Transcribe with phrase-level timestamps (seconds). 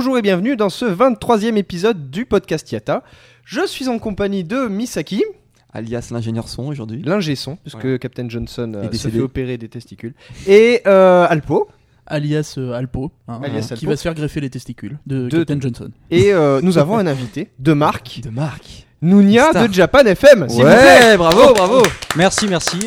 [0.00, 3.02] Bonjour et bienvenue dans ce 23e épisode du podcast Yata.
[3.44, 5.24] Je suis en compagnie de Misaki,
[5.72, 7.02] alias l'ingénieur son aujourd'hui.
[7.04, 10.14] l'ingé son, puisque Captain Johnson euh, se fait opérer des testicules,
[10.46, 11.66] et euh, Alpo.
[12.06, 13.86] alias euh, Alpo, hein, Alias qui Alpo.
[13.88, 15.90] va se faire greffer les testicules de, De- Captain Johnson.
[16.12, 18.86] Et euh, nous avons un invité de marque, De Marc.
[19.02, 19.66] Nounia Star.
[19.68, 20.48] de Japan FM.
[20.48, 20.76] s'il vous plaît.
[21.10, 21.82] Ouais, bravo, bravo.
[22.16, 22.78] Merci, merci.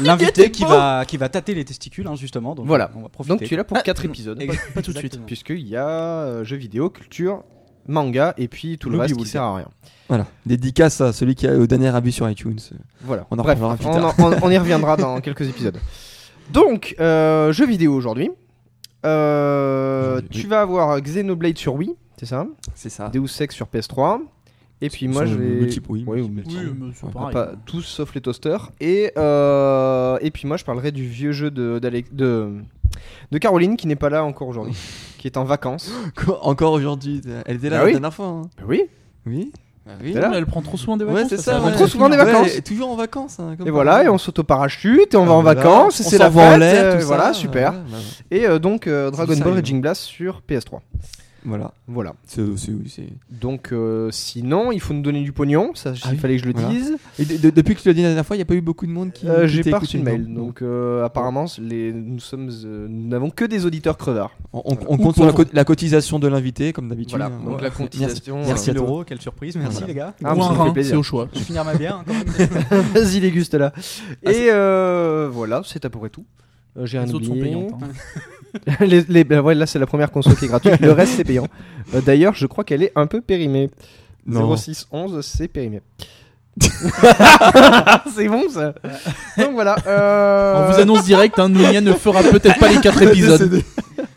[0.00, 2.54] L'invité qui va, qui va tâter les testicules, hein, justement.
[2.54, 2.90] Donc Voilà.
[2.96, 3.36] On va profiter.
[3.36, 5.20] Donc tu es là pour 4 épisodes, Ex- Pas tout de suite.
[5.26, 7.42] Puisqu'il y a euh, jeux vidéo, culture,
[7.86, 9.68] manga, et puis tout le reste qui sert à rien.
[10.08, 12.58] Voilà, dédicace à celui qui a au dernier avis sur iTunes.
[13.02, 13.26] Voilà.
[13.30, 14.14] On en Bref, reparlera plus on, tard.
[14.20, 15.78] en- on- on y reviendra dans quelques épisodes.
[16.52, 18.30] Donc, euh, jeux vidéo aujourd'hui.
[19.06, 20.40] Euh, Aujourd'hui.
[20.42, 22.46] tu vas avoir Xenoblade sur Wii, c'est ça?
[22.74, 23.08] C'est ça.
[23.10, 24.20] Deus Ex sur PS3.
[24.84, 25.44] Et puis moi, je vais.
[25.46, 26.62] multiple, oui, Oui, ou multiple.
[26.64, 27.32] Oui, mais Ouais, Ah, pareil.
[27.34, 28.70] pas tous sauf les toasters.
[28.80, 31.78] Et, euh, et puis moi, je parlerai du vieux jeu de,
[32.12, 32.52] de,
[33.30, 34.74] de Caroline qui n'est pas là encore aujourd'hui,
[35.18, 35.90] qui est en vacances.
[36.42, 37.22] Encore aujourd'hui?
[37.46, 37.92] Elle était là Bah la oui.
[37.92, 38.26] dernière fois.
[38.26, 38.42] hein.
[38.68, 38.82] Oui.
[39.26, 39.52] Oui.
[39.86, 40.12] Bah oui.
[40.14, 41.28] Là Elle prend trop souvent des Ouais, vacances.
[41.30, 41.52] c'est ça, ça.
[41.52, 41.74] ça prend ouais.
[41.74, 42.54] trop souvent des vacances.
[42.54, 43.38] Ouais, toujours en vacances.
[43.40, 45.60] hein, comme Et voilà, et on saute-parachute et on va en Voilà.
[45.60, 46.60] vacances, et On c'est la s'envoie en fête.
[46.60, 47.72] l'air, euh, tout voilà, ça, super.
[47.72, 47.96] ouais, ouais,
[48.32, 48.36] ouais.
[48.38, 49.54] Et euh, donc euh, Dragon ça, Ball.
[49.54, 50.78] Raging Blast sur PS3.
[51.46, 51.72] Voilà.
[51.86, 52.14] Voilà.
[52.26, 56.06] C'est c'est- oui, c'est- Donc euh, sinon, il faut nous donner du pognon, ça Ah
[56.06, 56.68] il oui, fallait que je le voilà.
[56.68, 56.96] dise.
[57.18, 58.54] Et de- de- depuis que tu l'as dit la dernière fois, il n'y a pas
[58.54, 59.28] eu beaucoup de monde qui.
[59.28, 63.08] Euh, J'ai pas reçu de mail, non donc euh, apparemment les, nous sommes, euh, nous
[63.08, 64.32] n'avons que des auditeurs crevards.
[64.52, 67.18] On, on- on compte sur la, co- la cotisation de l'invité, comme d'habitude.
[67.18, 67.40] Voilà, hein.
[67.44, 68.42] donc la cotisation.
[68.46, 68.86] Merci à toi.
[68.86, 69.56] euros, quelle surprise.
[69.56, 69.86] Merci Voilà.
[69.86, 70.14] les gars.
[70.24, 70.34] Ah,
[70.82, 71.28] c'est au choix.
[71.34, 72.02] Je vais finir ma bière.
[72.08, 72.44] hein.
[72.94, 73.72] Vas-y, déguste là.
[74.24, 76.24] Ah, Et voilà, c'est à peu près tout.
[76.84, 77.68] J'ai rien Les autres sont oublié.
[78.66, 78.74] Hein.
[78.80, 80.80] les, les- ben ouais, là, c'est la première console qui est gratuite.
[80.80, 81.46] Le reste, c'est payant.
[81.94, 83.70] Euh, D'ailleurs, je crois qu'elle est un peu périmée.
[84.26, 84.56] Non.
[84.56, 85.80] 0611, c'est périmé.
[88.14, 88.74] c'est bon ça.
[89.38, 89.76] Donc voilà.
[89.86, 93.60] euh, On vous annonce direct, hein, Nounia ne fera peut-être pas les 4 épisodes.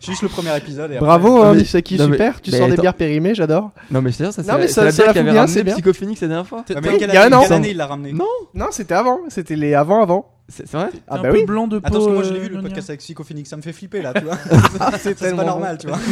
[0.05, 0.91] Juste le premier épisode.
[0.91, 2.41] Et Bravo, Non, hein, mais- Misaki, non, mais- super.
[2.41, 2.81] Tu mais sors des attends.
[2.83, 3.71] bières périmées, j'adore.
[3.89, 5.73] Non, mais c'est ça, Non, c'est ça- la ça bien, ramené c'est bien.
[5.73, 6.63] Psychophénix la dernière fois.
[6.65, 8.25] T'es Mais quelle il y a année, quelle il l'a ramené Non.
[8.53, 9.19] Non, c'était avant.
[9.29, 10.29] C'était les avant-avant.
[10.49, 11.45] C'est vrai Ah un bah peu oui.
[11.45, 11.87] blanc de peau.
[11.87, 14.01] Attends, parce que moi je l'ai vu le podcast avec Psychophoenix, ça me fait flipper
[14.01, 14.37] là, tu vois.
[14.97, 15.97] c'est tellement pas normal, tu vois.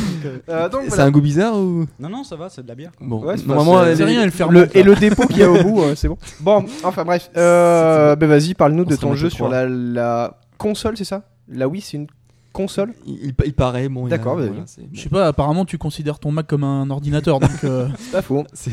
[0.50, 1.03] Euh, donc C'est voilà.
[1.06, 2.91] un goût bizarre ou Non, non, ça va, c'est de la bière.
[3.00, 4.51] Bon, Ouais, c'est normalement, pas- elle C'est est- rien, elle ferme.
[4.53, 6.18] Le, et le dépôt qu'il y a au bout, euh, c'est bon.
[6.41, 7.29] Bon, enfin bref.
[7.38, 9.63] Euh, ben vas-y, parle-nous On de se ton remet jeu sur trois.
[9.63, 11.23] la, la console, c'est ça?
[11.47, 12.07] La Wii, c'est une
[12.52, 12.94] console?
[13.06, 14.07] Il, il- il paraît bon.
[14.07, 14.47] il y a- D'accord, vas-y.
[14.50, 17.88] voilà, c'est- Je sais pas, apparemment tu considères ton Mac comme un ordinateur, donc euh,
[18.00, 18.44] C'est pas faux.
[18.53, 18.72] C'est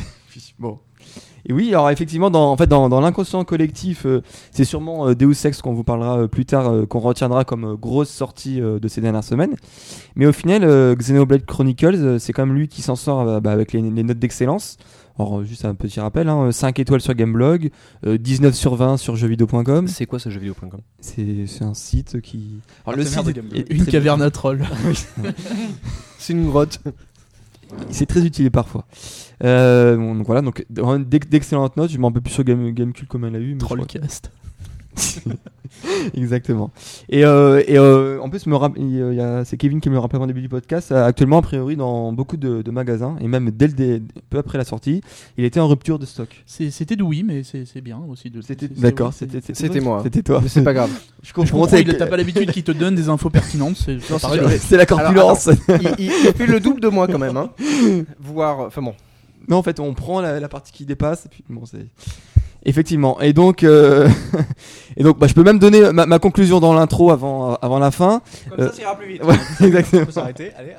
[0.59, 0.79] bon.
[1.45, 4.21] Et oui, alors effectivement, dans, en fait, dans, dans l'inconscient collectif, euh,
[4.51, 7.65] c'est sûrement euh, Deus Ex qu'on vous parlera euh, plus tard, euh, qu'on retiendra comme
[7.65, 9.55] euh, grosse sortie euh, de ces dernières semaines.
[10.15, 13.39] Mais au final, euh, Xenoblade Chronicles, euh, c'est quand même lui qui s'en sort euh,
[13.41, 14.77] bah, avec les, les notes d'excellence.
[15.19, 17.69] Alors, juste un petit rappel, hein, 5 étoiles sur Gameblog,
[18.07, 19.87] euh, 19 sur 20 sur jeuxvideo.com.
[19.87, 22.61] C'est quoi ce jeu vidéo.com C'est c'est un site qui.
[22.87, 24.63] Alors, le site est- une caverne à troll.
[26.17, 26.79] C'est une grotte.
[27.89, 28.85] C'est très utilisé parfois.
[29.43, 31.91] Euh, donc voilà, donc d'excellentes notes.
[31.91, 33.53] Je m'en peux plus sur Game, Gamecube comme elle a eu.
[33.53, 34.31] mais je Trollcast.
[36.13, 36.71] Exactement.
[37.09, 38.45] Et, euh, et euh, en plus,
[39.45, 40.91] c'est Kevin qui me le rappelle au début du podcast.
[40.91, 44.57] Actuellement, a priori, dans beaucoup de, de magasins, et même dès le dé- peu après
[44.59, 45.01] la sortie,
[45.37, 46.29] il était en rupture de stock.
[46.45, 48.31] C'était Doui, mais c'est bien aussi.
[48.77, 50.01] d'accord, c'était moi.
[50.03, 50.39] C'était toi.
[50.43, 50.91] Mais c'est pas grave.
[51.23, 51.57] Je Je comprends.
[51.61, 53.77] comprends, c'est- il t'as pas l'habitude qu'il te donne des infos pertinentes.
[53.77, 55.49] C'est la corpulence.
[55.69, 57.37] il, il- il fait le double de moi quand même.
[57.37, 57.49] Hein.
[58.19, 58.59] Voire.
[58.67, 58.93] Enfin bon.
[59.47, 61.25] Non, en fait, on prend la, la partie qui dépasse.
[61.25, 61.85] Et puis, bon, c'est.
[62.65, 63.19] Effectivement.
[63.19, 64.07] Et donc, euh,
[64.97, 67.91] et donc, bah, je peux même donner ma, ma conclusion dans l'intro avant, avant la
[67.91, 68.21] fin.
[68.49, 69.23] Comme Euh, ça, ça ira plus vite.
[69.25, 69.35] ouais,
[69.67, 70.03] exactement.
[70.03, 70.51] On peut s'arrêter.
[70.57, 70.71] Allez.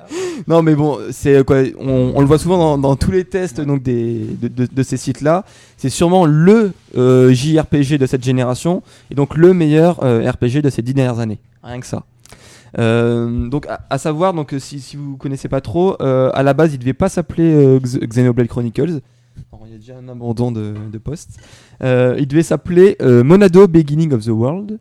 [0.48, 3.24] Non, mais bon, c'est euh, quoi on, on le voit souvent dans, dans tous les
[3.24, 5.44] tests donc des, de, de- de ces sites-là.
[5.76, 10.70] C'est sûrement le euh, JRPG de cette génération et donc le meilleur euh, RPG de
[10.70, 11.38] ces dix dernières années.
[11.62, 12.04] Rien que ça.
[12.78, 16.42] Euh, donc, à, à savoir, donc euh, si, si vous connaissez pas trop, euh, à
[16.42, 19.00] la base, il devait pas s'appeler euh, Xenoblade Chronicles.
[19.52, 21.38] Alors, il y a déjà un abandon de, de poste.
[21.82, 24.78] Euh, il devait s'appeler euh, Monado Beginning of the World.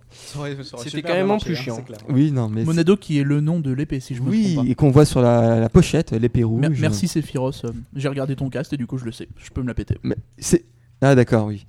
[0.77, 1.83] C'était carrément plus chiant.
[2.09, 2.63] Oui, non, mais.
[2.63, 5.05] Monado qui est le nom de l'épée, si je me Oui, trompe et qu'on voit
[5.05, 6.61] sur la, la pochette, l'épée rouge.
[6.61, 6.69] pas.
[6.69, 7.65] Mer- merci Sephiroth.
[7.65, 9.27] euh, J'ai regardé ton cast et du coup je le sais.
[9.37, 9.97] Je peux me la péter.
[10.03, 10.65] Mais c'est.
[11.01, 11.65] Ah, d'accord, oui.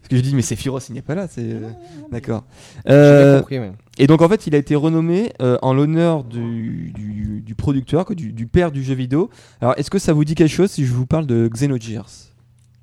[0.00, 1.26] Parce que je dis, mais c'est Firos, il n'est pas là.
[1.30, 1.70] c'est euh,
[2.12, 2.44] D'accord.
[2.84, 3.72] J'ai Euh, compris, ouais.
[3.98, 8.06] Et donc en fait, il a été renommé euh, en l'honneur du, du, du producteur,
[8.14, 9.30] du, du père du jeu vidéo.
[9.60, 12.10] Alors, est-ce que ça vous dit quelque chose si je vous parle de Xenogears?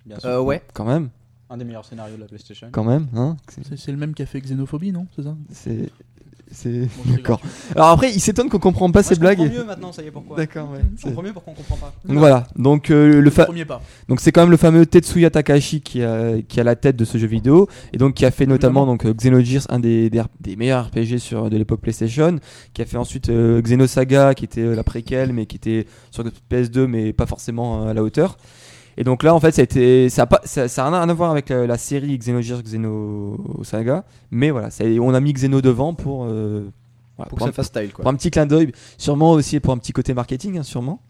[0.06, 0.30] Bien sûr.
[0.30, 0.62] Euh, ouais.
[0.74, 1.10] Quand même,
[1.50, 2.70] Un des meilleurs scénarios de la PlayStation.
[2.72, 3.36] quand même, hein
[3.76, 5.06] C'est le même qui a fait Xénophobie, non?
[5.16, 5.36] C'est ça?
[6.54, 7.40] C'est, D'accord.
[7.76, 9.38] Alors après, il s'étonne qu'on comprend pas Moi, ces je blagues.
[9.38, 10.36] comprends mieux maintenant, ça y est pourquoi.
[10.38, 10.80] D'accord, ouais.
[10.98, 11.94] Je comprends mieux pourquoi on comprend pas.
[12.06, 12.46] Donc voilà.
[12.58, 13.82] Donc euh, le fa- Premier pas.
[14.10, 17.06] donc c'est quand même le fameux Tetsuya Takahashi qui a qui a la tête de
[17.06, 20.22] ce jeu vidéo et donc qui a fait notamment donc euh, Xenogears, un des, des,
[20.42, 22.38] des meilleurs RPG sur de l'époque PlayStation,
[22.74, 26.86] qui a fait ensuite euh, Xenosaga qui était la préquelle mais qui était sur PS2
[26.86, 28.38] mais pas forcément à la hauteur.
[29.02, 31.10] Et donc là en fait ça a été ça a pas ça, ça a rien
[31.10, 35.60] à voir avec la, la série Xenogears Xenosaga, mais voilà, ça- on a mis Xeno
[35.60, 36.70] devant pour euh,
[37.18, 38.04] voilà, Pour pour que un- ça fasse style, quoi.
[38.04, 41.02] pour un petit clin d'œil, sûrement aussi pour un petit côté marketing, hein, sûrement.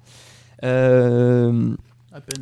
[0.64, 1.76] Euh,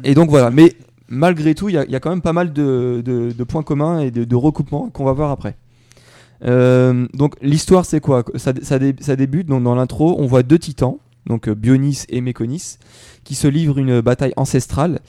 [0.04, 0.76] et donc voilà, mais
[1.08, 3.44] malgré tout, il y, a- il y a quand même pas mal de, de- de
[3.44, 5.56] points communs et de, de recoupements qu'on va voir après.
[6.46, 8.24] Euh, donc l'histoire c'est quoi?
[8.36, 12.04] Ça, ça, dé- ça débute donc dans l'intro, on voit deux titans, donc euh, Bionis
[12.10, 12.78] et Méconis,
[13.30, 15.02] qui se livrent une bataille ancestrale.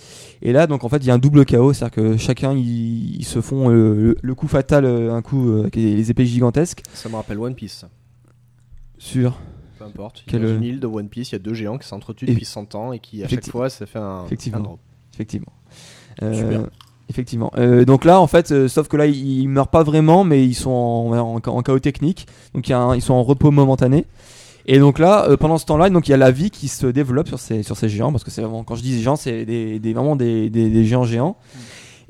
[0.42, 3.24] Et là donc en fait il y a un double chaos, c'est-à-dire que chacun ils,
[3.24, 6.26] se font euh, le, le coup fatal, euh, un coup euh, avec les les épées
[6.26, 7.86] gigantesques Ça me rappelle One Piece.
[8.98, 9.38] sur
[9.78, 10.22] Peu importe.
[10.26, 12.32] Quel- Dans une île de One Piece, il y a deux géants qui s'entretuent Et-
[12.32, 14.58] depuis 100 ans et qui, à chaque fois, ça fait un, Effectivement.
[14.58, 14.80] un drop.
[15.14, 15.52] Effectivement.
[16.22, 16.60] Euh, Super.
[17.08, 17.50] Effectivement.
[17.56, 20.44] Euh, donc là, en fait, euh, sauf que là, ils, ils meurent pas vraiment, mais
[20.46, 22.26] ils sont en, en, en chaos technique.
[22.54, 24.04] Donc il y a un- ils sont en repos momentané.
[24.72, 26.86] Et donc là, euh, pendant ce temps-là, donc il y a la vie qui se
[26.86, 29.44] développe sur ces sur ces géants, parce que c'est vraiment quand je dis géants, c'est
[29.44, 31.36] des, des- vraiment des, des, des géants géants.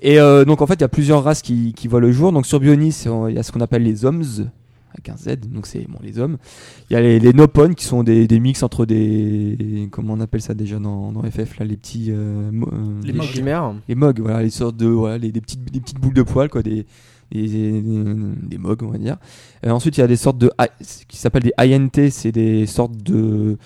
[0.02, 2.32] Et euh, donc en fait, il y a plusieurs races qui, qui voient le jour.
[2.32, 4.22] Donc sur Bionis, il y a ce qu'on appelle les hommes
[4.92, 6.36] avec un Z, donc c'est bon les hommes.
[6.90, 10.20] Il y a les, les Nopon qui sont des, des mix entre des comment on
[10.20, 13.26] appelle ça déjà dans, dans FF là, les petits euh, euh, Les Les Mogs.
[13.26, 13.72] chimères.
[13.88, 16.48] les mogs, voilà, les sortes de, voilà, les, des petites, des petites boules de poils,
[16.50, 16.86] quoi, des,
[17.30, 19.16] des, des, on va dire.
[19.66, 20.50] Euh, ensuite, il y a des sortes de,
[21.08, 23.58] qui s'appellent des INT, c'est des sortes de,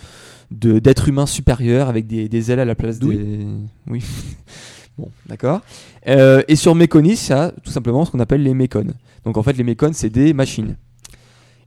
[0.51, 3.19] de d'êtres humains supérieurs avec des, des ailes à la place Douilles.
[3.19, 3.47] des,
[3.89, 4.03] oui.
[4.99, 5.61] bon, d'accord.
[6.09, 8.95] Euh, et sur Méconis, il y a tout simplement ce qu'on appelle les mécones.
[9.25, 10.77] Donc en fait, les mécones, c'est des machines.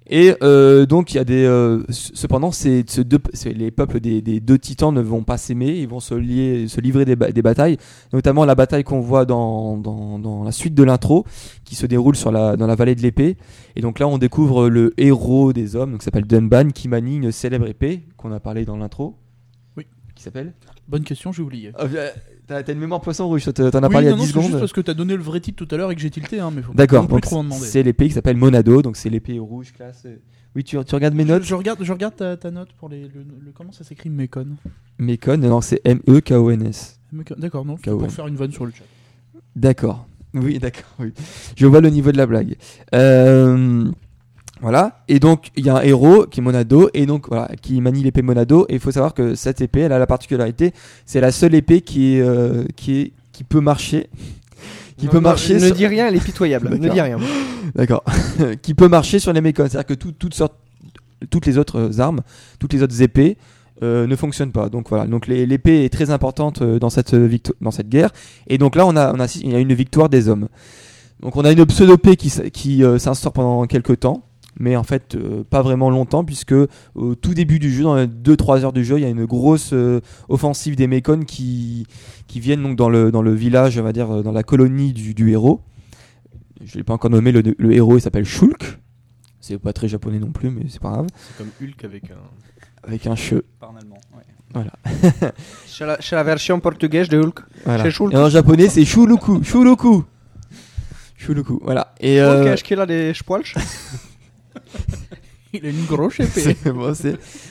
[0.10, 1.44] Et euh, donc il y a des.
[1.46, 5.78] euh, cependant, c'est ce deux- les peuples des, des deux titans ne vont pas s'aimer,
[5.80, 7.78] ils vont se lier, se livrer des, ba- des batailles,
[8.14, 11.26] notamment la bataille qu'on voit dans, dans, dans la suite de l'intro,
[11.66, 13.36] qui se déroule sur la, dans la vallée de l'épée.
[13.76, 17.18] Et donc là, on découvre le héros des hommes, donc qui s'appelle Dunban, qui manie
[17.18, 19.16] une célèbre épée qu'on a parlé dans l'intro.
[19.76, 19.86] Oui.
[20.16, 20.54] Qui s'appelle?
[20.88, 21.74] Bonne question, j'ai oublié.
[21.80, 22.10] Euh,
[22.48, 24.28] T'as une mémoire poisson rouge, t'en as Oui, parlé il y non, a non, 10
[24.28, 24.60] c'est juste secondes.
[24.62, 26.50] parce que t'as donné le vrai titre tout à l'heure et que j'ai tilté, hein,
[26.56, 30.04] mais faut D'accord, non c'est l'épée qui s'appelle Monado, donc c'est l'épée rouge classe.
[30.06, 30.16] euh,
[30.56, 33.02] Oui, tu, tu regardes mes notes je regarde, je regarde ta, ta note pour les.
[33.02, 33.10] Le,
[33.46, 34.48] le- comment ça s'écrit Mekon
[34.98, 37.00] Mécon, non, c'est E M-E-K-O-N-S.
[37.12, 38.86] Mekon, D'accord, non, pour faire une vanne sur le chat.
[39.56, 40.08] D'accord.
[40.34, 40.84] Oui, d'accord.
[41.00, 41.14] Oui.
[41.56, 42.58] Je vois le niveau de la blague.
[42.94, 43.86] Euh,
[44.62, 45.04] voilà.
[45.08, 48.04] Et donc, il y a un héros qui est Monado, et donc, voilà, qui manie
[48.04, 48.66] l'épée Monado.
[48.70, 50.74] Et il faut savoir que cette épée, elle a la particularité,
[51.06, 54.10] c'est la seule épée qui est, euh, qui est, qui peut marcher.
[54.98, 55.54] Qui Non, peut non, marcher.
[55.54, 56.70] Ne sur- dis rien, elle est pitoyable.
[56.80, 57.20] ne dis rien.
[57.76, 58.04] D'accord.
[58.64, 59.70] qui peut marcher sur les mécones.
[59.70, 60.56] C'est-à-dire que tout- toutes sortes,
[61.30, 62.22] toutes les autres euh, armes,
[62.58, 63.38] toutes les autres épées
[63.84, 64.70] euh, ne fonctionnent pas.
[64.70, 65.06] Donc voilà.
[65.06, 68.10] Donc l'épée est très importante euh, dans cette victoire, dans cette guerre.
[68.48, 70.48] Et donc là, on a, on a, il y a une victoire des hommes.
[71.20, 74.24] Donc on a une pseudo-épée qui, qui euh, s'instaure pendant quelques temps.
[74.60, 76.56] Mais en fait, euh, pas vraiment longtemps, puisque
[76.96, 79.26] au tout début du jeu, dans les 2-3 heures du jeu, il y a une
[79.26, 81.86] grosse euh, offensive des mécones qui,
[82.28, 84.94] qui viennent donc dans le, dans le village, on va dire, euh, dans la colonie
[84.94, 85.62] du, du héros.
[86.64, 88.80] Je l'ai pas encore nommé, le, le héros il s'appelle Shulk.
[89.40, 91.08] C'est pas très japonais non plus, mais c'est pas grave.
[91.14, 92.88] C'est comme Hulk avec un.
[92.88, 93.36] Avec un che.
[93.60, 93.98] Par un allemand.
[94.16, 94.24] ouais.
[95.68, 97.40] C'est la, version portugaise de Hulk.
[97.64, 97.84] Voilà.
[97.84, 98.14] C'est Shulk.
[98.14, 99.44] Et en japonais, c'est Shuluku.
[99.44, 100.04] Shuluku.
[101.16, 101.60] Shuluku.
[101.64, 101.94] Voilà.
[102.00, 103.44] Et euh, Ok, est-ce qu'il a des spoils
[105.54, 106.58] Il a une grosse épée.
[106.66, 106.94] bon,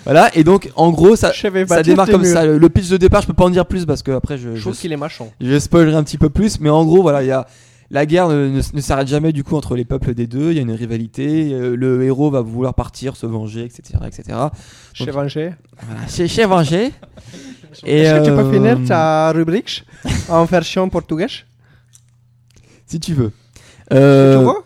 [0.04, 0.30] voilà.
[0.37, 2.32] Et donc, en gros, ça, ça démarre comme mieux.
[2.32, 2.44] ça.
[2.46, 4.61] Le pitch de départ, je peux pas en dire plus parce que après, je, Je
[4.61, 5.30] trouve qu'il est machon.
[5.40, 6.61] je spoilerai un petit peu plus.
[6.61, 7.46] Mais en gros, voilà, il y a
[7.90, 10.50] la guerre ne, ne- ne s'arrête jamais du coup entre les peuples des deux.
[10.50, 11.52] Il y a une rivalité.
[11.54, 14.38] euh, le héros va vouloir partir, se venger, etc., etc.
[14.92, 15.52] Chez Vangé.
[15.87, 16.06] Voilà.
[16.08, 16.90] Chez, chez Venger.
[17.85, 19.85] Et Est-ce que tu euh, peux finir ta rubrique
[20.28, 21.44] en version portugaise?
[22.87, 23.32] Si tu veux.
[23.92, 24.64] Euh, Tu vois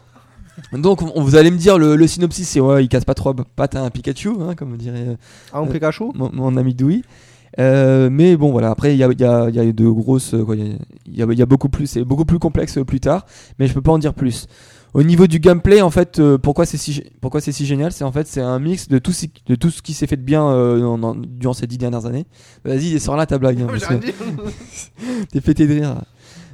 [0.72, 3.34] donc, on- vous allez me dire le, le synopsis, c'est ouais, il casse pas trois
[3.34, 5.14] pattes à un Pikachu, hein, comme dirait euh,
[5.52, 7.02] En euh, Pikachu mon, mon ami Dewey.
[7.58, 8.70] Euh, mais bon, voilà.
[8.70, 10.34] Après, il y a, y, a, il y a de grosses.
[10.34, 10.78] Il
[11.16, 11.88] y a, y beaucoup plus.
[11.88, 13.26] C'est beaucoup plus complexe euh, plus tard.
[13.58, 14.46] Mais je peux pas en dire plus.
[14.94, 18.02] Au niveau du gameplay, en fait, euh, pourquoi c'est si, pourquoi c'est si génial C'est
[18.04, 20.22] en fait, c'est un mix de tout, ce- de tout ce qui s'est fait de
[20.22, 22.26] bien euh, dans- dans- durant ces dix dernières années.
[22.64, 23.60] Vas-y, sors là ta blague.
[23.62, 23.94] hein, parce que-
[25.32, 26.02] T'es pété de rire.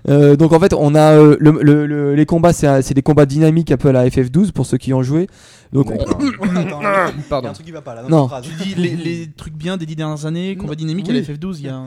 [0.09, 3.03] Euh, donc en fait, on a euh, le, le- le- les combats, c'est c'est des
[3.03, 5.27] combats dynamiques un peu à la FF12 pour ceux qui ont joué.
[5.73, 7.49] Donc on- Attends, il y a Pardon.
[7.49, 8.03] un truc qui va pas là.
[8.03, 8.29] dans Non.
[8.29, 8.45] phrase.
[8.45, 11.57] Tu dis les, les trucs bien des dix dernières années, combat dynamique à la FF12,
[11.59, 11.87] il y a un.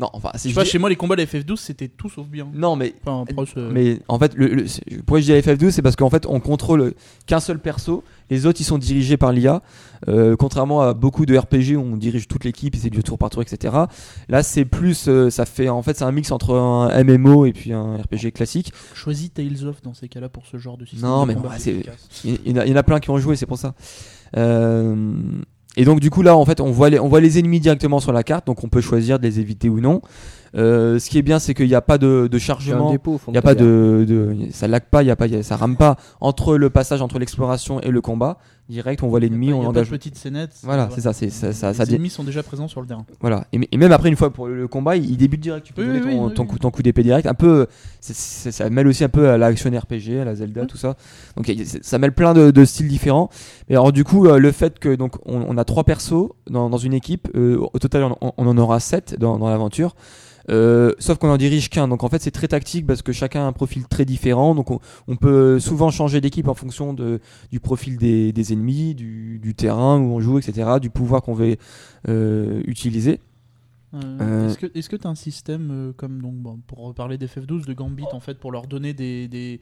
[0.00, 2.26] Non, enfin, Je sais pas, chez moi, les combats de la FF12, c'était tout sauf
[2.26, 2.48] bien.
[2.54, 3.24] non mais Enfin,
[3.72, 4.64] Mais en fait, le,
[5.04, 6.94] pourquoi je dis FF12 C'est parce qu'en fait, on contrôle
[7.26, 8.02] qu'un seul perso.
[8.30, 9.62] Les autres, ils sont dirigés par l'IA.
[10.08, 13.18] Euh, contrairement à beaucoup de RPG où on dirige toute l'équipe et c'est du tour
[13.18, 13.76] par tour, etc.
[14.28, 17.52] Là, c'est plus, euh, ça fait, en fait, c'est un mix entre un MMO et
[17.52, 18.72] puis un RPG classique.
[18.94, 21.08] Choisis Tales of dans ces cas-là pour ce genre de système.
[21.08, 21.42] Non, de mais bon,
[22.24, 23.74] Il y, en a- il y en a plein qui ont joué, c'est pour ça.
[24.36, 25.12] Euh,
[25.76, 27.98] et donc, du coup, là, en fait, on voit, les, on voit les ennemis directement
[27.98, 30.02] sur la carte, donc on peut choisir de les éviter ou non.
[30.54, 32.90] Euh, ce qui est bien, c'est qu'il n'y a pas de, chargement.
[33.32, 35.42] Il y a pas de, de, ça lag pas, il y a pas, y a-
[35.42, 38.36] ça rame pas entre le passage entre l'exploration et le combat.
[38.72, 39.90] Direct, on voit l'ennemi, on engage.
[39.90, 40.52] petite scénette.
[40.62, 42.86] Voilà, c'est ça, c'est ça, ça, Les ça dit- ennemis sont déjà présents sur le
[42.86, 43.04] terrain.
[43.20, 43.44] voilà.
[43.52, 45.66] Et, même après, une fois pour le, combat, il, débute direct.
[45.66, 47.26] Tu peux donner ton, coup, ton coup d'épée direct.
[47.26, 47.66] Un peu,
[48.00, 50.96] ça mêle aussi un peu à l'action RPG, à la Zelda, tout ça.
[51.36, 51.52] Donc
[51.82, 53.28] ça mêle plein de, styles différents.
[53.68, 56.94] Et alors du coup, euh, le fait que donc on, a trois persos dans, une
[56.94, 59.94] équipe, euh, au total on, on en aura sept dans, dans l'aventure.
[60.50, 63.42] Euh, sauf qu'on en dirige qu'un, donc en fait c'est très tactique parce que chacun
[63.42, 67.20] a un profil très différent, donc on, on peut souvent changer d'équipe en fonction de,
[67.50, 68.61] du profil des, des ennemis,
[68.94, 71.56] du, du terrain où on joue, etc., du pouvoir qu'on veut
[72.08, 73.20] euh, utiliser.
[73.94, 77.26] Euh, Euh, Est-ce que que t'as un système euh, comme donc bon, pour reparler des
[77.26, 79.60] FF12 de Gambit en fait pour leur donner des des,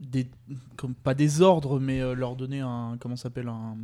[0.00, 0.28] des
[0.76, 3.76] comme pas des ordres mais euh, leur donner un comment ça s'appelle un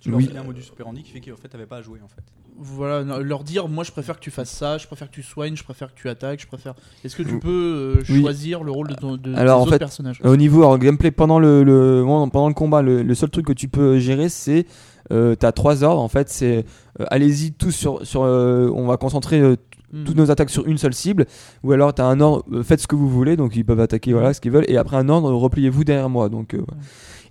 [0.00, 0.30] Tu leur Oui.
[0.36, 2.22] un modus operandi qui fait qu'en fait t'avais pas à jouer en fait.
[2.58, 5.56] Voilà leur dire moi je préfère que tu fasses ça je préfère que tu soignes
[5.56, 8.20] je préfère que tu attaques je préfère est-ce que tu peux euh, Oui.
[8.22, 10.78] choisir le rôle de ton de, Alors, des en autres fait, personnages Au niveau alors,
[10.78, 14.28] gameplay pendant le, le pendant le combat, le, le seul truc que tu peux gérer,
[14.28, 14.66] c'est
[15.12, 16.00] euh, t'as trois ordres.
[16.02, 16.64] En fait, c'est
[17.00, 18.22] euh, allez-y tous sur sur.
[18.22, 19.56] on va concentrer
[19.92, 20.02] Hmm.
[20.02, 21.26] toutes nos attaques sur une seule cible.
[21.62, 23.36] Ou alors t'as un ordre, faites ce que vous voulez.
[23.36, 24.64] Donc ils peuvent attaquer voilà ce qu'ils veulent.
[24.68, 26.28] Et après un ordre, repliez-vous derrière moi.
[26.28, 26.62] Donc euh.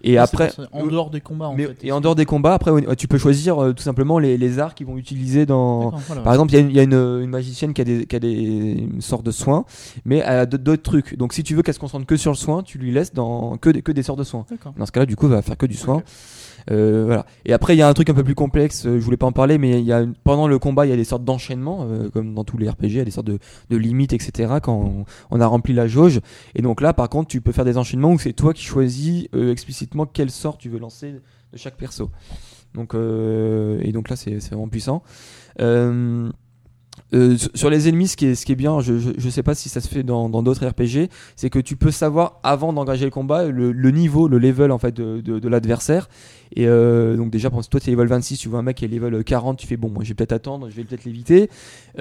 [0.04, 0.52] Et après.
[0.72, 3.18] en dehors des combats en mais- fait et en dehors des combats, après tu peux
[3.18, 5.92] choisir euh, tout simplement les, les arts qu'ils vont utiliser dans.
[6.08, 6.22] Voilà.
[6.22, 8.16] Par exemple, il y a, une, y a une, une magicienne qui a, des, qui
[8.16, 9.66] a des, une sorte de soins,
[10.06, 11.18] mais elle a d'autres trucs.
[11.18, 13.58] Donc si tu veux qu'elle se concentre que sur le soin, tu lui laisses dans
[13.58, 14.46] que des, que des sortes de soins.
[14.78, 16.04] Dans ce cas-là, du coup, elle va faire que du soin.
[16.72, 17.22] Euh.
[17.46, 18.86] Et après, il y a un truc un peu plus complexe.
[18.86, 20.96] euh, je voulais pas en parler, mais y a pendant le combat, il y a
[20.96, 23.40] des sortes d'enchaînements, euh, comme dans tous les RPG, il y a des sortes de,
[23.70, 24.56] limites, etc.
[24.62, 26.22] Quand on, a rempli la jauge.
[26.56, 29.28] Et donc là, par contre, tu peux faire des enchaînements où c'est toi qui choisis
[29.36, 32.10] euh, explicitement quel sort tu veux lancer de chaque perso.
[32.74, 35.04] Donc et donc là, c'est vraiment puissant.
[37.14, 39.70] Sur- les ennemis, ce qui est, ce qui est bien, je, je, sais pas si
[39.70, 43.46] ça se fait dans d'autres RPG, c'est que tu peux savoir avant d'engager le combat
[43.46, 46.10] le, niveau, le level en fait de, de l'adversaire.
[46.56, 48.86] Et euh, donc déjà, pour toi, tu es level 26, tu vois un mec qui
[48.86, 51.50] est level 40, tu fais bon, moi je vais peut-être attendre, je vais peut-être l'éviter.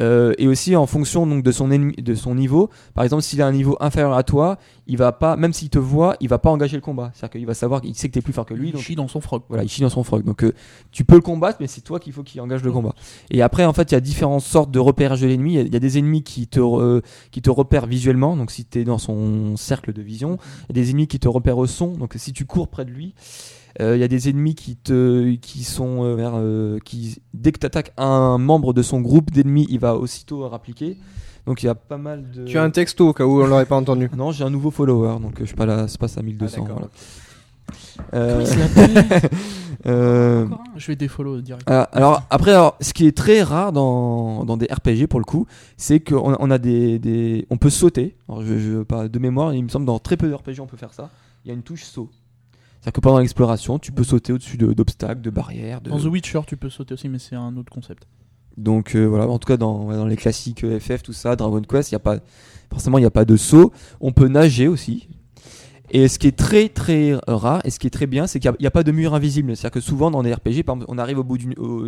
[0.01, 2.71] Euh, et aussi en fonction donc de son ennemi, de son niveau.
[2.95, 5.79] Par exemple, s'il a un niveau inférieur à toi, il va pas, même s'il te
[5.79, 7.11] voit, il va pas engager le combat.
[7.15, 8.95] C'est-à-dire qu'il va savoir, il sait que t'es plus fort que lui, il donc chie
[8.97, 10.25] dans son froc voilà, il chie dans son frog.
[10.25, 10.53] Donc euh,
[10.93, 12.95] tu peux le combattre, mais c'est toi qu'il faut qu'il engage le combat.
[13.31, 15.55] Et après, en fait, il y a différentes sortes de repérages de l'ennemi.
[15.55, 18.37] Il y a- il y, a des ennemis qui te, re- qui te repèrent visuellement,
[18.37, 20.39] donc si tu es dans son cercle de vision.
[20.69, 22.85] Il y a des ennemis qui te repèrent au son, donc si tu cours près
[22.85, 23.15] de lui.
[23.81, 27.51] Euh, Il y a des ennemis qui te qui sont euh, vers euh, qui dès
[27.53, 30.97] que tu attaques un membre de son groupe d'ennemis, il va aussitôt rappliquer.
[31.47, 33.47] Donc il y a pas mal de Tu as un texto au cas où on
[33.47, 34.09] l'aurait pas entendu.
[34.17, 36.61] Non, j'ai un nouveau follower, donc euh, je pas là, c'est pas à 1200 Ah,
[36.61, 36.77] d'accord.
[36.79, 36.91] voilà.
[38.15, 38.45] Euh,
[39.87, 41.65] euh, Je vais défollow direct.
[41.67, 45.25] Ah, alors après, alors, ce qui est très rare dans, dans des RPG pour le
[45.25, 48.17] coup, c'est qu'on on a des, des, on peut sauter.
[48.29, 50.67] Alors, je, je pas de mémoire, il me semble dans très peu de RPG on
[50.67, 51.11] peut faire ça.
[51.45, 52.11] Il y a une touche saut.
[52.85, 55.81] C'est-à-dire que pendant l'exploration, tu peux sauter au-dessus de- d'obstacles, de, barrières.
[55.81, 55.89] De...
[55.89, 58.07] Dans The Witcher, tu peux sauter aussi, mais c'est un autre concept.
[58.59, 61.63] Donc euh, voilà, en tout cas dans, dans les classiques euh, FF, tout ça, Dragon
[61.63, 62.19] Quest, il y a pas
[62.71, 63.73] forcément il n'y a pas de saut.
[64.03, 65.09] On peut nager aussi.
[65.91, 68.53] Et ce qui est très très rare et ce qui est très bien, c'est qu'il
[68.59, 69.55] n'y a, pas de mur invisible.
[69.55, 71.37] C'est-à-dire que souvent dans des RPG, par exemple, on arrive au bout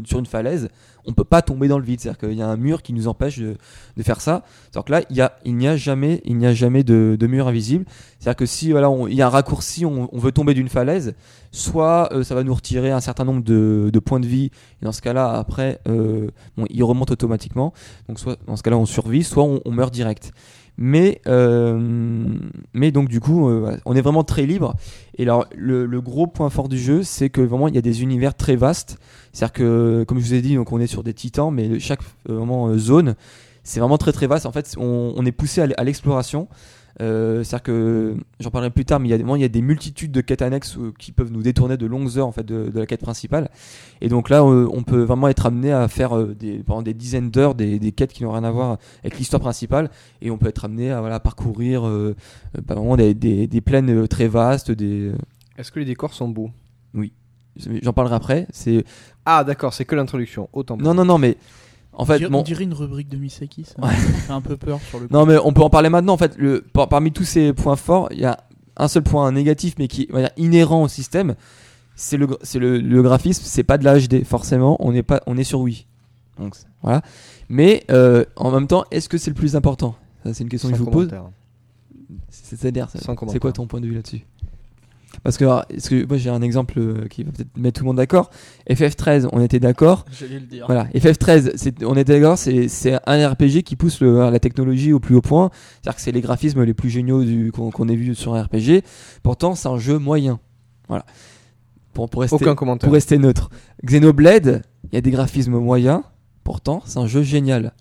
[0.04, 0.68] sur une falaise,
[1.06, 2.00] on peut pas tomber dans le vide.
[2.00, 3.56] C'est-à-dire qu'il y a un mur qui nous empêche de,
[4.02, 4.44] faire ça.
[4.64, 7.86] C'est-à-dire que là, il n'y a jamais, il n'y a jamais de, de mur invisible.
[8.18, 11.14] C'est-à-dire que si voilà, il y a un raccourci, on, veut tomber d'une falaise,
[11.50, 14.50] soit euh, ça va nous retirer un certain nombre de, points de vie.
[14.82, 16.28] Et dans ce cas-là, après, euh,
[16.68, 17.72] il remonte automatiquement.
[18.08, 20.32] Donc soit dans ce cas-là, on survit, soit on meurt direct.
[20.78, 21.78] Mais, euh,
[22.74, 24.74] mais donc du coup, euh, on est vraiment très libre.
[25.16, 28.02] Et alors, le, gros point fort du jeu, c'est que vraiment, il y a des
[28.02, 28.98] univers très vastes.
[29.32, 32.00] C'est-à-dire que, comme je vous ai dit, donc on est sur des titans, mais chaque
[32.28, 33.14] euh, vraiment, euh, zone,
[33.64, 34.46] c'est vraiment très très vaste.
[34.46, 36.48] En fait, on, est poussé à l'exploration.
[37.00, 39.48] Euh, C'est-à-dire que, j'en parlerai plus tard, mais il y a, vraiment, il y a
[39.48, 42.44] des multitudes de quêtes annexes euh, qui peuvent nous détourner de longues heures en fait
[42.44, 43.50] de, de la quête principale.
[44.00, 47.30] Et donc là, euh, on peut vraiment être amené à faire des, pendant des dizaines
[47.30, 49.90] d'heures des, des quêtes qui n'ont rien à voir avec l'histoire principale,
[50.22, 52.16] et on peut être amené à voilà, parcourir euh,
[52.66, 54.70] bah, vraiment des, des, des plaines très vastes.
[54.70, 55.12] Des,
[55.58, 56.50] Est-ce que les décors sont beaux?
[57.82, 58.46] J'en parlerai après.
[58.52, 58.84] C'est
[59.24, 60.48] Ah, d'accord, c'est que l'introduction.
[60.52, 60.76] Autant.
[60.76, 61.36] non, non, non, mais
[61.98, 63.90] en On fait, dirait- bon, On dirait une rubrique de Misaki, ça Ouais.
[63.94, 65.12] ça fait un peu peur sur le coup.
[65.14, 66.12] Non, mais on peut en parler maintenant.
[66.12, 68.38] En fait, le, par- parmi tous ces points forts, il y a
[68.76, 71.34] un seul point négatif, mais qui est on va dire, inhérent au système.
[71.94, 73.42] C'est le, c'est le, le graphisme.
[73.46, 74.76] C'est pas de la HD, forcément.
[74.80, 75.86] On est pas, on est sur Wii.
[76.38, 77.00] Donc voilà.
[77.48, 79.94] Mais euh, en même temps, est-ce que c'est le plus important?
[80.22, 81.08] Ça, c'est une question que je vous pose.
[81.08, 81.30] commentaire.
[82.28, 82.88] C'est- C'est-à-dire,
[83.40, 84.20] quoi ton point de vue là-dessus?
[85.22, 87.84] Parce que, alors, est-ce que moi j'ai un exemple euh, qui va peut-être mettre tout
[87.84, 88.30] le monde d'accord.
[88.68, 90.04] FF13, on était d'accord.
[90.12, 90.66] J'allais le dire.
[90.66, 95.00] Voilà, FF13, c'est- on est d'accord, c'est un RPG qui pousse le- la technologie au
[95.00, 95.50] plus haut point.
[95.82, 98.82] C'est-à-dire que c'est les graphismes les plus géniaux qu'on ait vu sur un RPG.
[99.22, 100.38] Pourtant, c'est un jeu moyen.
[100.88, 101.06] Voilà.
[101.94, 102.86] Pour, pour, rester, Aucun commentaire.
[102.86, 103.48] pour rester neutre.
[103.84, 106.02] Xenoblade, il y a des graphismes moyens.
[106.44, 107.72] Pourtant, c'est un jeu génial.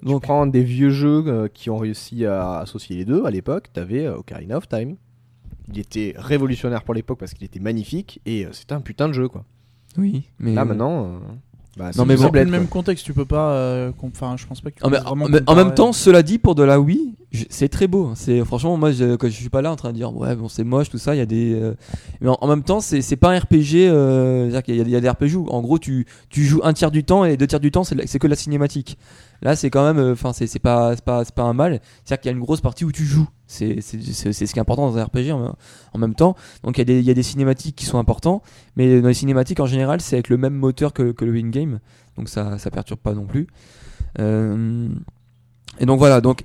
[0.00, 3.30] Tu Donc- prends des vieux jeux euh, qui ont réussi à associer les deux à
[3.30, 3.68] l'époque.
[3.72, 4.96] T'avais euh, Ocarina of Time.
[5.72, 9.12] Il était révolutionnaire pour l'époque parce qu'il était magnifique et euh, c'était un putain de
[9.14, 9.44] jeu quoi.
[9.96, 10.54] Oui, mais.
[10.54, 11.18] Là euh, maintenant, euh,
[11.76, 12.30] bah, c'est Non, mais bon.
[12.32, 13.52] Le même contexte, tu peux pas.
[13.52, 13.92] euh,
[14.36, 15.64] je pense pas que tu Ah, en comparer.
[15.64, 17.14] même temps, cela dit, pour de la Wii,
[17.50, 18.12] c'est très beau.
[18.14, 20.48] C'est franchement, moi, je, quand je suis pas là en train de dire ouais, bon,
[20.48, 21.14] c'est moche, tout ça.
[21.14, 21.74] Il y a des, euh,
[22.20, 23.88] mais en, même temps, c'est c'est pas un RPG.
[23.88, 27.04] euh, qu'il y, a- des RPG où, en gros, tu, tu joues un tiers du
[27.04, 28.98] temps et deux tiers du temps, c'est c'est que la cinématique.
[29.42, 31.80] Là, c'est quand même, euh, enfin, c'est c'est pas, c'est pas, c'est pas un mal.
[32.04, 33.28] C'est-à-dire qu'il y a une grosse partie où tu joues.
[33.46, 36.34] C'est c'est- c'est- ce qui est important dans un RPG en, même temps.
[36.62, 38.42] Donc il y, a des, il y a des cinématiques qui sont importants,
[38.76, 41.78] mais dans les cinématiques en général, c'est avec le même moteur que, que le in-game.
[42.16, 43.46] Donc ça, ça perturbe pas non plus.
[44.20, 44.88] Euh,
[45.80, 46.44] et donc voilà, donc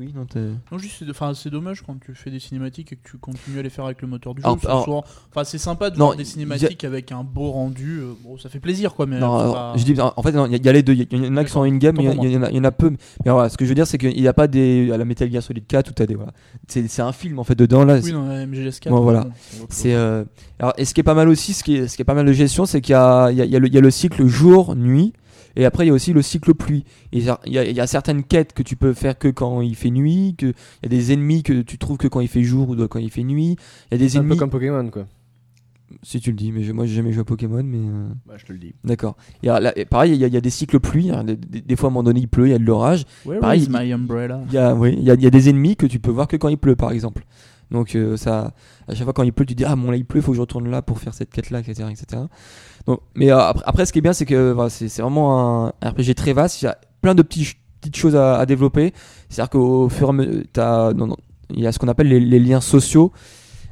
[0.00, 0.26] oui, non,
[0.72, 1.04] Non, juste,
[1.34, 4.00] c'est dommage quand tu fais des cinématiques et que tu continues à les faire avec
[4.02, 4.48] le moteur du jeu.
[4.62, 8.00] Souvent- Enfin, c'est sympa de Non, voir des a- cinématiques avec un beau rendu.
[8.00, 9.06] euh, bon, ça fait plaisir, quoi.
[9.06, 10.72] Mais non, faut alors, pas- je dis en fait il y, a- il y a
[10.72, 10.94] les deux.
[10.94, 12.64] Il y, en a qui sont in-game, mais il y, en a- il y en
[12.64, 12.90] a peu.
[13.24, 15.04] Mais voilà, ce que je veux dire, c'est qu'il n'y a pas des à la
[15.04, 16.32] Metal Gear Solid 4 où t'as des voilà.
[16.68, 17.98] C'est un film en fait dedans là.
[18.02, 18.88] Oui, non, MGS4.
[18.90, 19.24] Bon, voilà.
[19.24, 20.24] bon, c'est euh,
[20.58, 22.14] alors et ce qui est pas mal aussi, ce qui est, ce qui est pas
[22.14, 25.12] mal de gestion, c'est qu'il y a, il y a le cycle jour nuit
[25.56, 26.84] et après il y a aussi le cycle pluie.
[27.12, 29.74] Il y a, il y il certaines quêtes que tu peux faire que quand il
[29.76, 30.52] fait nuit, que il
[30.84, 33.10] y a des ennemis que tu trouves que quand il fait jour ou quand il
[33.10, 33.56] fait nuit.
[33.90, 34.38] Il y a des C'est un peu ennemis.
[34.38, 35.06] comme Pokémon quoi.
[36.04, 38.34] Si tu le dis, mais je- moi j'ai jamais joué à Pokémon, mais euh, Bah,
[38.36, 38.74] je te le dis.
[38.84, 39.16] d'accord.
[39.90, 41.10] Pareil, il y, a, il y a des cycles pluie.
[41.10, 42.64] hein, des, des- des fois à un moment donné il pleut, il y a de
[42.64, 43.04] l'orage.
[43.26, 45.26] Where pareil, is il- my umbrella Il y a, oui, il y a, il y
[45.26, 47.24] a des ennemis que tu peux voir que quand il pleut, par exemple.
[47.72, 48.52] Donc euh, ça,
[48.88, 50.36] à chaque fois quand il pleut, tu dis ah bon là il pleut, faut que
[50.36, 52.22] je retourne là pour faire cette quête là, etc., etc.
[53.14, 56.32] Mais euh, après, après, ce qui est bien, c'est que c'est vraiment un RPG très
[56.32, 56.62] vaste.
[56.62, 57.56] Il y a plein de petites
[57.94, 58.92] choses à, développer.
[59.28, 61.16] C'est-à-dire qu'au fur et à mesure,
[61.52, 63.12] il y a ce qu'on appelle les liens sociaux.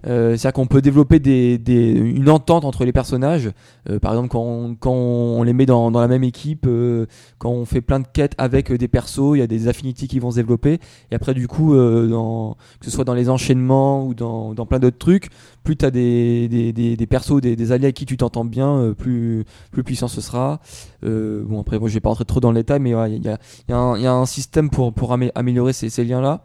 [0.06, 3.50] Euh, C'est-à-dire qu'on peut développer des, des- une entente entre les personnages.
[3.90, 7.06] Euh, par exemple, quand on, quand on les met dans, dans la même équipe, euh,
[7.38, 10.06] quand on fait plein de quêtes avec euh, des persos, il y a des affinités
[10.06, 10.78] qui vont se développer.
[11.10, 14.66] Et après, du coup, euh, dans, que ce soit dans les enchaînements ou dans, dans
[14.66, 15.28] plein d'autres trucs,
[15.64, 19.44] plus tu as des, des, des, persos, des, alliés avec qui tu t'entends bien, plus,
[19.72, 20.60] plus puissant ce sera.
[21.02, 23.38] Bon, après, moi, je vais pas rentrer trop dans le détail, mais il y, a,
[23.68, 26.44] y, a y a un système pour, pour amé- améliorer ces, ces liens-là.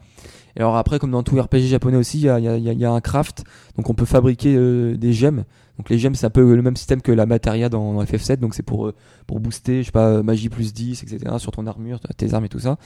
[0.56, 2.86] Et alors après, comme dans tout RPG japonais aussi, il y a, y a- y
[2.86, 3.44] a- un craft,
[3.76, 5.46] donc on peut fabriquer euh, des gemmes.
[5.80, 8.36] Donc les gemmes, c'est un peu le même système que la materia dans, dans FF7,
[8.38, 8.94] donc c'est pour, euh,
[9.26, 11.36] pour booster, je sais pas, euh, magie plus 10, etc.
[11.40, 12.78] sur ton armure, tes armes et tout ça.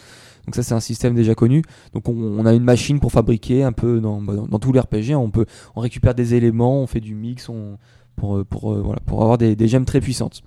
[0.46, 1.62] Donc ça, c'est un système déjà connu.
[1.94, 4.72] Donc on, on a une machine pour fabriquer un peu dans, bah, dans, dans tous
[4.72, 5.16] les RPG.
[5.16, 7.78] On peut, on récupère des éléments, on fait du mix, on,
[8.16, 10.42] pour, euh, pour, voilà, pour avoir des, des gemmes très puissantes.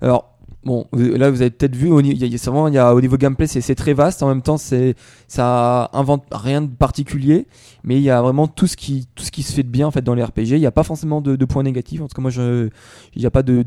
[0.00, 0.37] Alors,
[0.68, 3.74] bon, là vous avez peut-être vu, au, vraiment, il y a, au niveau gameplay, c'est,
[3.74, 4.22] très vaste.
[4.22, 7.46] En même temps, ça invente rien de particulier,
[7.82, 9.86] mais il y a vraiment tout ce qui, tout ce qui se fait de bien
[9.86, 10.50] en fait dans les RPG.
[10.50, 12.02] Il n'y a pas forcément de, points négatifs.
[12.02, 12.68] En tout cas, moi, je,
[13.14, 13.64] il n'y a pas de,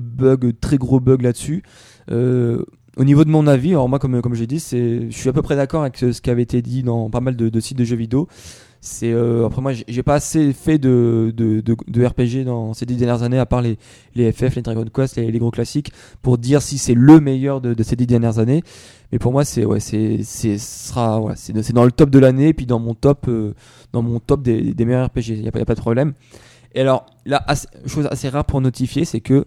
[0.00, 1.62] bugs, très gros bugs là-dessus.
[2.10, 2.62] Euh,
[2.98, 5.42] au niveau de mon avis, alors moi, comme, comme j'ai dit, je suis à peu
[5.42, 7.96] près d'accord avec ce, qui avait été dit dans pas mal de sites de jeux
[7.96, 8.28] vidéo.
[8.84, 12.84] C'est euh, après moi, j'ai pas assez fait de, de, de, de RPG dans ces
[12.84, 13.78] dix dernières années, à part les,
[14.16, 17.60] les FF, les Dragon Quest, les, les gros classiques, pour dire si c'est le meilleur
[17.60, 18.64] de, de ces dix dernières années.
[19.12, 22.10] Mais pour moi, c'est ouais, c'est c'est ce sera voilà, c'est c'est dans le top
[22.10, 23.54] de l'année, puis dans mon top euh,
[23.92, 25.28] dans mon top des, des meilleurs RPG.
[25.28, 26.14] Il y a pas y a pas de problème.
[26.74, 27.44] Et alors là,
[27.86, 29.44] chose assez rare pour notifier, c'est que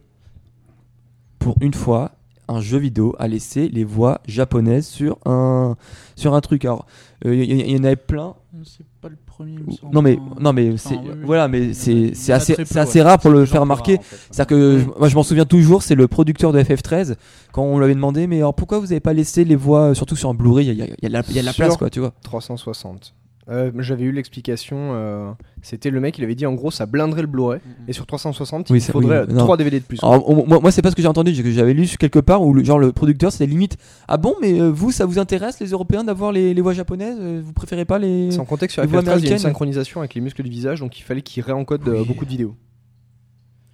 [1.39, 2.11] pour une fois,
[2.47, 5.75] un jeu vidéo a laissé les voix japonaises sur un
[6.15, 6.65] sur un truc.
[6.65, 6.85] Alors,
[7.25, 8.35] euh, il y, il y en avait plein.
[8.63, 9.53] C'est pas le premier.
[9.59, 9.93] il me semble.
[9.93, 13.19] Non mais non mais enfin, c'est oui, voilà mais c'est c'est assez c'est assez rare
[13.19, 13.95] pour le faire remarquer.
[13.97, 14.17] rare, en fait.
[14.31, 17.15] C'est-à-dire que je- moi je m'en souviens toujours, c'est le producteur de FF13
[17.51, 20.15] quand on lui avait demandé mais alors pourquoi vous avez pas laissé les voix surtout
[20.15, 21.39] sur un Blu-ray, il y a, il y a- il y a de la- y
[21.39, 22.13] a de la place quoi, tu vois.
[22.23, 23.13] 360.
[23.47, 24.75] Euh, J'avais eu l'explication.
[24.95, 25.31] euh,
[25.61, 27.59] C'était le mec, il avait dit en gros ça blinderait le Blu-ray.
[27.87, 29.43] Et sur 360, Oui, il ça- faudrait oui, non.
[29.43, 29.99] 3 DVD de plus.
[30.03, 32.17] Alors, on- moi, moi, c'est pas ce que j'ai entendu, que j'avais lu sur quelque
[32.17, 33.77] part où le, genre le producteur c'était limite
[34.07, 37.17] ah bon mais euh, vous ça vous intéresse les Européens d'avoir les, les voix japonaises
[37.19, 39.17] euh, vous préférez pas les Sans contexte, sur les voix FF13, il y a une
[39.19, 39.37] américaines.
[39.39, 42.05] synchronisation avec les muscles du visage, donc il fallait qu'il réencode euh, Oui.
[42.07, 42.55] beaucoup de vidéos.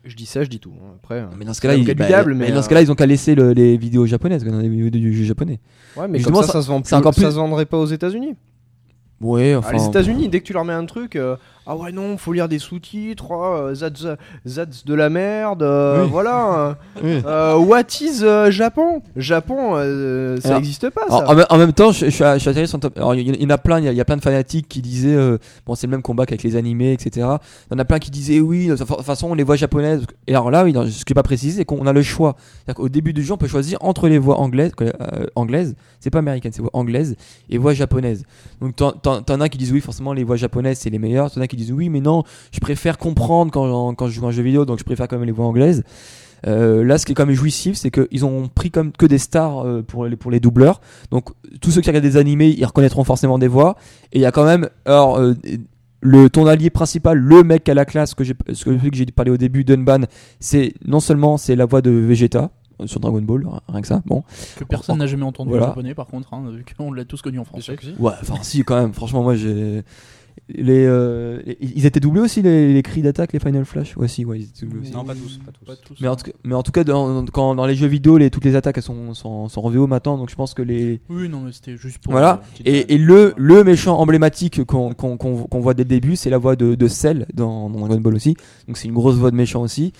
[0.04, 0.74] Je dis ça, je dis tout.
[0.82, 0.96] hein.
[1.02, 2.82] Après, euh, mais dans ce c'est cas-là, ils, bah, mais mais, dans euh, ce cas-là,
[2.82, 5.60] ils ont qu'à laisser le- les vidéos japonaises, dans les vidéos du jeu japonais.
[5.96, 7.66] ouais, mais justement, comme ça, ça- ça, se vend plus, encore ça plus- se vendrait
[7.68, 8.34] pas aux États-Unis.
[9.22, 9.74] Ouais, Ah, enfin.
[9.74, 11.36] les États-Unis, dès que tu leur mets un truc, euh,
[11.72, 16.04] ah ouais non, faut lire des sous-titres, oh, euh, Zaz, Zaz de la merde, euh,
[16.04, 16.10] Oui.
[16.12, 16.78] voilà.
[17.04, 17.22] Oui.
[17.26, 19.02] Euh, what is euh, Japon?
[19.16, 22.38] Japon, euh, ça n'existe pas Alors, en, même- en même temps, je, je suis je
[22.40, 22.98] suis atterri sur le top.
[22.98, 24.68] Alors, il y, en a plein, il y, a- il y a plein de fanatiques
[24.68, 27.10] qui disaient, euh, bon, c'est le même combat qu'avec les animés, etc.
[27.70, 30.04] Il y en a plein qui disaient, oui, de toute façon, on les voix japonaises.
[30.28, 32.36] Et alors là, oui, non, ce qui n'est pas précisé, c'est qu'on a le choix.
[32.38, 34.92] C'est-à-dire qu'au début du jeu, on peut choisir entre les voix anglaises, euh,
[35.36, 37.16] anglaises, c'est pas américaine, c'est voix anglaise,
[37.50, 38.24] et voix japonaises.
[38.62, 41.32] Donc, t'en- t'en t'en as qui disent, oui, forcément, les voix japonaises, c'est les meilleures.
[41.32, 44.32] T'en as qui disent, oui, mais non, je préfère comprendre quand, quand je joue un
[44.32, 45.84] jeu vidéo, donc je préfère quand même les voix anglaises.
[46.48, 49.20] Euh, là, ce qui est quand même jouissif, c'est qu'ils ont pris comme que des
[49.20, 50.82] stars euh, pour les pour les doubleurs.
[51.12, 51.30] Donc
[51.62, 53.76] tous ceux qui regardent des animés, ils reconnaîtront forcément des voix.
[54.12, 55.36] Et il y a quand même, alors euh,
[56.02, 59.06] le ton allié principal, le mec à la classe que j'ai, ce que que j'ai
[59.06, 60.06] parlé au début, Dunban,
[60.40, 62.50] c'est non seulement c'est la voix de Vegeta
[62.88, 64.02] sur Dragon Ball, rien que ça.
[64.08, 64.24] Bon,
[64.58, 65.66] Que personne n'a jamais entendu Voilà.
[65.66, 67.78] en japonais, par contre, hein, vu qu'on l'a tous connu en français.
[68.00, 68.94] ouais, enfin si quand même.
[68.94, 69.84] Franchement, moi j'ai
[70.50, 73.96] les, euh, ils étaient doublés aussi les, les cris d'attaque, les Final Flash?
[73.98, 74.92] Ouais, si, ouais, ils étaient doublés aussi.
[74.92, 75.40] Non, pas tous.
[75.46, 75.66] Pas tous.
[75.66, 75.98] Pas tous.
[76.02, 78.30] Mais en, tout cas, mais en tout cas, dans, quand, dans les jeux vidéo, les,
[78.30, 81.02] toutes les attaques elles sont, sont, sont en VO maintenant, donc je pense que les,
[81.10, 82.12] Oui, non, mais c'était juste pour.
[82.12, 82.42] Voilà.
[82.66, 86.88] Et, le, le méchant emblématique qu'on voit dès le début, c'est la voix de, de
[86.88, 88.36] Cell dans, dans Dragon Ball aussi.
[88.68, 89.94] Donc c'est une grosse voix de méchant aussi.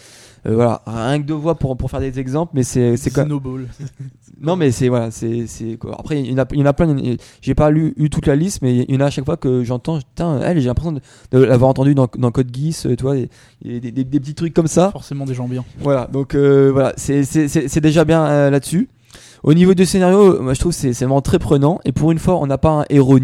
[0.48, 3.26] Euh, voilà, rien que deux voix pour, pour faire des exemples, mais c'est c'est quand
[3.26, 3.68] Xenoball.
[4.42, 5.78] non mais c'est voilà, c'est c'est.
[6.00, 6.96] Après il y en a il y en a plein.
[7.42, 9.38] J'ai pas lu eu toute la liste, mais il y en a à chaque fois
[9.38, 11.02] que j'entends, putain, elle, j'ai l'impression de,
[11.32, 13.30] de l'avoir entendu dans, dans Code Geass, euh, tu vois, des,
[13.64, 14.90] des, des- des petits trucs comme ça.
[14.92, 15.64] Forcément des gens bien.
[15.80, 18.90] Voilà, donc euh, voilà, c'est- c'est déjà bien euh, là-dessus.
[19.44, 21.80] Au niveau du scénario, moi je trouve que c'est c'est vraiment très prenant.
[21.86, 23.20] Et pour une fois, on n'a pas un héros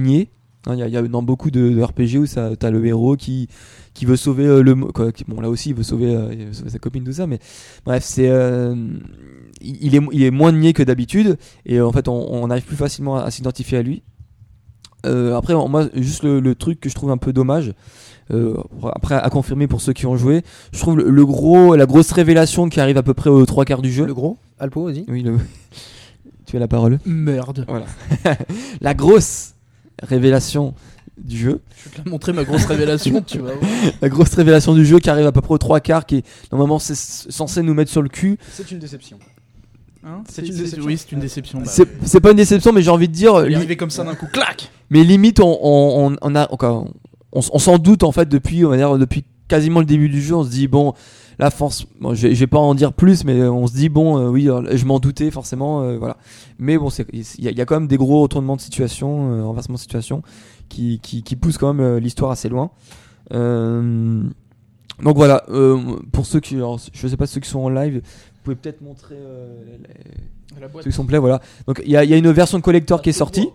[0.68, 2.70] Hein, Il y, a- il y a dans beaucoup de, de RPG où ça- t'as
[2.72, 3.48] le héros qui,
[3.94, 6.46] qui veut sauver euh, le quoi, qui- bon là aussi il veut sauver, euh, il
[6.48, 7.40] veut sauver sa copine tout ça mais
[7.86, 8.76] bref c'est euh,
[9.62, 12.66] il il est il est moins niais que d'habitude et en fait on, on arrive
[12.66, 14.04] plus facilement à, à s'identifier à lui
[15.06, 17.74] Euh, après on- moi juste le, le truc que je trouve un peu dommage
[18.32, 18.56] euh,
[18.96, 20.42] après à confirmer pour ceux qui ont joué
[20.74, 23.64] je trouve le, le gros la grosse révélation qui arrive à peu près aux trois
[23.64, 25.06] quarts du jeu Le gros Alpo, vas-y.
[25.08, 25.38] oui le...
[26.48, 27.66] tu as la parole Merde.
[28.82, 29.54] la grosse
[30.04, 30.74] révélation
[31.18, 33.54] du jeu Je vais te la montrer ma grosse révélation, tu vois.
[34.02, 36.24] la grosse révélation du jeu qui arrive à peu près aux trois quarts qui est
[36.52, 39.18] normalement c'est censé nous mettre sur le cul C'est une déception.
[40.06, 40.86] Hein C'est une déception.
[40.86, 41.60] Oui, c'est une déception.
[41.60, 41.72] bah,
[42.06, 44.04] c'est pas une déception mais j'ai envie de dire Il li- est arrivé comme ça
[44.04, 46.50] d'un coup, clac mais limite on, on, on- on a
[47.34, 50.36] on s'en doute en fait depuis on va dire depuis quasiment le début du jeu
[50.36, 50.94] on se dit bon
[51.40, 54.30] la force bon, je, vais- pas en dire plus mais on se dit bon euh,
[54.30, 56.18] oui alors, je m'en doutais forcément euh, voilà.
[56.60, 59.32] Mais bon il y, a- il y a quand même des gros retournements de situation
[59.34, 60.22] euh, renversements de situation
[60.70, 62.72] qui, qui, qui poussent quand même euh, l'histoire assez loin.
[63.34, 64.24] Euh,
[65.04, 67.96] donc voilà euh, pour ceux qui alors, je sais pas ceux qui sont en live
[67.98, 69.64] vous pouvez peut-être montrer euh,
[70.56, 70.86] les- La boîte.
[70.86, 71.42] ceux qui sont voilà.
[71.68, 73.50] Donc il y a, y a une version collector qui est sortie.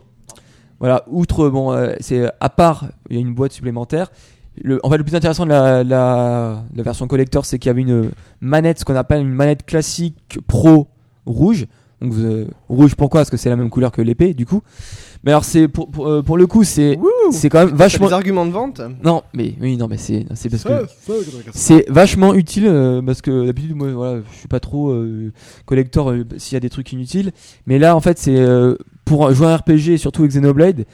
[0.79, 4.11] Voilà outre bon euh, c'est à part il y a une boîte supplémentaire
[4.61, 7.71] le, en fait le plus intéressant de la, la, la version collector c'est qu'il y
[7.71, 8.11] avait une
[8.41, 10.89] manette ce qu'on appelle une manette classique pro
[11.27, 11.67] rouge.
[12.01, 13.21] Donc euh, rouge pourquoi?
[13.21, 14.61] Parce que c'est la même couleur que l'épée du coup.
[15.23, 16.99] Mais alors c'est pour, pour, euh, pour le coup c'est
[17.31, 18.81] c'est quand même vachement des arguments de vente?
[19.05, 20.87] Non mais oui non mais c'est c'est parce que
[21.53, 25.33] c'est vachement utile euh, parce que d'habitude moi voilà je suis pas trop euh,
[25.65, 27.31] collector s'il y a des trucs inutiles.
[27.67, 28.45] Mais là en fait c'est
[29.05, 30.85] pour jouer à un RPG et surtout avec Xenoblade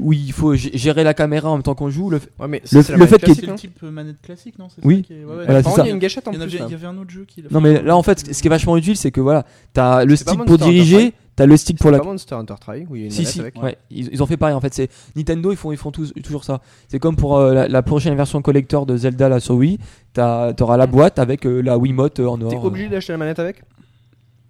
[0.00, 2.66] où il faut gérer la caméra en même temps qu'on joue le Ouais, mais Le-
[2.66, 3.56] ça, c'est la le manette fait qu'il y ait- classique, C'est le hein.
[3.56, 4.96] type euh, manette classique, non Oui.
[4.98, 5.44] ça qui est- ouais, ouais.
[5.44, 5.82] Voilà, c'est Apparemment, ça.
[5.82, 6.58] Il y a une gâchette en Il y, plus.
[6.58, 6.64] là.
[6.68, 8.50] il y avait un autre jeu qui non mais là en fait ce qui est
[8.50, 11.98] vachement utile c'est que voilà t'as le stick pour diriger t'as le stick pour la
[11.98, 13.60] pas Monster Hunter Try où il y a une si si avec.
[13.62, 16.12] ouais, ils, ils ont fait pareil en fait c'est Nintendo ils font ils font tous-
[16.22, 19.56] toujours ça c'est comme pour euh, la, la prochaine version collector de Zelda là sur
[19.56, 19.78] Wii
[20.12, 23.18] t'as- t'auras la boîte avec euh, la Wiimote euh, en or T'es obligé d'acheter la
[23.18, 23.62] manette avec?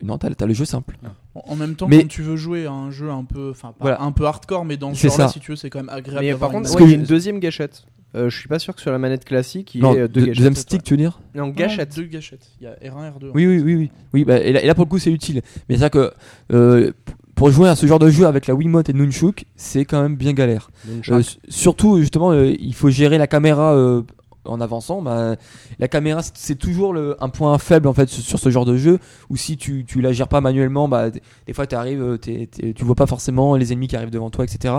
[0.03, 2.73] Non t'as le jeu simple En- En même temps, Mais- quand tu veux jouer à
[2.73, 4.01] un jeu un peu, enfin Voilà.
[4.03, 6.25] un peu hardcore, mais dans ce C'est genre-là, si tu veux, c'est quand même agréable.
[6.25, 7.85] Mais par une contre, ouais, il y a une deuxième gâchette.
[8.17, 10.21] Euh, je suis pas sûr que sur la manette classique, il Non, y ait deux
[10.21, 10.37] gâchettes.
[10.37, 11.97] deuxième stick, tu veux dire Non, Non, gâchette.
[11.97, 12.47] Deux gâchettes.
[12.61, 13.31] Il y a R1, R2.
[13.35, 13.91] Oui, oui, oui, oui.
[14.13, 15.43] Oui, bah, et, là, et là, pour le coup, c'est utile.
[15.69, 16.13] Mais c'est vrai que
[16.53, 16.93] euh,
[17.35, 20.01] pour jouer à ce genre de jeu avec la Wiimote et le Nunchuk, c'est quand
[20.01, 20.71] même bien galère.
[21.11, 24.03] Euh, surtout, justement, euh, il faut gérer la caméra euh,
[24.45, 25.03] en avançant.
[25.03, 25.37] Bah,
[25.79, 28.99] la caméra, c'est- toujours le, un point faible en fait sur, ce genre de jeu.
[29.31, 32.95] Ou si tu, tu la gères pas manuellement, bah, des fois, tu arrives, tu vois
[32.95, 34.75] pas forcément les ennemis qui arrivent devant toi, etc.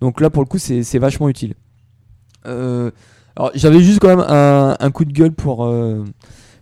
[0.00, 1.54] Donc là, pour le coup, c'est vachement utile.
[2.46, 2.90] Euh,
[3.36, 6.04] alors, j'avais juste quand même un, un coup de gueule pour euh,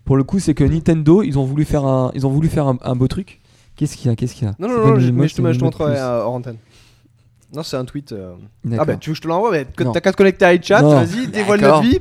[0.04, 2.66] pour le coup, c'est que Nintendo, ils ont voulu faire un, ils ont voulu faire
[2.66, 3.40] un, un beau truc.
[3.76, 4.54] Qu'est-ce qu'il y a Qu'est-ce qu'il y a?
[4.58, 6.56] Non, non, non, une je- mais je te, te montrerai euh, hors antenne.
[7.54, 8.12] Non, c'est un tweet.
[8.12, 8.34] euh.
[8.78, 9.50] Ah bah tu veux que je te l'envoie?
[9.52, 9.92] Mais Non.
[9.92, 10.90] T'as qu'à te connecter à iChat, Non.
[11.04, 11.98] vas-y, dévoile notre vie.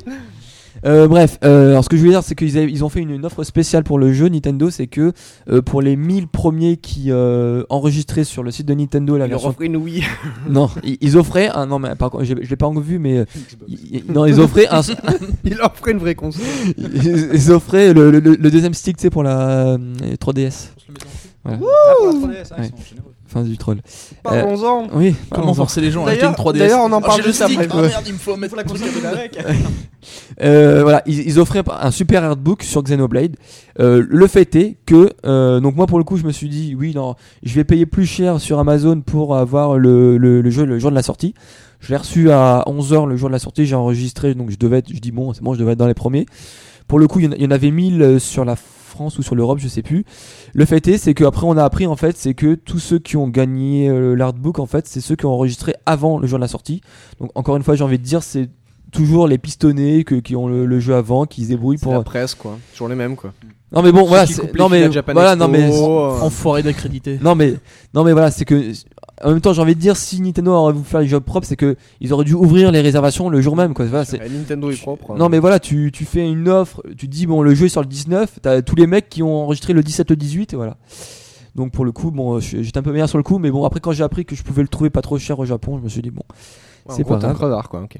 [0.86, 3.01] Euh, bref, euh, alors ce que je voulais dire, c'est qu'ils avaient- ils ont fait
[3.01, 5.12] une, une offre spéciale pour le jeu Nintendo, c'est que
[5.49, 9.31] euh, pour les 1000 premiers qui euh, enregistraient sur le site de Nintendo la Il
[9.31, 10.03] leur version, une Wii.
[10.49, 12.99] non, ils, ils offraient un, non mais par contre, j'ai- je l'ai pas encore vu,
[12.99, 13.25] mais euh,
[13.67, 14.81] ils- ils- non, ils offraient un,
[15.43, 16.45] Il leur offrait une vraie console.
[16.77, 19.77] ils, ils offraient le, le- le deuxième stick, tu sais, pour la euh,
[20.19, 20.69] 3DS.
[20.73, 21.29] Faut se le mettre dans le cul.
[21.43, 21.60] Voilà.
[21.89, 22.67] Ah, pour la 3DS, ils Ouais.
[22.69, 23.11] sont généreux.
[23.32, 23.78] Fin du troll.
[24.24, 24.88] Parlons-en.
[24.94, 25.15] Oui.
[25.30, 27.41] Comment forcer les gens à acheter une D'ailleurs- 3DS d'ailleurs, on en Ah, parle juste
[27.41, 27.67] après.
[27.72, 29.38] Ah merde, il me faut mettre la console avec.
[30.41, 33.36] Euh, voilà, ils, ils offraient un super artbook sur Xenoblade.
[33.80, 36.76] Euh, le fait est que, euh, donc moi pour le coup, je me suis dit,
[36.76, 37.13] oui, non,
[37.44, 40.89] je vais payer plus cher sur Amazon pour avoir le, le, le jeu le jour
[40.89, 41.36] de la sortie.
[41.80, 44.80] Je l'ai reçu à 11h le jour de la sortie, j'ai enregistré, donc je devais
[44.80, 46.26] être, je dis bon, c'est bon, je devais être dans les premiers.
[46.88, 48.56] Pour le coup, il y en avait 1000 euh, sur la
[48.91, 50.06] France ou sur l'Europe, je sais plus.
[50.54, 53.17] Le fait est, c'est qu'après on a appris en fait, c'est que tous ceux qui
[53.17, 56.43] ont gagné euh, l'artbook, en fait, c'est ceux qui ont enregistré avant le jour de
[56.43, 56.82] la sortie.
[57.19, 58.49] Donc encore une fois, j'ai envie de dire, c'est
[58.91, 61.93] toujours les pistonnés que, qui ont le, le jeu avant, qui se débrouillent pour.
[61.93, 62.58] la presse quoi.
[62.73, 63.34] Toujours les mêmes quoi.
[63.73, 67.17] Non mais bon, voilà, Ceux non mais voilà, Expo, non mais euh, Enfoiré d'accrédité.
[67.21, 67.54] non mais
[67.93, 68.73] non mais voilà, c'est que
[69.23, 71.45] en même temps, j'ai envie de dire, si Nintendo aurait voulu faire les jobs propres,
[71.47, 73.86] c'est que ils auraient dû ouvrir les réservations le jour même, quoi.
[73.86, 75.12] Voilà, c'est Nintendo est propre.
[75.12, 75.15] hein.
[75.17, 77.69] non mais voilà, tu, tu fais une offre, tu te dis bon le jeu est
[77.69, 80.55] sur le 19, t'as tous les mecs qui ont enregistré le 17, le 18 et
[80.55, 80.77] voilà.
[81.55, 83.65] Donc pour le coup, bon, je- j'étais un peu meilleur sur le coup, mais bon
[83.65, 85.84] après quand j'ai appris que je pouvais le trouer pas trop cher au Japon, je
[85.84, 86.23] me suis dit bon,
[86.88, 87.36] Ouais, c'est pas un grave.
[87.36, 87.81] crevard quoi.
[87.81, 87.97] ok.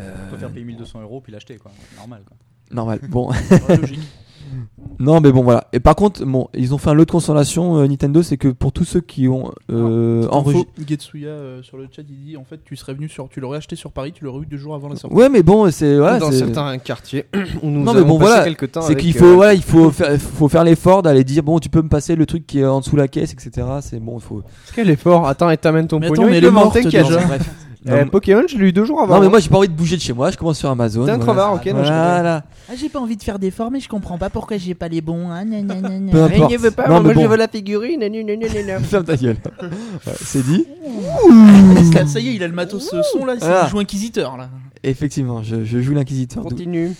[0.00, 1.70] On peut faire payer 1200 euros puis l'acheter, quoi.
[1.96, 2.36] Normal, quoi.
[2.74, 3.00] normal.
[3.08, 3.30] Bon.
[4.98, 5.68] non mais bon voilà.
[5.72, 8.48] Et par contre, bon, ils ont fait un lot de consolation euh, Nintendo, c'est que
[8.48, 12.36] pour tous ceux qui ont euh, Petite enregistré Getsuya euh, sur le chat il dit
[12.36, 14.56] en fait tu serais venu sur tu l'aurais acheté sur Paris tu l'aurais eu deux
[14.56, 15.16] jours avant la sortie.
[15.16, 17.24] Ouais, mais bon, c'est Dans c'est- certains quartiers
[17.62, 19.62] où nous Non, mais avons bon, voilà, quelques temps c'est qu'il euh, faut voilà, il
[19.62, 22.60] faut faire faut faire l'effort d'aller dire bon, tu peux me passer le truc qui
[22.60, 23.66] est en dessous la caisse, etc.
[23.80, 24.42] C'est bon, il faut.
[24.74, 25.26] Quel effort?
[25.26, 26.22] Attends, et t'amènes ton Mais pognon.
[26.22, 27.20] attends, mais il est morte qu'il y a déjà.
[27.84, 29.14] Non, Pokémon, je l'ai eu deux jours avant.
[29.14, 29.30] non, mais hein.
[29.30, 31.04] moi j'ai pas envie de bouger de chez moi, je commence sur Amazon.
[31.04, 31.32] T'es un voilà.
[31.32, 32.44] crevard, ok, non, je Voilà.
[32.70, 35.00] Ah, j'ai pas envie de faire d'efforts, mais je comprends pas pourquoi j'ai pas les
[35.00, 35.30] bons.
[35.30, 36.12] Hein, gna, gna, gna, gna.
[36.12, 36.34] Peu comprends.
[36.36, 36.52] importe.
[36.52, 37.28] Il ne veut pas, Non, moi mais je bon.
[37.28, 38.00] veux la figurine.
[38.00, 38.78] gna, gna, gna, gna, gna.
[38.84, 39.36] Ferme ta gueule.
[40.06, 40.64] Ouais, c'est dit.
[42.06, 43.64] Ça y est il a le matos ce son là, Voilà.
[43.66, 44.48] il joue inquisiteur là.
[44.84, 46.42] Effectivement, je, je joue l'inquisiteur.
[46.42, 46.92] Continue.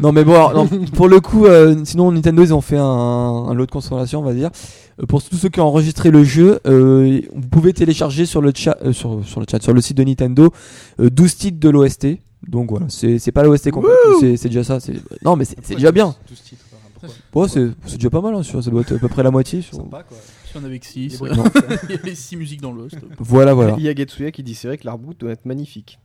[0.00, 2.82] Non mais bon, alors, non, pour le coup, euh, sinon Nintendo ils ont fait un,
[2.84, 4.50] un lot de consolation, on va dire.
[5.00, 8.52] Euh, pour tous ceux qui ont enregistré le jeu, euh, vous pouvez télécharger sur le
[8.54, 10.52] chat, euh, sur, sur le chat, sur le site de Nintendo,
[11.00, 12.06] euh, 12 titres de l'OST.
[12.46, 13.90] Donc voilà, c'est pas l'OST complet,
[14.36, 14.78] c'est déjà ça.
[15.24, 16.14] Non mais c'est déjà bien.
[16.26, 17.08] Tout ce titre, quoi.
[17.32, 19.30] Pourquoi Ouais, c'est déjà pas mal, hein, sur- ça doit être à peu près la
[19.32, 19.60] moitié.
[19.60, 20.16] sur- Sympa, quoi.
[20.50, 21.30] Si on avait que 6, Les
[21.88, 22.96] il y avait 6 musiques dans l'host.
[23.18, 23.74] Voilà, voilà.
[23.76, 25.98] Il y a Getsuya qui dit c'est vrai que l'artbook doit être magnifique.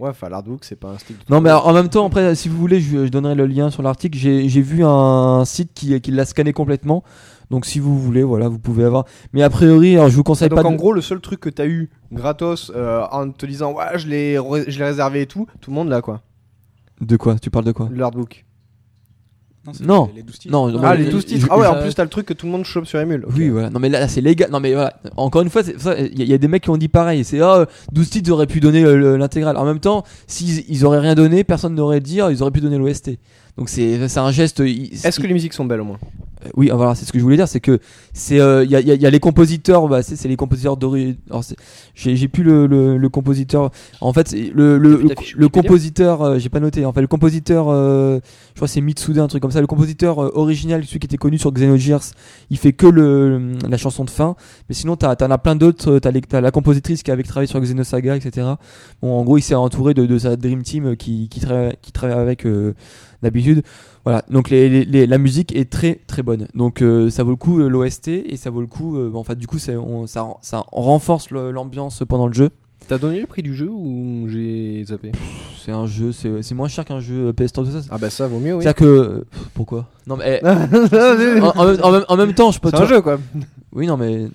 [0.00, 1.16] Ouais, enfin l'artbook c'est pas un style.
[1.30, 3.70] Non mais alors, en même temps, après, si vous voulez, je, je donnerai le lien
[3.70, 4.18] sur l'article.
[4.18, 7.04] J'ai j'ai vu un site qui, qui l'a scanné complètement.
[7.54, 9.04] Donc si vous voulez, voilà, vous pouvez avoir.
[9.32, 10.68] Mais a priori, alors, je vous conseille Ah, donc pas.
[10.68, 13.96] en de- gros, le seul truc que t'as eu gratos euh, en te disant ouais,
[13.96, 16.22] je l'ai re- je l'ai réservé et tout, tout le monde là quoi.
[17.00, 17.38] De quoi?
[17.38, 17.88] Tu parles de quoi?
[17.92, 18.44] L'artbook.
[19.72, 20.10] c'est Non.
[20.16, 20.52] Les 12 titres.
[20.52, 21.46] Non, Ah, les 12 titres.
[21.48, 23.24] Ah ouais, en plus t'as le truc que tout le monde chope sur Emule.
[23.24, 23.34] Ok.
[23.36, 23.70] Oui, voilà.
[23.70, 24.50] Non, mais là, c'est légal.
[24.50, 24.94] Non, mais voilà.
[25.16, 27.22] Encore une fois, il y, a- il y a des mecs qui ont dit pareil.
[27.24, 29.56] C'est ah, 12 titres, ils auraient pu donner euh, le- l'intégrale.
[29.58, 32.60] En même temps, s'ils ils auraient rien donné, personne n'aurait dit, ah, ils auraient pu
[32.60, 33.12] donner l'OST.
[33.56, 34.58] Donc c'est c'est un geste.
[34.58, 35.98] il- Est-ce que les musiques sont belles au moins?
[36.56, 37.78] Oui, ah, voilà, c'est ce que je voulais dire, c'est que
[38.12, 40.76] c'est euh, il y, a, y a- y a les compositeurs, bah, c'est les compositeurs
[40.76, 41.16] d'origine.
[41.94, 43.70] J'ai plus le, le, le compositeur.
[44.00, 46.84] En fait, le le, le, le compositeur, euh, j'ai pas noté.
[46.84, 48.18] En fait, le compositeur, euh,
[48.50, 49.60] je crois que c'est Mitsuda, un truc comme ça.
[49.60, 52.04] Le compositeur euh, original, celui qui était connu sur Xenogears,
[52.50, 54.36] il fait que le la chanson de fin.
[54.68, 55.92] Mais sinon, t'as t'en as plein d'autres.
[55.92, 58.46] euh, T'as la compositrice qui avait travaillé sur Xenosaga, etc.
[59.02, 61.74] Bon, en gros, il s'est entouré de, de sa dream team euh, qui qui travaille
[61.82, 62.74] qui travaille avec euh,
[63.22, 63.62] d'habitude.
[64.04, 66.46] Voilà, donc les, les- les- la musique est très très bonne.
[66.54, 68.96] Donc euh, ça vaut le coup euh, l'OST et ça vaut le coup.
[68.98, 72.50] euh, en fait, du coup, c'est- on, ça, ça renforce l'ambiance pendant le jeu.
[72.86, 75.10] T'as donné le prix du jeu ou j'ai zappé?
[75.64, 77.78] C'est un jeu, c'est c'est moins cher qu'un jeu PS3 tout ça.
[77.90, 78.62] Ah bah ça vaut mieux, oui.
[78.62, 79.86] C'est-à-dire que pourquoi?
[80.06, 80.46] Non mais eh,
[80.90, 82.68] c'est en, en même, en même- en même temps, je peux.
[82.74, 83.18] un jeu quoi.
[83.72, 84.28] Oui, non mais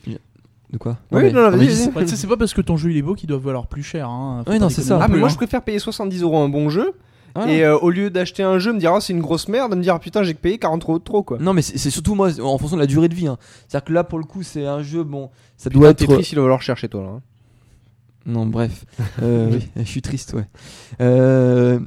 [0.74, 0.98] De quoi?
[1.12, 3.14] Oui, mais- non, non, tu sais, c'est pas parce que ton jeu il est beau
[3.14, 4.10] qu'il doit valoir plus cher.
[4.10, 4.42] Hein.
[4.48, 4.96] Faut Oui, non, c'est ça.
[4.96, 5.32] non Ah, mais moi hein.
[5.32, 6.94] je préfère payer 70 euros un bon jeu
[7.36, 9.76] Ah, et euh, au lieu d'acheter un jeu, me dire oh, c'est une grosse merde,
[9.76, 11.38] me dire ah, putain j'ai payé 40 euros de trop quoi.
[11.40, 13.28] Non, mais c'est surtout moi en fonction de la durée de vie.
[13.28, 13.38] hein.
[13.68, 15.98] C'est-à-dire que là, pour le coup, c'est un jeu, bon, ça doit être.
[16.00, 17.10] Tetris il va falloir chercher toi là.
[17.10, 17.22] hein.
[18.30, 18.86] Non, bref.
[19.24, 20.46] Euh, oui, je suis triste, ouais.
[21.02, 21.80] Euh,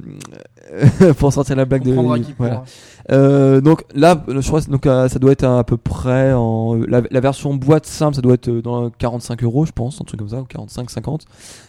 [1.17, 2.25] pour sortir la blague On de.
[2.37, 2.63] voilà.
[3.11, 6.75] Euh, donc là, je crois que donc, ça doit être à, peu près en.
[6.75, 10.19] La, la version boîte simple, ça doit être dans 45 euros, je pense, un truc
[10.19, 11.25] comme ça, ou 45, 50,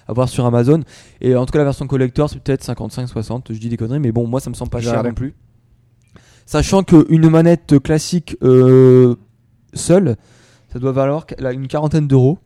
[0.09, 0.81] à voir sur Amazon.
[1.21, 3.53] Et en tout cas, la version collector, c'est peut-être 55, 60.
[3.53, 5.35] Je dis des conneries, mais bon, moi, ça me semble pas cher non plus.
[6.47, 10.17] Sachant qu'une manette classique seule,
[10.73, 12.39] ça doit valoir une quarantaine d'euros.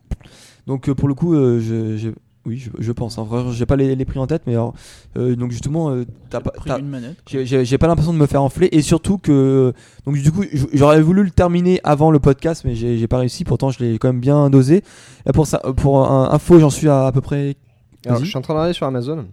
[0.69, 2.09] Donc euh, pour le coup, euh, je, je-
[2.45, 3.17] oui, je, je pense.
[3.17, 4.73] En vrai, j'ai pas les, les prix en tête, mais alors,
[5.17, 7.17] euh, donc justement, euh, t'as pas, Pris t'as- une manette.
[7.27, 9.73] j'ai- j'ai j'ai pas l'impression de me faire enfler et surtout que
[10.05, 13.43] donc du coup j'aurais voulu le terminer avant le podcast mais j'ai j'ai pas réussi
[13.43, 14.83] pourtant je l'ai quand même bien dosé
[15.27, 17.57] Et pour ça pour un info j'en suis à à peu près
[18.05, 19.25] Alors, je suis en train de regarder sur Amazon.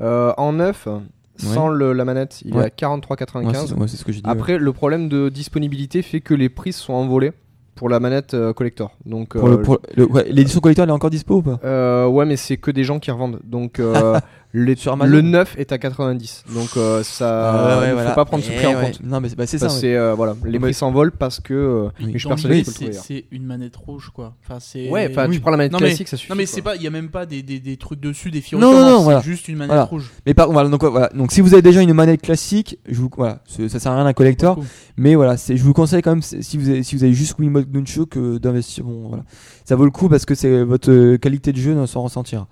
[0.00, 0.88] Euh, en neuf,
[1.36, 3.44] sans le- la manette, il est à 43,95.
[3.44, 4.32] ouais, c'est ouais, c'est ce que j'ai dit ouais.
[4.32, 7.32] Après, le problème de disponibilité fait que les prix sont envolés
[7.76, 8.90] pour la manette euh, collector.
[9.04, 11.60] Donc, pour euh, le, pour le- ouais, l'édition collector elle est encore dispo ou pas?
[11.64, 13.38] Euh, ouais, mais c'est que des gens qui revendent.
[13.44, 13.80] Donc,
[14.92, 16.44] Amazon le 9 est à 90.
[16.54, 18.84] Donc, euh, ça, il faut pas prendre ce Eh prix en ouais.
[18.92, 19.00] compte.
[19.02, 19.94] non mais c'est bah, c'est ça ouais.
[19.94, 20.58] euh, voilà, les Ouais.
[20.58, 22.10] prix s'envolent parce que euh, Oui.
[22.12, 24.34] mais je le c'est une manette rouge quoi.
[24.44, 24.88] Enfin, c'est.
[24.88, 25.36] Ouais, enfin, oui.
[25.36, 26.30] tu prends la manette Non, mais- classique, ça suffit.
[26.32, 28.42] Non mais c'est pas, il y a même pas des, des, des trucs dessus, des
[28.52, 29.20] Non, non, fioritements, non, c'est voilà.
[29.20, 29.84] juste une manette Voilà.
[29.84, 30.10] rouge.
[30.26, 33.10] mais par voilà donc voilà donc si vous avez déjà une manette classique je vous
[33.16, 34.58] voilà ça sert à rien d'un collector.
[34.98, 37.68] Mais voilà, je vous conseille quand même, si vous avez, si vous avez juste Wiimote
[37.70, 38.82] Nunchuk, euh, d'investir.
[38.84, 39.24] Bon, voilà.
[39.66, 42.46] Ça vaut le coup parce que c'est votre qualité de jeu ne s'en ressentir.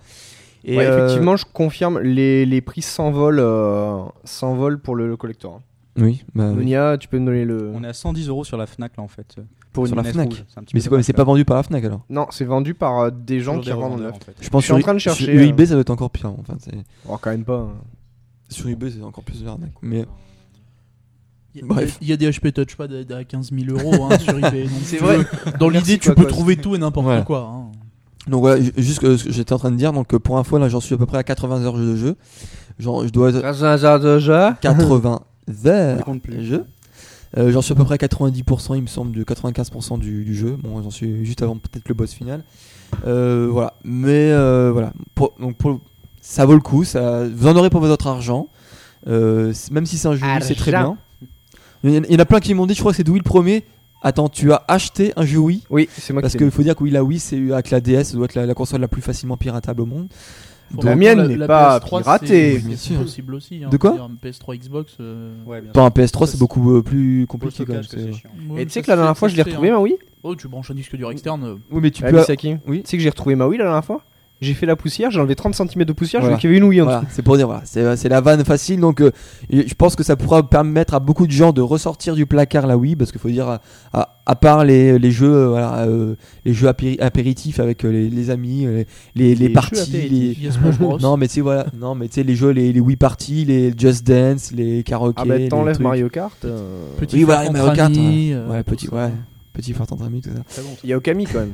[0.67, 5.17] Et Ouais, euh, effectivement, je confirme, les, les prix s'envolent, euh, s'envolent pour le, le
[5.17, 5.61] collector.
[5.99, 6.55] Oui, bah, oui.
[6.57, 7.71] Monia, tu peux me donner le.
[7.75, 9.37] On est à 110 euros sur la Fnac là en fait.
[9.73, 10.29] Pour sur une la Fnac.
[10.31, 10.45] rouge.
[10.49, 12.05] C'est un petit Mais peu c'est quoi Mais c'est pas vendu par la Fnac alors?
[12.09, 14.23] Non, c'est vendu par euh, des gens Toujours qui des revendent en revendeurs, neuf.
[14.23, 14.37] en fait.
[14.41, 15.67] Je pense Je suis en sur- train de sur chercher, eBay, euh.
[15.67, 16.33] ça doit être encore pire.
[16.39, 16.73] Enfin, c'est-
[17.09, 17.59] Oh, quand même pas.
[17.59, 17.73] hein.
[18.49, 19.73] sur eBay, c'est encore plus de l'arnaque.
[19.83, 20.05] Mais
[21.55, 21.99] Il y a- Bref.
[22.01, 24.63] Il y a des HP Touchpad à à 15 000 euros hein, sur eBay.
[24.65, 25.19] donc C'est tu vrai.
[25.19, 25.27] veux-
[25.61, 26.27] Dans Merci, l'idée, tu peux quoi.
[26.27, 27.23] trouver tout et n'importe Voilà.
[27.23, 27.49] quoi.
[27.53, 27.71] hein.
[28.27, 29.93] Donc voilà, ju- juste ce que j'étais en train de dire.
[29.93, 32.17] Donc euh, pour info, là, j'en suis à peu près à 80 heures de jeu.
[32.79, 34.51] Genre, je dois être Grâce à un hasard de jeu.
[34.61, 36.65] 80 On heures de jeu.
[37.37, 40.35] Euh, j'en suis à peu près à 90%, il me semble, de 95% du, du
[40.35, 40.57] jeu.
[40.63, 42.45] Bon, j'en suis juste avant peut-être le boss final.
[43.07, 43.75] Euh, voilà.
[43.85, 44.93] Mais euh, voilà.
[45.17, 45.81] Pour- donc pour,
[46.21, 46.85] ça vaut le coup.
[46.85, 48.47] Ça, vous en aurez pour votre argent.
[49.09, 50.97] Euh, même si c'est un jeu, c'est très bien.
[51.83, 53.65] Il y, en a- plein qui m'ont dit, je crois que c'est Wii le premier.
[54.05, 56.77] Attends, tu as acheté un jeu Wii Oui, c'est moi Parce qui qu'il faut dire
[56.77, 58.89] que oui, la Wii, c'est avec la DS, ça doit être la, la console la
[58.89, 60.09] plus facilement piratable au monde.
[60.83, 62.61] La mienne n'est pas PS3, piratée.
[62.77, 63.63] c'est- possible aussi.
[63.65, 63.69] hein.
[63.71, 64.97] De quoi C'est-à-dire, un PS3 Xbox.
[65.01, 65.87] euh, Ouais, bien Pas sûr.
[65.87, 67.83] un PS3, c'est beaucoup euh, plus compliqué quand même.
[68.51, 69.75] ouais, Et tu sais que la dernière fois, je l'ai retrouvé hein.
[69.75, 71.59] ma Wii Oh, tu branches un disque dur externe.
[71.71, 72.25] Oui, mais tu Ah, peux.
[72.67, 72.83] Oui.
[72.83, 74.03] Tu sais que j'ai retrouvé ma Wii la dernière fois
[74.45, 76.37] J'ai fait la poussière, j'ai enlevé 30 cm de poussière, Voilà.
[76.37, 77.11] vu qu'il y avait une Wii en Voilà, dessous.
[77.13, 78.81] c'est pour dire, voilà, c'est c'est la vanne facile.
[78.81, 79.11] Donc, euh,
[79.51, 82.77] je pense que ça pourra permettre à beaucoup de gens de ressortir du placard la
[82.77, 83.61] Wii, parce qu'il faut dire, à,
[83.93, 86.15] à- à part les, les jeux, euh, voilà, euh,
[86.47, 90.39] les jeux apéri- apéritifs avec euh, les, les amis, euh, les, les, parties,
[91.01, 93.45] non mais tu sais voilà, non mais tu sais les jeux, les, les Wii Party,
[93.45, 95.21] les Just Dance, les karaoké.
[95.23, 95.81] Ah bah t'enlèves.
[95.81, 96.43] Mario Kart.
[96.47, 97.91] euh, Petit Oui, voilà, entre Mario Kart.
[97.95, 98.41] amis, ouais.
[98.57, 99.11] euh, petit, ouais,
[99.53, 100.63] petit fort entre amis, tout ça.
[100.63, 100.69] Bon.
[100.83, 101.53] Il y a Okami quand même.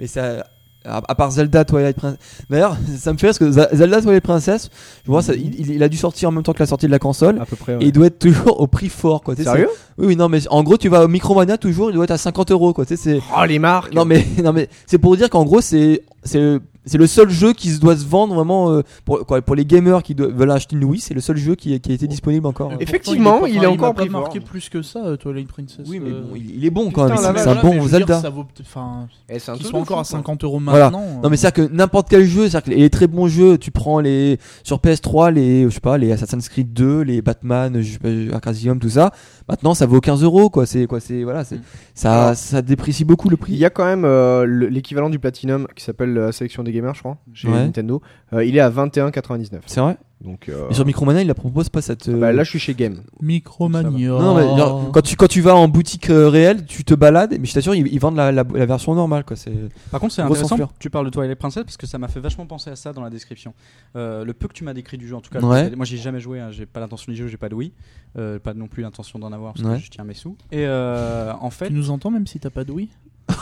[0.00, 0.46] Mais ça,
[0.84, 2.18] à, à part Zelda Twilight Princess.
[2.50, 4.70] D'ailleurs, ça me fait rire parce que Zelda Twilight Princess,
[5.04, 6.98] je vois, ça, il, a dû sortir en même temps que la sortie de la
[6.98, 7.40] console.
[7.40, 7.74] À peu près.
[7.80, 9.34] Et il doit être toujours au prix fort, quoi.
[9.34, 9.68] Sérieux?
[9.98, 12.18] Oui, oui, non, mais en gros, tu vas au Micromania toujours, il doit être à
[12.18, 12.84] 50 euros, quoi.
[12.84, 13.20] Tu sais, c'est.
[13.36, 16.02] Oh les marques Non, mais, non, mais c'est pour dire qu'en gros, c'est.
[16.22, 19.54] C'est c'est le seul jeu qui se doit se vendre vraiment euh, pour, quoi, pour
[19.54, 21.94] les gamers qui doivent- veulent acheter une Wii, c'est le seul jeu qui, qui a
[21.94, 22.68] été disponible encore.
[22.70, 24.20] Pourtant, Effectivement, pas- il est encore pas pris fort.
[24.22, 25.86] marqué plus que ça, euh, Twilight Princess.
[25.88, 27.16] Oui, mais euh, bon, il, il est bon quand même.
[27.16, 28.20] C'est c'est un bon dire, Zelda.
[28.20, 30.04] ça vaut enfin, Eh, c'est truc sont de encore à quoi.
[30.04, 30.90] 50 euros Voilà.
[30.90, 31.20] maintenant.
[31.22, 34.00] Non mais c'est que n'importe quel jeu, c'est-à-dire que les très bons jeux, tu prends
[34.00, 37.98] les sur PS3 les je sais pas les Assassin's Creed 2, les Batman, je sais
[37.98, 39.12] pas, Arkham tout ça.
[39.48, 40.66] Maintenant ça vaut 15 euros quoi.
[40.66, 41.60] C'est quoi c'est voilà c'est
[41.94, 43.54] ça ça déprécie beaucoup le Il prix.
[43.54, 47.00] y a quand même le- l'équivalent du Platinum qui s'appelle la sélection des gamers, je
[47.00, 47.54] crois, chez Ouais.
[47.54, 48.02] Nintendo.
[48.32, 49.60] Euh, il est à 21,99.
[49.66, 49.96] C'est vrai.
[50.20, 52.08] Donc euh, Et sur Micromania il la propose pas cette.
[52.08, 53.02] euh, bah, là, je suis chez Game.
[53.20, 54.08] Micromania.
[54.08, 57.36] non, mais genre, quand tu quand tu vas en boutique euh, réelle, tu te balades,
[57.38, 59.36] mais je t'assure ils, ils vendent la, la, la version normale quoi.
[59.36, 59.52] C'est
[59.90, 60.56] Par contre, c'est intéressant.
[60.78, 63.02] Tu parles de Twilight Princess parce que ça m'a fait vachement penser à ça dans
[63.02, 63.52] la description.
[63.96, 65.70] Euh, le peu que tu m'as décrit du jeu, en tout cas, Ouais.
[65.76, 67.72] moi j'ai jamais joué, hein, j'ai pas l'intention d'y jouer, j'ai pas de Wii,
[68.16, 69.76] euh, pas non plus l'intention d'en avoir parce Ouais.
[69.78, 70.36] que je tiens mes sous.
[70.52, 72.88] Et euh, en fait, Tu nous entends même si t'as pas de Wii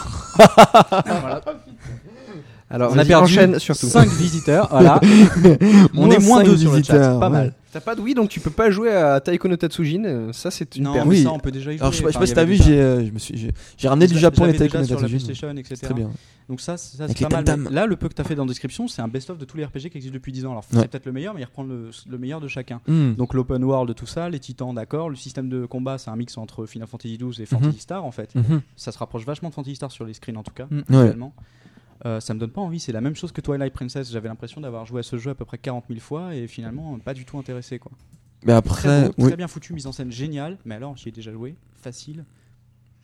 [2.72, 3.86] Alors, on a perdu enchaîne surtout.
[3.86, 4.68] 5 visiteurs.
[4.70, 5.00] Voilà.
[5.02, 7.30] on Moins est moins cinq 2 sur le chat, pas ouais.
[7.32, 7.54] mal.
[7.72, 10.04] T'as pas de Wii donc tu peux pas jouer à Taiko no Tatsujin.
[10.04, 11.06] euh, Ça c'est une Non, perte.
[11.06, 11.22] mais Oui.
[11.22, 11.80] ça, on peut déjà y jouer.
[11.80, 14.06] Alors, je sais pas, je sais pas Enfin, si t'as vu, j'ai euh, j'ai ramené
[14.06, 15.06] du Japon les Taiko sur la Tatsujin.
[15.24, 15.74] PlayStation, etc.
[15.80, 16.10] C'est très bien.
[16.50, 17.56] Donc ça, c'est- ça c'est pas mal.
[17.60, 19.56] Mais Là, le peu que t'as fait dans la description, c'est un best-of de tous
[19.56, 20.50] les RPG qui existent depuis 10 ans.
[20.50, 20.80] Alors Ouais.
[20.82, 22.80] c'est peut-être le meilleur, mais il reprend le, le meilleur de chacun.
[22.86, 23.14] Hmm.
[23.14, 25.08] Donc l'open world, tout ça, les titans, d'accord.
[25.08, 28.10] Le système de combat, c'est un mix entre Final Fantasy XII et Fantasy Star en
[28.12, 28.34] fait.
[28.34, 28.60] Mhm.
[28.76, 30.66] Ça se rapproche vachement de Fantasy Star sur les screens en tout cas.
[30.70, 30.94] Mm.
[30.94, 31.14] Ouais.
[32.04, 34.10] Euh, ça me donne pas envie, c'est la même chose que Twilight Princess.
[34.10, 36.98] J'avais l'impression d'avoir joué à ce jeu à peu près 40 000 fois et finalement
[36.98, 37.92] pas du tout intéressé quoi.
[38.44, 39.28] Mais Très, après, oui.
[39.28, 42.24] très bien foutu, mise en scène géniale, mais alors j'y ai déjà joué, facile.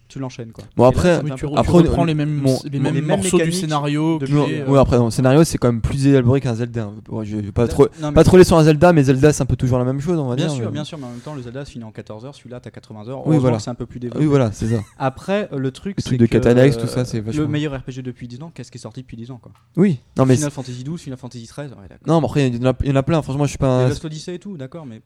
[0.08, 0.64] Tu l'enchaînes quoi.
[0.74, 3.00] Bon, là, après- Oui, tu, Après, tu on- reprends les mêmes, bon, les mêmes les
[3.02, 4.18] mêmes morceaux du scénario.
[4.30, 6.90] Non, euh, ouais, après, le scénario, c'est quand même plus élaboré qu'un Zelda.
[7.10, 9.46] Ouais, je vais pas trop, non, pas troller sur un Zelda, mais Zelda, c'est un
[9.46, 10.54] peu toujours la même chose, on va Bien dire.
[10.54, 12.34] sûr, mais- bien sûr, mais en même temps, le Zelda se finit en 14 heures,
[12.34, 13.26] celui-là t'as 80 heures.
[13.26, 13.58] Oui, voilà.
[13.58, 14.20] c'est un peu plus développé.
[14.24, 14.80] Oui, voilà, c'est ça.
[14.98, 17.74] Après, euh, le truc, Le c'est truc de euh, tout ça, c'est vachement- Le meilleur
[17.78, 19.52] RPG depuis 10 ans, qu'est-ce qui est sorti depuis 10 ans quoi?
[19.76, 20.36] Oui, non, mais.
[20.36, 22.06] Final Fantasy 12, Final Fantasy 13, ouais, d'accord.
[22.06, 23.20] Non, mais après, il y, en a, plein.
[23.20, 23.88] Franchement, je suis pas.
[23.88, 25.02] Lost Odyssey et tout, d'accord, mais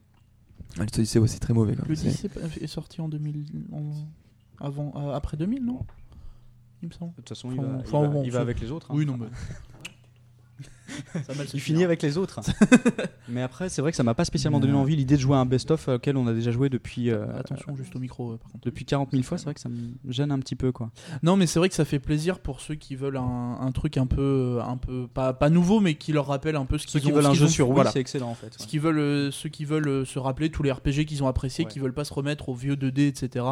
[0.77, 1.73] Ah, le Odyssey, ouais, c'est très mauvais.
[1.73, 1.95] Le même.
[1.95, 3.43] C'est- 10 est sorti en 2000.
[4.59, 5.79] Avant, euh, après 2000, non?
[6.81, 7.11] Il me semble.
[7.11, 8.91] de toute façon, il Enfin, va, il enfin, va- bon, il va avec les autres.
[8.91, 8.95] hein.
[8.95, 9.27] Oui, non, mais.
[11.13, 12.39] Ça Il finit avec les autres.
[13.29, 15.39] mais après, c'est vrai que ça m'a pas spécialement donné envie l'idée de jouer à
[15.39, 18.37] un best-of euh, auquel on a déjà joué depuis, euh, Attention, juste au micro, euh,
[18.37, 18.65] par contre.
[18.65, 19.37] depuis 40 000 fois.
[19.37, 20.89] C'est vrai que ça me gêne un petit peu quoi.
[21.21, 23.97] Non, mais c'est vrai que ça fait plaisir pour ceux qui veulent un, un truc
[23.97, 26.99] un peu, un peu pas, pas nouveau, mais qui leur rappelle un peu ce Ceux
[26.99, 27.91] qu'ils qui ont- veulent ce un qu'ils jeu sur Wii, voilà.
[27.91, 28.53] c'est excellent en fait.
[28.57, 31.27] Ce qui veulent, euh, ceux qui veulent euh, se rappeler tous les RPG qu'ils ont
[31.27, 31.71] appréciés, Ouais.
[31.71, 33.45] qui veulent pas se remettre aux vieux 2D, etc.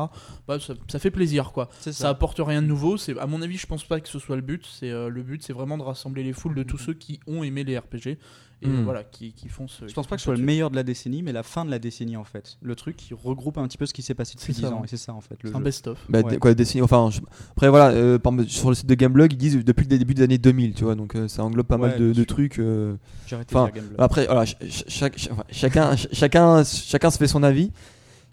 [0.47, 1.69] Bah, ça, ça fait plaisir, quoi.
[1.79, 2.97] C'est Ça apporte rien de nouveau.
[2.97, 4.65] C'est, à mon avis, je pense pas que ce soit le but.
[4.79, 7.63] C'est le but, c'est vraiment de rassembler les foules de tous ceux qui ont aimé
[7.63, 8.17] les RPG
[8.63, 8.83] et Mm.
[8.83, 9.87] voilà, qui, qui font ce.
[9.87, 11.71] Je pense pas que ce soit le meilleur de la décennie, mais la fin de
[11.71, 12.57] la décennie en fait.
[12.61, 14.75] Le truc qui regroupe un petit peu ce qui s'est passé depuis C'est 10 ça,
[14.75, 14.83] ans.
[14.83, 15.35] Et c'est ça en fait.
[15.41, 15.97] Le un best-of.
[16.09, 16.37] Bah, Ouais.
[16.37, 17.21] quoi, Destiny- enfin, je-
[17.51, 20.37] après voilà, euh, sur le site de Gameblog, ils disent depuis le début des années
[20.37, 22.59] 2000, tu vois, donc euh, ça englobe pas Ouais, mal de, trucs.
[22.59, 22.95] euh.
[23.25, 23.95] J'ai arrêté Enfin, Gameblog.
[23.99, 27.71] Après, voilà, ch- ch- chaque- ch- enfin, chacun, ch- chacun, chacun se fait son avis.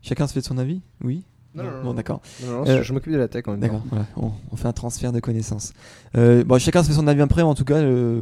[0.03, 1.23] Chacun se fait son avis, oui?
[1.55, 1.95] Non, non, Bon, non.
[1.95, 2.21] d'accord.
[2.45, 3.67] Euh, je m'occupe de la tech en même temps.
[3.67, 5.73] D'accord, voilà, on, on fait un transfert de connaissances.
[6.17, 8.21] Euh, bon, chacun se fait son avis après, mais en tout cas, euh,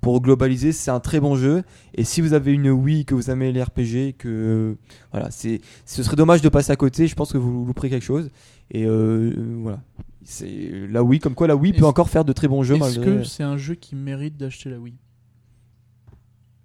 [0.00, 1.62] pour globaliser, c'est un très bon jeu.
[1.94, 4.74] Et si vous avez une Wii, que vous aimez les RPG, que euh,
[5.12, 7.06] voilà, c'est, ce serait dommage de passer à côté.
[7.06, 8.30] Je pense que vous louperez quelque chose.
[8.70, 9.80] Et euh, voilà,
[10.24, 12.76] c'est la Wii, comme quoi la Wii peut encore faire de très bons jeux.
[12.76, 14.94] Est-ce malgré- que c'est un jeu qui mérite d'acheter la Wii?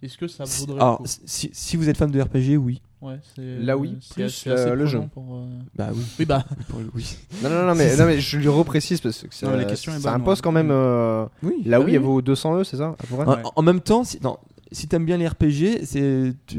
[0.02, 1.14] Est-ce que ça Si- vaudrait alors, le coup?
[1.26, 2.82] si, si vous êtes fan de RPG, oui.
[3.06, 5.02] Ouais, c'est La Wii c'est plus, assez- euh, le jeu.
[5.14, 5.46] pour, euh,
[5.76, 6.02] Bah oui.
[6.20, 6.44] Oui, bah.
[6.70, 7.18] pour le- oui.
[7.44, 9.92] Non, non, non, mais, non, mais je lui reprécise parce que ça, Non, la question
[9.94, 10.42] est ça bonne, impose ouais.
[10.44, 10.72] quand même.
[10.72, 11.62] euh, Oui.
[11.66, 12.06] la Ah Wii, oui, elle oui.
[12.06, 13.36] vaut 200 E, c'est ça En, Ouais.
[13.56, 14.38] en même temps, si, non,
[14.72, 16.58] si t'aimes bien les RPG, c'est tu,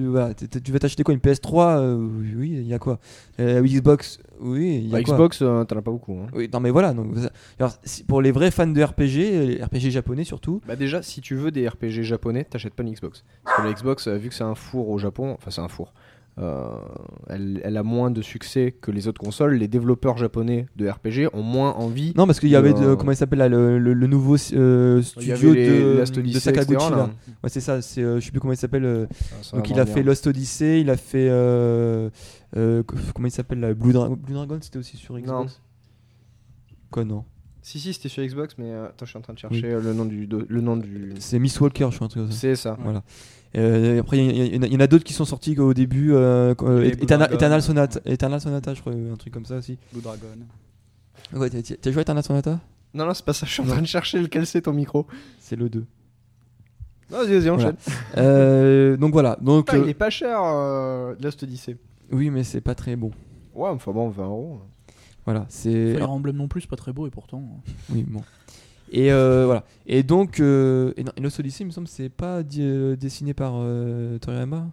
[0.49, 1.97] t- tu vas t'acheter quoi une PS3 euh,
[2.37, 2.99] Oui, il y a quoi?
[3.41, 5.15] Euh, Xbox Oui, il y a Bah, quoi?
[5.15, 6.13] Xbox, euh, t'en as pas beaucoup.
[6.13, 6.27] hein.
[6.35, 6.93] Oui, non mais voilà.
[6.93, 7.09] Donc,
[7.59, 10.61] alors, si- pour les vrais fans de RPG, euh, les RPG japonais surtout.
[10.69, 13.25] Bah déjà, si tu veux des RPG japonais, t'achètes pas une Xbox.
[13.45, 15.69] Parce que la Xbox, euh, vu que c'est un four au Japon, enfin c'est un
[15.69, 16.06] four, euh,
[16.39, 19.55] elle, elle a moins de succès que les autres consoles.
[19.55, 22.13] Les développeurs japonais de RPG ont moins envie.
[22.17, 25.01] Non, parce qu'il y avait de- Euh, comment il s'appelle le, le- le nouveau euh,
[25.03, 26.05] studio les- de,
[26.39, 26.97] Sakaguchi etc., là.
[26.97, 27.11] là.
[27.43, 27.81] Ouais, c'est ça.
[27.81, 28.85] C'est euh, je sais plus comment il s'appelle.
[28.85, 29.07] euh,
[29.53, 32.11] Ah, donc il a fait Lost Odyssey, il a fait euh,
[32.57, 32.83] euh,
[33.15, 35.61] comment il s'appelle Blue, Dra- Blue Dragon, c'était aussi sur Xbox.
[36.91, 37.25] Quoi non?
[37.69, 39.81] Si, si, c'était sur Xbox, mais euh, attends, je suis en train de chercher euh,
[39.81, 40.29] le nom du.
[40.29, 41.15] Le nom du...
[41.19, 42.39] C'est Miss Walker, je crois un truc comme ça.
[42.39, 42.77] C'est ça.
[42.81, 43.03] Voilà.
[43.57, 45.59] Euh, après, il y, y- y en a- y en a d'autres qui sont sortis
[45.59, 46.13] au début.
[46.15, 47.35] Euh, euh, Les Blue Eternal, Dragon.
[47.37, 49.79] Eternal Sonata, Eternal Sonata, je crois, un truc comme ça aussi.
[49.93, 50.27] Blue Dragon.
[51.33, 52.61] Ouais, t'as- t'as joué à Eternal Sonata?
[52.95, 53.47] Non, non, c'est pas ça.
[53.47, 55.09] Je suis en train de chercher lequel c'est ton micro.
[55.41, 55.85] C'est le 2.
[57.11, 57.77] Non, vas-y, vas-y, enchaîne.
[58.17, 59.37] Euh, donc voilà.
[59.41, 61.77] Donc, Putain, euh, il est pas cher, euh, Lost Odyssey.
[62.13, 63.11] oui, mais c'est pas très bon.
[63.57, 64.61] Ouais, enfin bon, 20 euros.
[65.27, 65.95] Voilà, c'est.
[65.97, 67.43] Fire Emblem non plus, c'est pas très beau et pourtant.
[67.43, 68.23] euh, Oui, bon.
[68.93, 69.65] Et euh, voilà.
[69.87, 73.35] Et donc, euh, et non, et Lost Odyssey, il me semble, c'est pas euh, dessiné
[73.35, 74.69] par euh, Toriyama?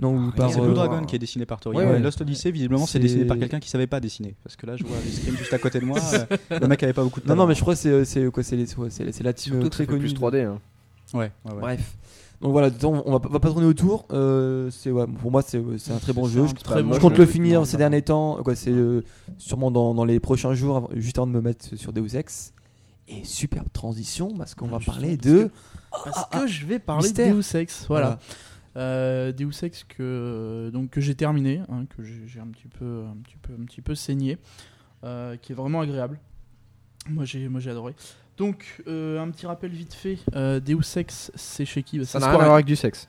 [0.00, 0.50] Non, ou Ah, par.
[0.52, 1.92] C'est Blue euh, Dragon qui est dessiné par Toriyama.
[1.92, 4.34] Ouais, Lost Odyssey, visiblement, c'est C'est- dessiné par quelqu'un qui savait pas dessiner.
[4.42, 5.98] Parce que là, je vois les screens juste à côté de moi.
[6.14, 7.42] euh, le mec avait pas beaucoup de Non, talent.
[7.42, 10.00] non, mais je crois que c'est c'est quoi C'est la team très connue.
[10.00, 10.44] plus de- 3D.
[10.44, 10.58] hein.
[11.14, 11.60] Ouais, ouais, ouais.
[11.60, 11.96] Bref.
[12.40, 14.06] Donc voilà, on va, pas- va pas tourner autour.
[14.12, 16.46] Euh, c'est ouais, pour moi, c'est un très bon jeu.
[16.46, 18.42] Je, très bon moi, je compte le finir ces derniers temps.
[18.42, 19.02] Quoi, c'est euh,
[19.36, 22.54] sûrement dans, dans les prochains jours, juste avant de me mettre sur Deus Ex.
[23.08, 25.50] Et superbe transition parce qu'on va Justement, parler parce de.
[26.04, 27.34] Parce que je vais parler mystère.
[27.34, 27.84] de Deus Ex.
[27.88, 28.18] Voilà.
[28.76, 33.02] Euh, Deus Ex que donc que j'ai terminé, hein, que j'ai j'ai un petit peu
[33.10, 34.38] un petit peu un petit peu saigné,
[35.04, 36.20] euh, qui est vraiment agréable.
[37.08, 37.94] Moi j'ai moi j'ai adoré.
[38.40, 41.98] Donc euh, un petit rappel vite fait, euh, Deus Ex c'est chez qui?
[41.98, 43.06] Bah, Ça c'est n'a rien à Square voir avec du sexe.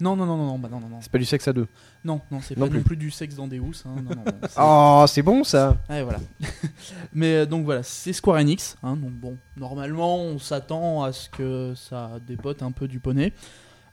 [0.00, 1.66] Non non non non non bah non non non C'est pas du sexe à deux.
[2.02, 2.78] non non c'est Non pas plus.
[2.78, 3.60] non plus du sexe dans Deus.
[3.84, 5.76] Hein, non, non, non, c'est- Oh, c'est bon ça.
[5.90, 6.18] Ouais, voilà.
[7.12, 8.76] Mais euh, donc voilà, c'est Square Enix.
[8.82, 13.34] hein, donc bon, normalement, on s'attend à ce que ça dépote un peu du poney.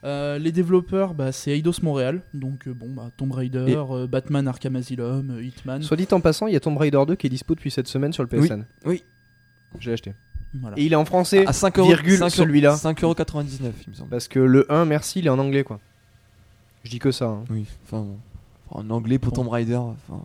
[0.04, 4.06] Euh, les développeurs, bah, c'est Eidos Montréal, donc euh, bon, bah, Tomb Raider, Et- euh,
[4.06, 5.82] Batman Arkham Asylum, euh, Hitman.
[5.82, 7.88] Soit dit en passant, il y a Tomb Raider 2 qui est dispo depuis cette
[7.88, 8.64] semaine sur le PSN.
[8.86, 9.04] Oui.
[9.80, 10.14] J'ai acheté.
[10.54, 10.78] Voilà.
[10.78, 12.74] Et il est en français, À 5 euros, virgule 5 celui-là.
[12.74, 14.10] 5,99€, il me semble.
[14.10, 15.78] parce que le 1, merci, il est en anglais quoi.
[16.84, 17.26] Je dis que ça.
[17.26, 17.44] hein.
[17.50, 18.18] Oui, enfin bon.
[18.70, 19.42] En anglais pour Bon.
[19.42, 19.76] Tomb Raider.
[19.76, 20.22] enfin,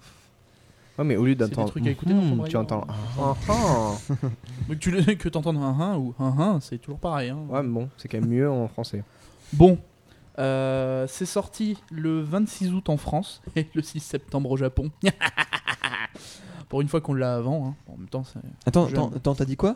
[1.00, 1.70] Ouais, mais au lieu d'entendre.
[1.70, 2.86] trucs à écouter dans Tomb Raider, tu entends.
[2.88, 2.94] hein.
[3.20, 3.92] Ah, ah.
[4.70, 7.30] Mais que tu le- que t'entendes un un ou un un, c'est toujours pareil.
[7.30, 7.40] hein.
[7.50, 9.04] Ouais, mais bon, c'est quand même mieux en français.
[9.54, 9.78] Bon,
[10.40, 14.92] euh, c'est sorti le 26 août en France et le 6 septembre au Japon.
[16.74, 17.76] Pour une fois qu'on l'a avant, hein.
[17.88, 18.24] en même temps,
[18.66, 19.76] attends, attends, t'as dit quoi?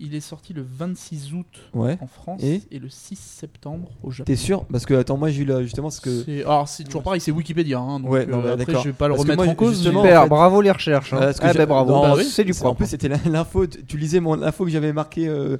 [0.00, 1.98] Il est sorti le 26 août Ouais.
[2.00, 4.24] en France Et et, le 6 septembre au Japon.
[4.26, 6.40] T'es sûr Parce que, attends, moi j'ai eu là justement parce que.
[6.42, 7.78] Alors c'est toujours pareil, c'est Wikipédia.
[7.78, 8.82] Hein, donc Ouais, non, euh, bah, après d'accord.
[8.82, 9.82] je vais pas le Parce remettre moi, en cause.
[9.82, 11.12] Super, en fait- bravo les recherches.
[11.12, 11.18] hein.
[11.20, 12.76] Parce que Ah j'ai- bah bravo, bah, oui, c'est du En propre.
[12.78, 13.66] plus, c'était l'info.
[13.66, 15.28] Tu lisais mon l'info que j'avais marqué.
[15.28, 15.56] euh,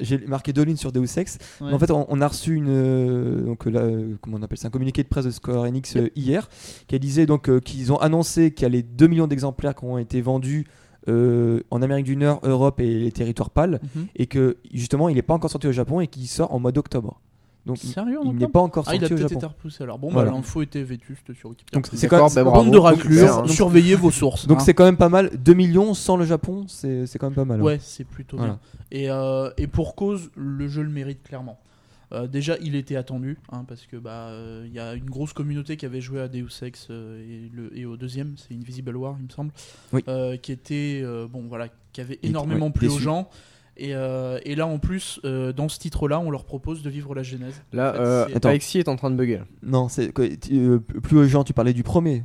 [0.00, 1.38] j'ai marqué deux lignes sur Deus Ex.
[1.60, 1.68] Ouais.
[1.68, 4.58] Mais En fait, on, on a reçu une euh, donc là, euh, comment on appelle
[4.58, 6.48] ça, un communiqué de presse de Square Enix euh, hier,
[6.88, 9.84] qui disait donc euh, qu'ils ont annoncé qu'il y a les 2 millions d'exemplaires qui
[9.84, 10.66] ont été vendus
[11.08, 14.06] euh, en Amérique du Nord, Europe et les territoires pâles, Mhm.
[14.16, 16.72] et que justement, il n'est pas encore sorti au Japon et qu'il sort en mois
[16.72, 17.20] d'octobre.
[17.64, 19.36] Donc, il, Sérieux en il n'est pas encore Ah, il a sorti au Japon.
[19.38, 19.96] été repoussé alors.
[19.96, 20.30] Bon, Voilà.
[20.30, 21.76] bah, l'info était vétuste sur Wikipédia.
[21.78, 22.44] Donc c'est quand, même-.
[22.44, 24.48] Bande de raclures, donc- surveillez vos sources.
[24.48, 24.62] donc hein.
[24.64, 25.30] c'est quand même pas mal.
[25.38, 27.60] 2 millions sans le Japon, c'est c'est quand même pas mal.
[27.60, 27.62] hein.
[27.62, 28.58] Ouais, c'est plutôt Voilà.
[28.90, 28.98] bien.
[29.00, 31.56] Et, euh, et pour cause, le jeu le mérite clairement.
[32.12, 35.32] Euh, déjà, il était attendu, hein, parce que bah euh, il y a une grosse
[35.32, 38.94] communauté qui avait joué à Deus Ex euh, et, le, et au deuxième, c'est Invisible
[38.96, 39.50] War, il me semble,
[39.94, 40.02] Oui.
[40.08, 43.30] euh, qui était euh, bon voilà, qui avait Et- énormément ouais, plu aux gens.
[43.78, 47.14] Et, euh, et là, en plus, euh, dans ce titre-là, on leur propose de vivre
[47.14, 47.62] la genèse.
[47.72, 48.48] Là, En fait, euh.
[48.50, 49.40] Alexis est en train de bugger.
[49.62, 52.24] Non, c'est euh, plus aux gens, tu parlais du premier.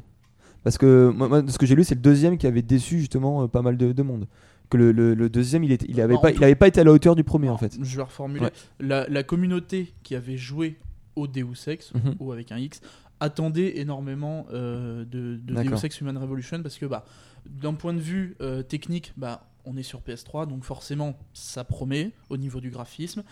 [0.66, 3.48] Parce que moi, ce que j'ai lu, c'est le deuxième qui avait déçu justement euh,
[3.48, 4.28] pas mal de, de monde.
[4.70, 6.82] Que le, le- le deuxième, il, était, il, avait Non, pas, il avait pas été
[6.82, 7.78] à la hauteur du premier en fait.
[7.82, 8.46] Je vais reformuler.
[8.46, 8.52] Ouais.
[8.80, 10.78] La, la communauté qui avait joué
[11.16, 12.16] au Deus Ex, Mhm.
[12.20, 12.82] ou avec un X,
[13.20, 15.38] attendait énormément euh, de.
[15.42, 17.06] Deus Ex Human Revolution parce que bah,
[17.50, 22.12] d'un point de vue euh, technique, bah, on est sur PS3, donc forcément ça promet
[22.30, 23.24] au niveau du graphisme.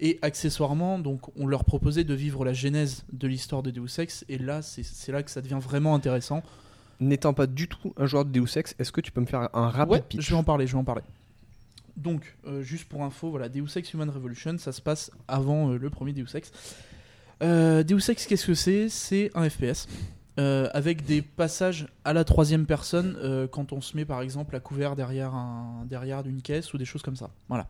[0.00, 4.24] Et accessoirement, donc on leur proposait de vivre la genèse de l'histoire de Deus Ex,
[4.28, 6.42] et là c'est c'est là que ça devient vraiment intéressant.
[7.00, 9.48] N'étant pas du tout un joueur de Deus Ex, est-ce que tu peux me faire
[9.54, 11.02] un rapide Ouais, pitch je vais en parler, je vais en parler.
[11.96, 15.78] Donc, euh, juste pour info, voilà, Deus Ex Human Revolution, ça se passe avant euh,
[15.78, 16.50] le premier Deus Ex.
[17.42, 18.88] Euh, Deus Ex, qu'est-ce que c'est?
[18.88, 19.86] C'est un FPS.
[20.40, 24.56] euh, avec des passages à la troisième personne euh, quand on se met par exemple
[24.56, 27.30] à couvert derrière un derrière d'une caisse ou des choses comme ça.
[27.48, 27.68] Voilà.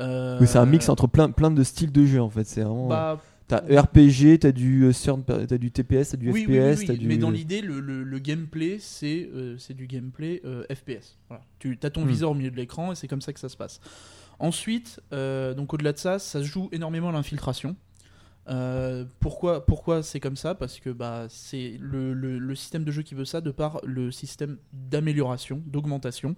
[0.00, 2.42] Euh, Oui, c'est un mix entre plein, plein de styles de jeu en fait.
[2.44, 2.88] C'est vraiment.
[2.88, 6.48] bah, t'as RPG, t'as du euh, third per- t'as du TPS, t'as du oui, FPS,
[6.48, 7.06] oui, oui, oui, t'as du.
[7.06, 11.18] mais dans l'idée, le, le- le gameplay, c'est euh, c'est du gameplay euh, FPS.
[11.28, 11.44] Voilà.
[11.58, 12.08] Tu as ton Hmm.
[12.08, 13.80] viseur au milieu de l'écran et c'est comme ça que ça se passe.
[14.38, 17.76] Ensuite, euh, donc au-delà de ça, ça se joue énormément à l'infiltration.
[18.48, 20.54] Euh, pourquoi pourquoi c'est comme ça?
[20.56, 23.80] Parce que bah, c'est le, le- le système de jeu qui veut ça, de par
[23.84, 26.34] le système d'amélioration, d'augmentation.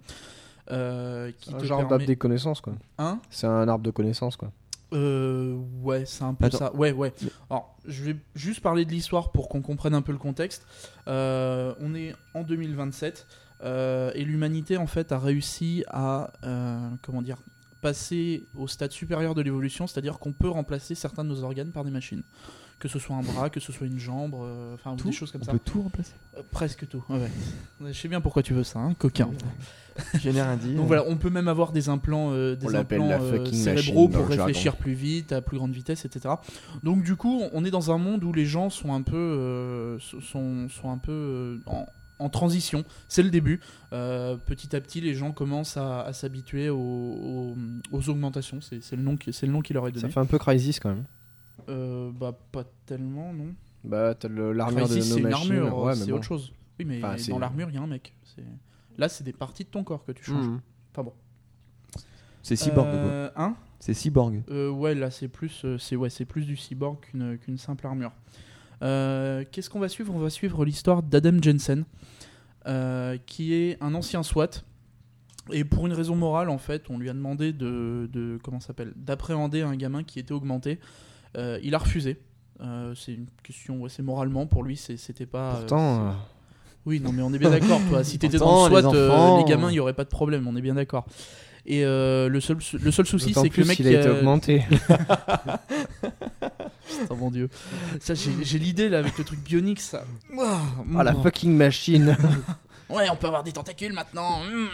[0.71, 2.73] euh, qui Un genre permet- d'arbre des connaissances quoi.
[2.97, 3.19] Hein?
[3.29, 4.51] C'est un arbre de connaissances quoi.
[4.95, 6.57] Euh, ouais, c'est un peu Attends.
[6.57, 6.75] ça.
[6.75, 7.13] Ouais, ouais.
[7.49, 10.65] Alors, je vais juste parler de l'histoire pour qu'on comprenne un peu le contexte.
[11.07, 13.27] Euh, on est en 2027
[13.63, 17.37] euh, et l'humanité en fait a réussi à euh, comment dire
[17.81, 21.83] passer au stade supérieur de l'évolution, c'est-à-dire qu'on peut remplacer certains de nos organes par
[21.83, 22.23] des machines.
[22.79, 24.35] Que ce soit un bras, que ce soit une jambe,
[24.73, 25.51] enfin des choses comme On ça.
[25.53, 26.13] peut tout remplacer.
[26.51, 27.03] Presque tout.
[27.09, 27.29] ouais.
[27.85, 29.29] Je sais bien pourquoi tu veux ça, hein, coquin.
[30.25, 30.73] N'ai rien dit.
[30.75, 34.07] Donc voilà, on peut même avoir des implants, euh, des On implants la euh, cérébraux
[34.07, 36.35] machine pour réfléchir plus vite, à plus grande vitesse, etc.
[36.83, 39.97] Donc du coup, on est dans un monde où les gens sont un peu, euh,
[39.99, 41.85] sont, sont un peu euh, en,
[42.19, 42.83] en transition.
[43.07, 43.59] C'est le début.
[43.93, 47.55] Euh, petit à petit, les gens commencent à, à s'habituer aux, aux-
[47.91, 48.59] aux augmentations.
[48.61, 50.13] C'est le nom qui, c'est le nom qui leur est Ça donné.
[50.13, 51.05] fait un peu Crisis quand même.
[51.69, 53.47] Euh, bah pas tellement, non.
[53.83, 56.15] Bah t'as l'armure de c'est une armure, ouais, c'est bon.
[56.17, 56.51] autre chose.
[56.79, 58.13] Oui, mais Enfin, dans l'armure, il y a un mec.
[58.97, 60.45] Là, c'est des parties de ton corps que tu changes.
[60.45, 60.61] Mhm.
[60.91, 61.13] Enfin bon.
[62.41, 62.87] C'est cyborg.
[62.87, 62.95] quoi.
[62.97, 63.55] Euh, hein?
[63.79, 64.43] C'est cyborg.
[64.51, 67.85] Euh, ouais, là c'est plus, euh, c'est ouais, c'est plus du cyborg qu'une qu'une simple
[67.87, 68.11] armure.
[68.83, 70.13] Euh, Qu'est-ce qu'on va suivre?
[70.13, 71.85] On va suivre l'histoire d'Adam Jensen,
[73.25, 74.63] qui est un ancien SWAT.
[75.51, 78.93] Et pour une raison morale, en fait, on lui a demandé de, de comment s'appelle,
[78.95, 80.79] d'appréhender un gamin qui était augmenté.
[81.35, 82.19] Il a refusé.
[82.95, 85.55] C'est une question, ouais, c'est moralement pour lui, c'était pas.
[85.57, 86.15] Pourtant,
[86.85, 88.03] oui, non, mais on est bien d'accord, toi.
[88.03, 90.47] Si t'étais dans le SWAT, les euh, les gamins, il y aurait pas de problème,
[90.47, 91.05] on est bien d'accord.
[91.65, 94.63] Et euh, le seul, le seul souci, c'est que le mec il a été augmenté.
[97.09, 97.49] Oh mon dieu.
[97.99, 100.05] Ça, j'ai l'idée là avec le truc bionique, ça.
[100.97, 102.15] Ah la fucking machine.
[102.87, 104.41] Ouais, on peut avoir des tentacules maintenant.
[104.43, 104.67] mm.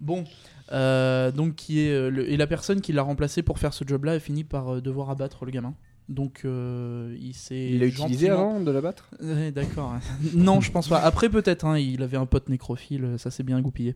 [0.00, 0.22] Bon.
[0.70, 4.12] Euh, donc qui est le- et la personne qui l'a remplacé pour faire ce job-là
[4.12, 5.74] a fini par devoir abattre le gamin.
[6.08, 7.70] Donc euh, il s'est.
[7.70, 9.94] Il l'a utilisé gentiment- avant de la battre Ouais, D'accord.
[10.34, 10.98] non, je pense pas.
[10.98, 11.64] Après, peut-être.
[11.64, 13.94] hein, il avait un pote nécrophile, ça s'est bien goupillé.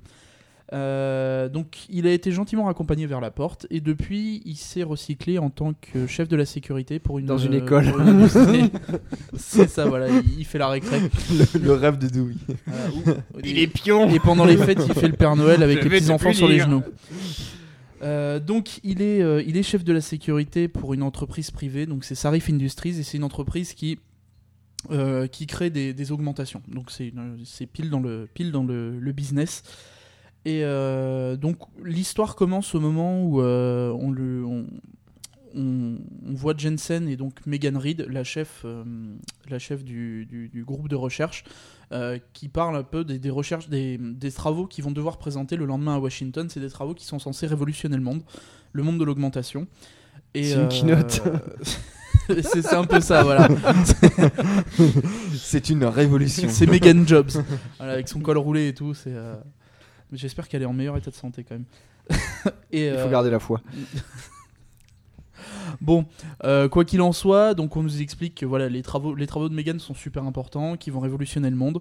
[0.75, 5.39] Euh, donc, il a été gentiment accompagné vers la porte et depuis, il s'est recyclé
[5.39, 7.91] en tant que chef de la sécurité pour une Dans une euh, école.
[7.91, 8.71] pour une industrie.
[9.35, 10.09] C'est ça, voilà.
[10.11, 11.01] Il, il fait la récré.
[11.01, 12.35] le, le rêve de Dewey.
[12.67, 15.79] Voilà, où- Il est pion et pendant les fêtes, il fait le Père Noël avec
[15.79, 16.67] Je les vais te petits enfants sur les punir.
[16.67, 16.83] genoux.
[18.03, 21.87] Euh, donc il est, euh, il est chef de la sécurité pour une entreprise privée,
[21.87, 23.99] donc c'est Sarif Industries et c'est une entreprise qui,
[24.91, 26.63] euh, qui crée des, augmentations.
[26.69, 29.63] Donc c'est pile dans le, pile dans le, business.
[30.45, 34.45] Et donc l'histoire commence au moment où on, le,
[35.55, 35.99] on,
[36.35, 38.65] voit Jensen et donc Megan Reed, la chef,
[39.49, 41.45] la chef du groupe de recherche,
[41.93, 45.57] euh, qui parle un peu des, des recherches, des, des travaux qu'ils vont devoir présenter
[45.57, 46.49] le lendemain à Washington.
[46.51, 48.23] C'est des travaux qui sont censés révolutionner le monde,
[48.73, 49.67] le monde de l'augmentation.
[50.35, 51.23] C'est une keynote.
[52.43, 53.49] c'est un peu ça, voilà.
[55.35, 56.49] C'est une révolution.
[56.51, 57.31] C'est Megan Jobs,
[57.79, 58.93] Voilà, avec son col roulé et tout.
[58.95, 59.15] C'est.
[59.15, 59.35] euh,
[60.13, 61.65] J'espère qu'elle est en meilleur état de santé quand même.
[62.73, 63.61] et, Il faut euh, garder la foi.
[65.81, 66.05] Bon,
[66.45, 69.49] euh, quoi qu'il en soit, donc on nous explique que voilà, les travaux, les travaux
[69.49, 71.81] de Megan sont super importants, qui vont révolutionner le monde.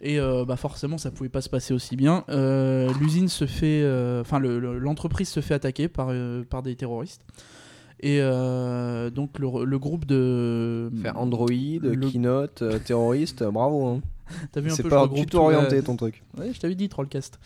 [0.00, 2.24] Et euh, bah forcément, ça pouvait pas se passer aussi bien.
[2.28, 3.82] Euh, L'usine se fait,
[4.20, 6.10] enfin le- le- l'entreprise se fait attaquer par,
[6.50, 7.22] par des terroristes.
[8.00, 11.48] Et donc le, le groupe de Faire Android,
[12.10, 13.86] Keynote, terroriste, bravo.
[13.86, 14.00] Hein.
[14.52, 16.22] T'as vu un C'est peu, pas du tout orienté ton truc.
[16.38, 17.38] Ouais, je t'avais dit Trollcast.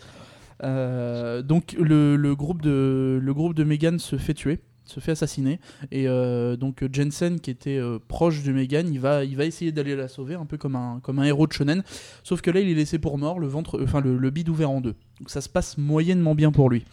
[0.61, 5.59] Donc le, le groupe de le groupe de Megan se fait tuer, se fait assassiner
[5.91, 9.71] et euh, donc Jensen qui était euh, proche de Megan, il va il va essayer
[9.71, 11.83] d'aller la sauver un peu comme un comme un héros de shonen,
[12.23, 14.69] sauf que là il est laissé pour mort, le ventre enfin le, le bide ouvert
[14.69, 14.95] en deux.
[15.19, 16.85] Donc ça se passe moyennement bien pour lui.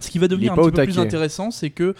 [0.00, 1.94] Ce qui va devenir un petit peu plus intéressant, c'est que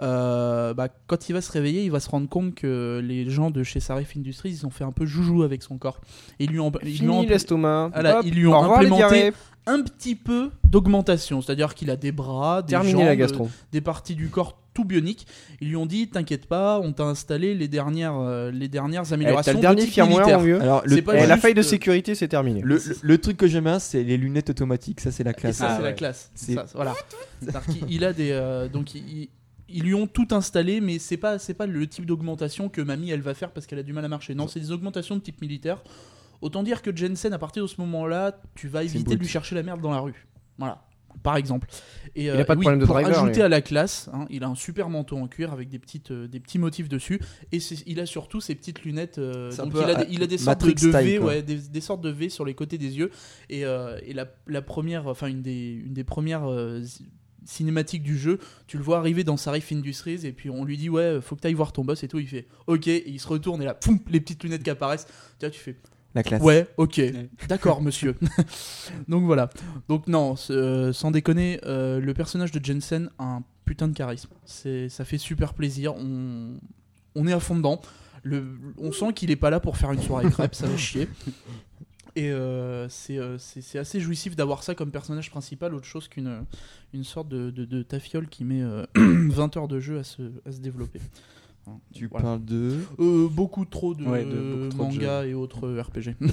[0.00, 3.50] euh, bah, quand il va se réveiller, il va se rendre compte que les gens
[3.50, 6.00] de chez Sarif Industries, ils ont fait un peu joujou avec son corps.
[6.38, 7.90] Et ils lui ont, ils lui ont Fini l'estomac.
[7.92, 9.32] Voilà, ils lui ont implémenté.
[9.68, 13.48] Un petit peu d'augmentation, c'est-à-dire qu'il a des bras, des Terminé jambes, la gastro.
[13.72, 15.26] des parties du corps tout bioniques.
[15.60, 19.14] Ils lui ont dit t'inquiète pas, on t'a installé les dernières, euh, les dernières Eh,
[19.14, 19.52] améliorations.
[19.54, 20.62] Le dernier de type firmware militaire.
[20.62, 22.60] Alors, le, C'est pas Eh, juste, la faille de euh, sécurité, c'est terminé.
[22.62, 25.00] le, le- le truc que j'aime bien, c'est les lunettes automatiques.
[25.00, 25.56] Ça, c'est la Et classe.
[25.56, 26.30] ça Ah c'est la classe.
[26.34, 26.94] C'est- Ça, voilà.
[27.70, 29.28] Qu'il il a des, euh, donc il- il-
[29.68, 33.10] ils lui ont tout installé, mais c'est pas c'est pas le type d'augmentation que mamie
[33.10, 34.34] elle va faire parce qu'elle a du mal à marcher.
[34.34, 35.82] Non, c'est des augmentations de type militaire.
[36.40, 39.54] Autant dire que Jensen, à partir de ce moment-là, tu vas éviter de lui chercher
[39.54, 40.26] la merde dans la rue.
[40.58, 40.84] Voilà,
[41.22, 41.68] par exemple.
[42.14, 43.42] Et, a pas de oui, problème de pour driver, ajouter lui.
[43.42, 46.26] à la classe, hein, il a un super manteau en cuir avec des, petites, euh,
[46.28, 47.20] des petits motifs dessus.
[47.52, 49.18] Et il a surtout ses petites lunettes.
[49.18, 51.26] euh, donc il, a, des- il a des sortes de, de V, quoi.
[51.28, 53.10] ouais, des, des sortes de V sur les côtés des yeux.
[53.50, 57.04] Et, euh, et la, la première, enfin une des, une des premières euh, c-
[57.44, 60.90] cinématiques du jeu, tu le vois arriver dans Sarif Industries et puis on lui dit
[60.90, 62.18] ouais, faut que tu ailles voir ton boss et tout.
[62.18, 65.06] Il fait ok, et il se retourne et là, poum, les petites lunettes qui apparaissent.
[65.38, 65.76] Tu vois, tu fais
[66.14, 66.42] La classe.
[66.42, 67.00] Ouais, ok,
[67.48, 68.14] d'accord, monsieur.
[69.08, 69.50] Donc voilà.
[69.88, 74.30] Donc non, euh, sans déconner, euh, le personnage de Jensen a un putain de charisme.
[74.44, 75.94] C'est, ça fait super plaisir.
[75.96, 76.54] On,
[77.14, 77.80] on est à fond dedans.
[78.22, 78.44] Le,
[78.78, 81.08] on sent qu'il est pas là pour faire une soirée crêpe, ça va chier.
[82.16, 86.44] Et euh, c'est, c'est, c'est assez jouissif d'avoir ça comme personnage principal, autre chose qu'une
[86.92, 90.22] une sorte de, de, de tafiole qui met euh, 20 heures de jeu à se,
[90.46, 91.00] à se développer.
[91.92, 92.24] Tu Voilà.
[92.26, 92.78] parles de.
[92.98, 96.14] Euh, beaucoup trop de, Ouais, de- beaucoup trop de mangas et autres RPG.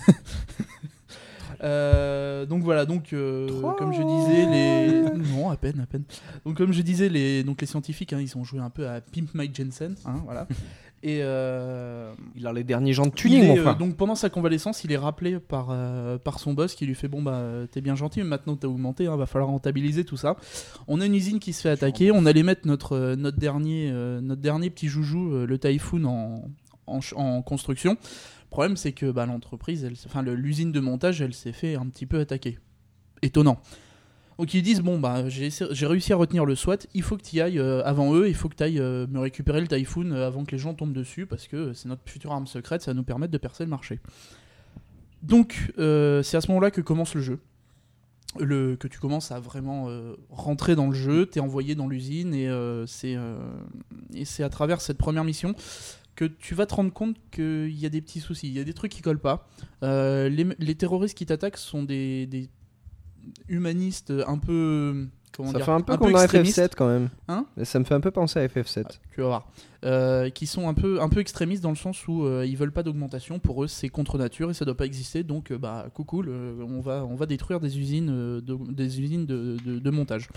[1.63, 5.01] Euh, donc voilà, donc euh, comme je disais, les
[5.33, 6.03] non à peine, à peine.
[6.45, 8.99] Donc comme je disais, les donc les scientifiques, hein, ils ont joué un peu à
[8.99, 10.47] Pimp Mike Jensen, hein, voilà.
[11.07, 13.77] Et euh, Il a les derniers gens de tuning, mon euh, frère.
[13.77, 17.07] donc pendant sa convalescence, il est rappelé par, euh, par son boss qui lui fait
[17.07, 20.35] bon bah t'es bien gentil, mais maintenant t'as augmenté, hein, va falloir rentabiliser tout ça.
[20.87, 24.19] On a une usine qui se fait attaquer, on allait mettre notre notre dernier euh,
[24.19, 26.05] notre dernier petit joujou, le Typhoon
[26.87, 27.91] en, en construction.
[27.91, 32.07] Le problème c'est que bah, l'entreprise, enfin l'usine de montage, elle s'est fait un petit
[32.07, 32.57] peu attaquer.
[33.21, 33.59] Étonnant.
[34.37, 37.39] Donc ils disent bon bah j'ai réussi à retenir le SWAT, il faut que tu
[37.39, 40.43] ailles euh, avant eux, il faut que tu ailles me récupérer le Typhoon euh, avant
[40.43, 43.03] que les gens tombent dessus parce que c'est notre future arme secrète, ça va nous
[43.03, 43.99] permettre de percer le marché.
[45.23, 47.39] Donc euh, c'est à ce moment-là que commence le jeu.
[48.37, 52.33] Le, que tu commences à vraiment euh, rentrer dans le jeu, t'es envoyé dans l'usine
[52.33, 53.37] et euh, c'est euh,
[54.39, 55.55] à travers cette première mission
[56.17, 58.65] que tu vas te rendre compte qu'il y a des petits soucis, il y a
[58.65, 59.47] des trucs qui collent pas.
[59.83, 62.49] Euh, les, les terroristes qui t'attaquent sont des, des
[63.47, 66.57] humanistes un peu comment Ça dire, fait un peu comme dans extrémistes.
[66.59, 67.09] FF7 quand même.
[67.27, 68.85] Hein Ça me fait un peu penser à FF7.
[69.13, 69.47] tu vas voir,
[69.83, 72.71] Euh, qui sont un peu, un peu extrémistes dans le sens où euh, ils veulent
[72.71, 73.37] pas d'augmentation.
[73.39, 75.23] Pour eux, c'est contre nature et ça doit pas exister.
[75.23, 78.99] Donc, euh, bah, coucou, le- on va, on va détruire des usines, euh, de, des
[79.01, 80.27] usines de, de- de montage.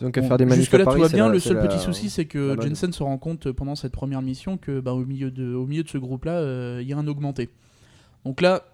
[0.00, 1.26] Qu'à Bon, faire des manifs Jusque-là, à Paris, tout va bien.
[1.28, 2.60] la- le seul la- petit souci, c'est que la.
[2.66, 5.84] Jensen se rend compte pendant cette première mission que bah, au, milieu de, au milieu
[5.84, 7.50] de ce groupe-là, il y a un augmenté.
[8.24, 8.64] Donc là,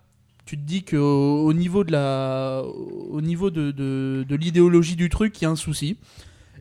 [0.49, 5.11] tu te dis qu'au au niveau de la, au niveau de, de, de l'idéologie du
[5.11, 5.99] truc, il y a un souci.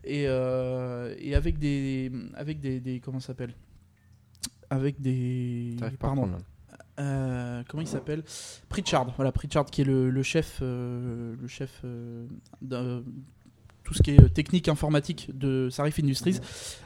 [0.04, 3.54] Et, euh, et avec des, avec des, des comment ça s'appelle?
[4.68, 6.28] Avec des, pardon,
[7.00, 8.24] euh, comment il s'appelle?
[8.68, 12.26] Pritchard, voilà Pritchard qui est le, le chef, euh, le chef euh,
[13.84, 16.40] tout ce qui est technique informatique de Sarif Industries.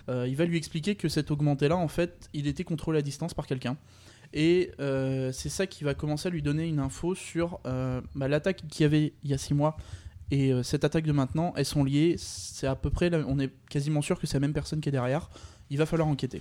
[0.09, 3.35] Il va lui expliquer que cet augmenté là, en fait, il était contrôlé à distance
[3.35, 3.77] par quelqu'un.
[4.33, 8.29] Et euh, c'est ça qui va commencer à lui donner une info sur euh, bah,
[8.29, 9.77] l'attaque qu'il y avait il y a six mois
[10.31, 11.53] et euh, cette attaque de maintenant.
[11.57, 12.17] Elles sont liées.
[12.19, 14.93] C'est à peu près, on est quasiment sûr que c'est la même personne qui est
[14.93, 15.29] derrière.
[15.71, 16.41] Il va falloir enquêter.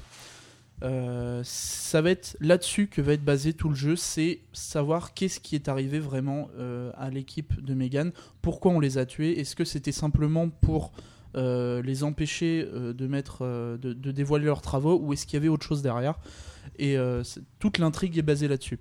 [1.44, 5.54] Ça va être là-dessus que va être basé tout le jeu, c'est savoir qu'est-ce qui
[5.54, 6.50] est arrivé vraiment
[6.98, 8.12] à l'équipe de Megan,
[8.42, 10.92] pourquoi on les a tués, est-ce que c'était simplement pour
[11.36, 13.46] les empêcher de, mettre,
[13.80, 16.18] de dévoiler leurs travaux, ou est-ce qu'il y avait autre chose derrière
[16.78, 17.24] Et euh,
[17.60, 18.80] toute l'intrigue est basée là-dessus.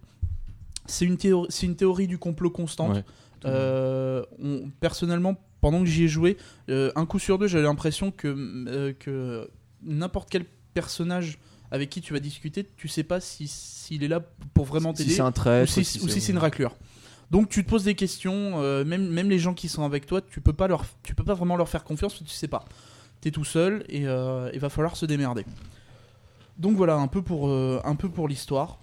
[0.86, 2.94] C'est une, théorie, c'est une théorie du complot constante.
[2.96, 3.04] Ouais.
[3.44, 6.36] Euh, on- personnellement, pendant que j'y ai joué,
[6.68, 8.28] euh, un coup sur deux, j'avais l'impression que,
[8.68, 9.48] euh, que
[9.82, 11.38] n'importe quel personnage
[11.70, 14.20] avec qui tu vas discuter, tu sais pas si- s'il est là
[14.54, 15.30] pour vraiment Si t'aider c'est un
[15.62, 16.76] ou si, ou si c'est une raclure.
[17.30, 20.40] Donc tu te poses des questions, même, même les gens qui sont avec toi, tu
[20.40, 22.64] peux pas leur, tu peux pas vraiment leur faire confiance tu sais pas.
[23.20, 25.44] T'es tout seul et il va falloir se démerder.
[26.60, 28.78] Donc voilà un peu pour, euh, un peu pour l'histoire.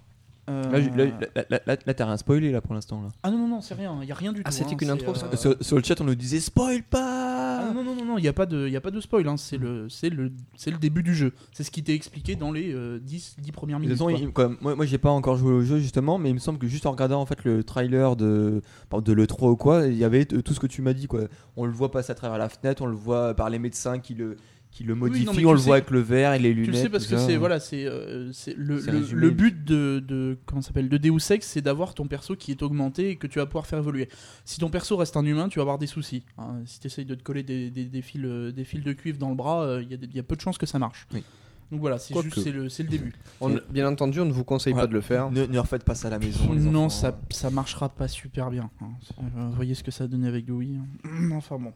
[0.50, 1.04] Euh, Là, là,
[1.36, 3.08] là, là, là, là, t'as rien spoilé là pour l'instant là.
[3.22, 4.56] Ah non non non c'est rien, il y a rien du Ah, tout.
[4.56, 7.68] c'était hein, qu'une intro, euh, Sur, sur le chat, on nous disait spoil pas.
[7.68, 8.98] Ah non non non non, il y a pas de, il y a pas de
[8.98, 9.28] spoil.
[9.28, 11.34] Hein, c'est le, c'est le, c'est le début du jeu.
[11.52, 13.98] C'est ce qui t'est expliqué dans les euh, 10, 10 premières minutes.
[13.98, 14.30] façon, il-
[14.62, 16.86] moi, moi j'ai pas encore joué au jeu justement, mais il me semble que juste
[16.86, 20.54] en regardant en fait le trailer de, de l'E3 ou quoi, il y avait tout
[20.54, 21.24] ce que tu m'as dit quoi.
[21.58, 24.14] On le voit passer à travers la fenêtre, on le voit par les médecins qui
[24.14, 24.38] le,
[24.78, 26.66] qui le modifient, non, mais on le voit avec le verre et les lunettes.
[26.66, 30.88] Tu le sais parce que c'est voilà, c'est euh, le, but de, de comment s'appelle
[30.88, 33.66] de Deus Ex, c'est d'avoir ton perso qui est augmenté et que tu vas pouvoir
[33.66, 34.08] faire évoluer.
[34.44, 36.22] Si ton perso reste un humain, tu vas avoir des soucis.
[36.38, 36.60] hein.
[36.64, 39.18] Si tu essayes de te coller des, des, des fils euh, des fils de cuivre
[39.18, 40.66] dans le bras, euh, il y, a des- il y a peu de chances que
[40.66, 41.06] ça marche.
[41.12, 41.24] Oui.
[41.72, 43.12] Donc voilà, c'est juste c'est le début.
[43.40, 44.80] On- bien entendu, on ne vous conseille Ouais.
[44.80, 45.30] pas de le faire.
[45.30, 46.52] Ne, ne refaites pas ça à la maison.
[46.52, 46.88] les non, enfants.
[46.88, 48.70] ça ça marchera pas super bien.
[48.80, 48.86] hein.
[49.18, 50.76] Euh, Vous voyez ce que ça a donné avec Louis.
[50.78, 51.08] hein.
[51.34, 51.72] Enfin bon.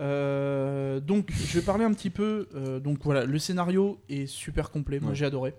[0.00, 2.48] Euh, donc, je vais parler un petit peu.
[2.54, 5.00] euh, donc voilà, le scénario est super complet.
[5.00, 5.16] Moi, Ouais.
[5.16, 5.54] j'ai adoré.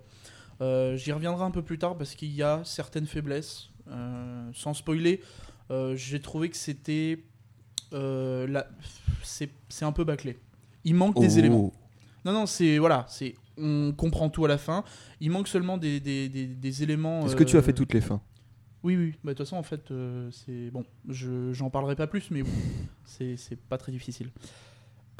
[0.60, 3.70] Euh, J'y reviendrai un peu plus tard parce qu'il y a certaines faiblesses.
[3.90, 5.20] Euh, sans spoiler,
[5.70, 7.24] euh, j'ai trouvé que c'était.
[7.92, 8.66] euh, la-
[9.22, 10.38] c'est c'est un peu bâclé.
[10.84, 11.38] Il manque des Oh.
[11.38, 11.72] éléments.
[12.24, 12.78] Non, non, c'est.
[12.78, 13.34] Voilà, c'est.
[13.56, 14.82] On comprend tout à la fin.
[15.20, 17.24] Il manque seulement des, des, des- des éléments.
[17.26, 18.20] Est-ce que tu as euh, fait toutes les fins?
[18.84, 19.14] Oui, oui.
[19.24, 20.84] Bah, De toute façon, en fait, euh, c'est bon.
[21.08, 22.48] Je j'en parlerai pas plus, mais oui,
[23.04, 24.30] c'est c'est pas très difficile.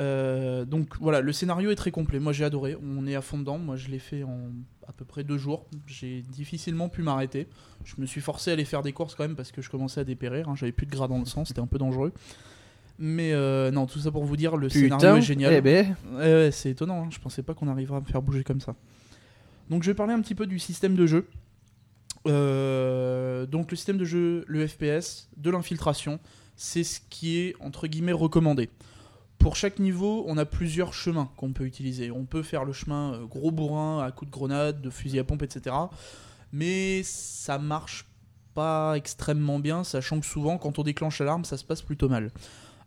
[0.01, 2.19] Euh, donc voilà, le scénario est très complet.
[2.19, 2.77] Moi, j'ai adoré.
[2.83, 3.59] On est à fond dedans.
[3.59, 4.51] Moi, je l'ai fait en
[4.87, 5.67] à peu près deux jours.
[5.87, 7.49] J'ai difficilement pu m'arrêter.
[7.85, 10.01] Je me suis forcé à aller faire des courses quand même parce que je commençais
[10.01, 10.49] à dépérir.
[10.49, 10.55] hein.
[10.57, 11.45] J'avais plus de gras dans le sang.
[11.45, 12.13] C'était un peu dangereux.
[12.99, 15.53] Mais euh, non, tout ça pour vous dire, le scénario est génial.
[15.53, 17.09] eh ben, ouais, c'est étonnant, hein.
[17.11, 18.77] je pensais pas qu'on arriverait à me faire bouger comme ça.
[19.69, 21.27] Donc je vais parler un petit peu du système de jeu.
[22.27, 26.21] Euh, donc le système de jeu, le FPS, de l'infiltration,
[26.57, 28.71] c'est ce qui est entre guillemets recommandé.
[29.39, 32.11] Pour chaque niveau, on a plusieurs chemins qu'on peut utiliser.
[32.11, 35.25] On peut faire le chemin euh, gros bourrin à coups de grenade, de fusil à
[35.25, 35.77] pompe, etc.
[36.53, 38.07] Mais ça marche
[38.55, 42.31] pas extrêmement bien, sachant que souvent, quand on déclenche l'alarme, ça se passe plutôt mal.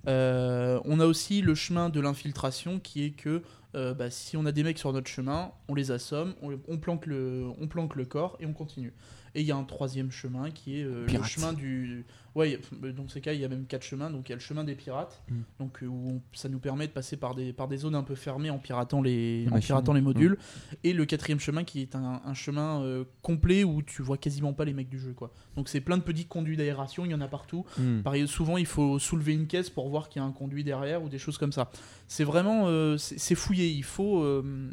[0.07, 4.51] Euh, on a aussi le chemin de l'infiltration qui est que bah, si on a
[4.51, 8.35] des mecs sur notre chemin, on les assomme, on planque le, on planque le corps
[8.39, 8.91] et on continue.
[9.35, 12.05] Et il y a un troisième chemin qui est euh, le chemin du.
[12.35, 14.09] Ouais, a- dans ces cas, il y a même quatre chemins.
[14.11, 15.35] Donc il y a le chemin des pirates, Mm.
[15.59, 18.03] donc euh, où on- ça nous permet de passer par des, par des zones un
[18.03, 20.37] peu fermées en piratant les, en piratant les modules.
[20.83, 24.53] Et le quatrième chemin qui est un, un chemin euh, complet où tu vois quasiment
[24.53, 25.13] pas les mecs du jeu.
[25.13, 25.31] quoi.
[25.55, 27.65] Donc c'est plein de petits conduits d'aération, il y en a partout.
[28.03, 31.03] Pareil, souvent, il faut soulever une caisse pour voir qu'il y a un conduit derrière
[31.03, 31.69] ou des choses comme ça.
[32.07, 33.67] C'est vraiment, euh, c'est fouillé.
[33.69, 34.71] Il faut, euh,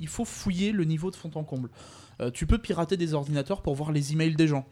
[0.00, 1.70] il faut fouiller le niveau de fond en comble.
[2.20, 4.66] Euh, tu peux pirater des ordinateurs pour voir les emails des gens.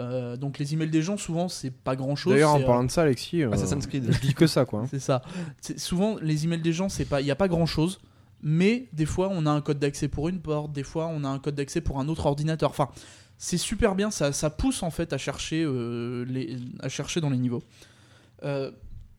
[0.00, 2.32] Euh, donc les emails des gens, souvent, c'est pas grand chose.
[2.32, 4.10] D'ailleurs, en parlant de ça, Alexis, euh, Assassin's Creed.
[4.10, 4.86] je dis que ça, quoi.
[4.90, 5.22] C'est ça.
[5.60, 8.00] C'est- Souvent, les emails des gens, c'est pas, il y a pas grand chose.
[8.42, 10.72] Mais des fois, on a un code d'accès pour une porte.
[10.72, 12.68] Des fois, on a un code d'accès pour un autre ordinateur.
[12.70, 12.90] Enfin,
[13.38, 14.10] c'est super bien.
[14.10, 17.62] Ça, ça pousse en fait à chercher, euh, les, à chercher dans les niveaux.
[18.42, 18.70] Euh,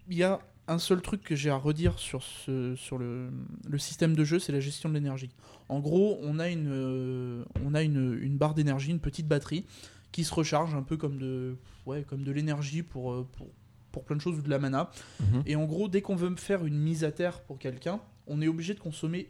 [0.09, 3.29] Il y a un seul truc que j'ai à redire sur, ce, sur le,
[3.67, 5.29] le système de jeu, c'est la gestion de l'énergie.
[5.69, 9.65] En gros, on a une, euh, on a une, une barre d'énergie, une petite batterie
[10.11, 13.47] qui se recharge un peu comme de, ouais, comme de l'énergie pour, euh, pour,
[13.91, 14.89] pour plein de choses ou de la mana.
[15.19, 15.43] Mhm.
[15.45, 18.47] Et en gros, dès qu'on veut faire une mise à terre pour quelqu'un, on est
[18.47, 19.29] obligé de consommer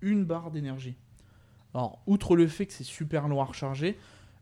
[0.00, 0.94] une barre d'énergie.
[1.74, 3.98] Alors, outre le fait que c'est super long à recharger,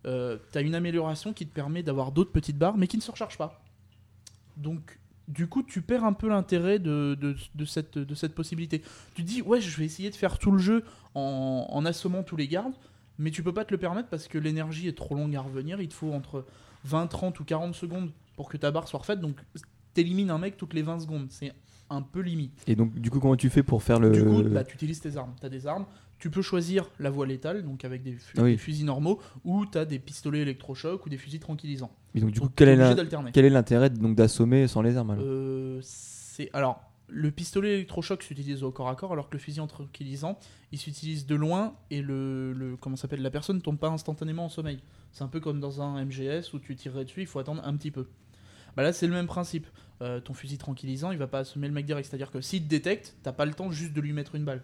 [0.07, 3.03] euh, tu as une amélioration qui te permet d'avoir d'autres petites barres, mais qui ne
[3.03, 3.65] se rechargent pas.
[4.57, 4.99] Donc,
[5.29, 8.83] du coup, tu perds un peu l'intérêt de, de- de cette, de cette possibilité.
[9.15, 12.23] Tu te dis, ouais, je vais essayer de faire tout le jeu en, en assommant
[12.23, 12.75] tous les gardes,
[13.19, 15.81] mais tu peux pas te le permettre parce que l'énergie est trop longue à revenir.
[15.81, 16.45] Il te faut entre
[16.85, 19.21] 20, 30 ou 40 secondes pour que ta barre soit refaite.
[19.21, 19.37] Donc,
[19.95, 21.27] t'élimines un mec toutes les 20 secondes.
[21.31, 21.53] C'est
[21.89, 22.63] un peu limite.
[22.67, 24.11] Et donc, du coup, comment tu fais pour faire le.
[24.11, 25.35] Du coup, bah, tu utilises tes armes.
[25.41, 25.87] Tu as des armes.
[26.19, 28.53] Tu peux choisir la voie létale, donc avec des, fu- Oui.
[28.53, 31.91] des fusils normaux, ou tu as des pistolets électrochocs ou des fusils tranquillisants.
[32.15, 35.79] Et donc, du coup, quel est, quel l'intérêt donc d'assommer sans les armes alors Euh,
[35.83, 39.67] c'est alors le pistolet électrochoc s'utilise au corps à corps, alors que le fusil en
[39.69, 40.39] tranquillisant,
[40.73, 44.49] il s'utilise de loin et le, le comment s'appelle la personne tombe pas instantanément en
[44.49, 44.81] sommeil.
[45.13, 47.77] C'est un peu comme dans un MGS où tu tirerais dessus, il faut attendre un
[47.77, 48.07] petit peu.
[48.77, 49.67] Bah là, c'est le même principe.
[50.03, 52.09] Euh, ton fusil tranquillisant, il va pas assommer le mec direct.
[52.11, 54.63] C'est-à-dire que s'il te détecte, t'as pas le temps juste de lui mettre une balle.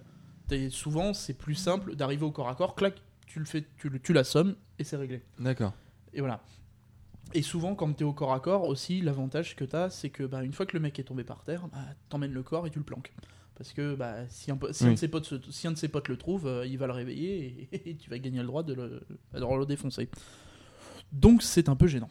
[0.70, 2.94] Souvent, c'est plus simple d'arriver au corps à corps, clac,
[3.26, 5.22] tu le fais, tu le- tu l'assommes et c'est réglé.
[5.38, 5.72] D'accord.
[6.12, 6.40] Et voilà.
[7.34, 10.42] Et souvent, quand t'es au corps à corps, aussi, l'avantage que t'as, c'est que bah,
[10.44, 11.78] une fois que le mec est tombé par terre, bah,
[12.10, 13.12] t'emmènes le corps et tu le planques.
[13.54, 16.16] Parce que bah, si, un, de ses potes se- si un de ses potes le
[16.18, 19.02] trouve, euh, il va le réveiller et, et tu vas gagner le droit de le,
[19.32, 20.08] de le défoncer.
[21.12, 22.10] Donc c'est un peu gênant.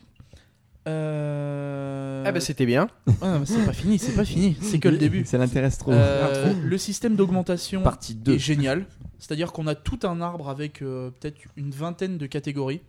[0.87, 2.23] Euh...
[2.25, 2.89] Ah bah c'était bien.
[3.21, 5.25] Ah, mais c'est pas fini, c'est pas fini, c'est que le début.
[5.25, 5.91] Ça l'intéresse trop.
[5.91, 8.33] Euh, le système d'augmentation Partie 2.
[8.33, 8.85] est génial.
[9.19, 12.81] C'est-à-dire qu'on a tout un arbre avec euh, peut-être une vingtaine de catégories.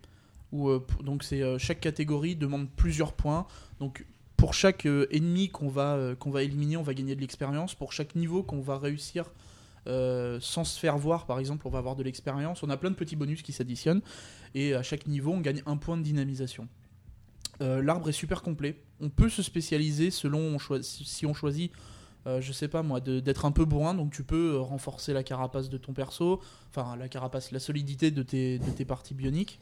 [0.53, 3.47] Où, euh, donc c'est euh, chaque catégorie demande plusieurs points.
[3.80, 7.20] Donc pour chaque euh, ennemi qu'on va euh, qu'on va éliminer, on va gagner de
[7.20, 7.74] l'expérience.
[7.74, 9.30] Pour chaque niveau qu'on va réussir
[9.86, 12.62] euh, sans se faire voir, par exemple, on va avoir de l'expérience.
[12.62, 14.01] On a plein de petits bonus qui s'additionnent
[14.55, 16.68] et à chaque niveau, on gagne un point de dynamisation.
[17.62, 18.82] Euh, L'arbre est super complet.
[19.00, 21.72] On peut se spécialiser selon on si on choisit
[22.28, 25.24] euh, je sais pas moi, d'être un peu bourrin, donc tu peux euh, renforcer la
[25.24, 26.40] carapace de ton perso,
[26.70, 29.58] enfin la carapace, la solidité de tes, de tes parties bioniques.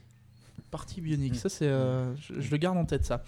[0.70, 3.24] Parties bioniques, ça c'est, je, je le garde en tête ça.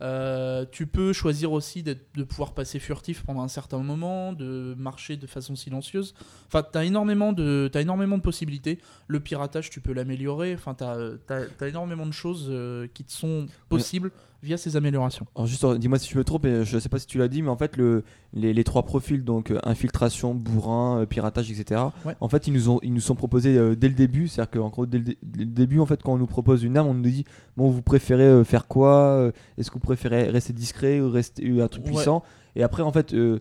[0.00, 5.16] Euh, tu peux choisir aussi de pouvoir passer furtif pendant un certain moment, de marcher
[5.16, 6.14] de façon silencieuse.
[6.46, 8.78] Enfin, t'as énormément de, t'as énormément de possibilités.
[9.06, 10.54] Le piratage, tu peux l'améliorer.
[10.54, 14.10] Enfin, t'as, t'as énormément de choses euh, qui te sont possibles
[14.44, 15.26] via ces améliorations.
[15.34, 17.28] Alors juste, euh, dis-moi si je me trompe, et je sais pas si tu l'as
[17.28, 21.50] dit, mais en fait, le, les, les trois profils, donc euh, infiltration, bourrin, euh, piratage,
[21.50, 22.14] etc., Ouais.
[22.20, 24.28] en fait, ils nous, ont, ils nous sont proposés dès le début.
[24.28, 26.62] C'est-à-dire qu'en gros, dès le, dé- dès le début, en fait, quand on nous propose
[26.62, 27.24] une arme, on nous dit
[27.56, 31.84] bon, vous préférez faire quoi Est-ce que vous préférez rester discret ou rester un truc
[31.86, 31.92] Ouais.
[31.92, 32.22] puissant?
[32.56, 33.40] Et après, en fait, euh,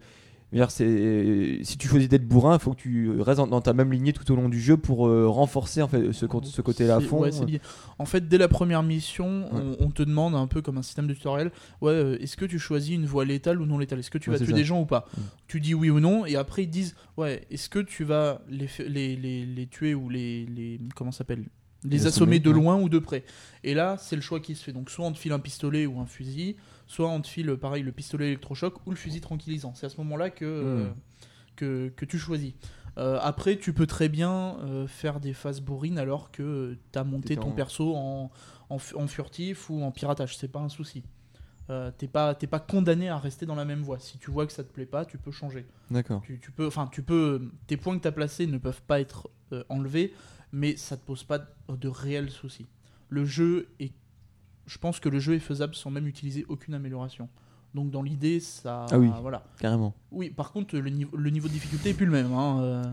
[0.70, 4.30] si tu choisis d'être bourrin, il faut que tu restes dans, ta même lignée tout
[4.32, 6.26] au long du jeu pour euh, renforcer en fait, ce,
[6.62, 7.22] côté-là à fond.
[7.22, 7.32] ouais.
[8.00, 9.62] En fait, dès la première mission, Ouais.
[9.80, 11.52] on, on te demande un peu comme un système de tutoriel
[11.82, 14.00] ouais, euh, est-ce que tu choisis une voie létale ou non létale?
[14.00, 14.58] Est-ce que tu Ouais, vas tuer ça.
[14.58, 15.08] des gens ou pas?
[15.18, 15.22] Mm.
[15.48, 18.68] Tu dis oui ou non, et après ils disent ouais, est-ce que tu vas les,
[18.68, 20.46] fa- les, les, les tuer ou les.
[20.46, 21.46] les comment s'appelle?
[21.86, 23.26] Les assommer de loin ou de près?
[23.66, 24.72] Et là, c'est le choix qui se fait.
[24.72, 26.56] Donc, soit on te file un pistolet ou un fusil,
[26.94, 29.74] soit on te file, pareil, le pistolet électrochoc ou le fusil tranquillisant.
[29.76, 30.90] C'est à ce moment-là que, euh,
[31.56, 32.54] que, que tu choisis.
[32.98, 37.04] Euh, après, tu peux très bien euh, faire des phases bourrines alors que tu as
[37.04, 38.32] monté ton en- perso en,
[38.70, 40.38] en, fu- en furtif ou en piratage.
[40.38, 41.04] C'est pas un souci.
[41.70, 43.98] Euh, t'es pas t'es pas condamné à rester dans la même voie.
[43.98, 45.66] Si tu vois que ça te plaît pas, tu peux changer.
[45.90, 46.22] D'accord.
[46.26, 47.50] Tu, tu peux, enfin, tu peux.
[47.68, 50.14] Tes points que tu as placés ne peuvent pas être euh, enlevés,
[50.52, 52.68] mais ça te pose pas de, de réels soucis.
[53.10, 53.94] Le jeu est,
[54.66, 57.30] je pense que le jeu est faisable sans même utiliser aucune amélioration.
[57.74, 59.10] Donc dans l'idée, ça, Ah oui.
[59.22, 59.44] voilà.
[59.60, 59.94] Carrément.
[60.12, 62.32] Oui, par contre, le niveau, le niveau de difficulté est plus le même.
[62.34, 62.84] hein, euh,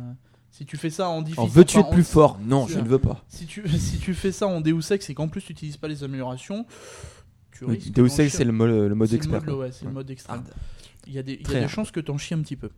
[0.51, 2.89] si tu fais ça en difficile, En veux-tu être plus en- fort Non, je ne
[2.89, 3.23] veux pas.
[3.29, 5.87] Si tu, si tu fais ça en Deus Ex et qu'en plus tu n'utilises pas
[5.89, 6.65] les améliorations,
[7.53, 9.41] tu Oui, risques Deus Ex, c'est le, mo- le mode le expert.
[9.41, 9.59] mode, quoi.
[9.59, 10.43] ouais, c'est le mode extrême.
[11.07, 12.71] Il y a des, il y a des chances que t'en chies un petit peu.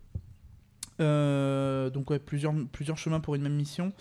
[0.99, 3.93] Euh, donc ouais, plusieurs, plusieurs chemins pour une même mission.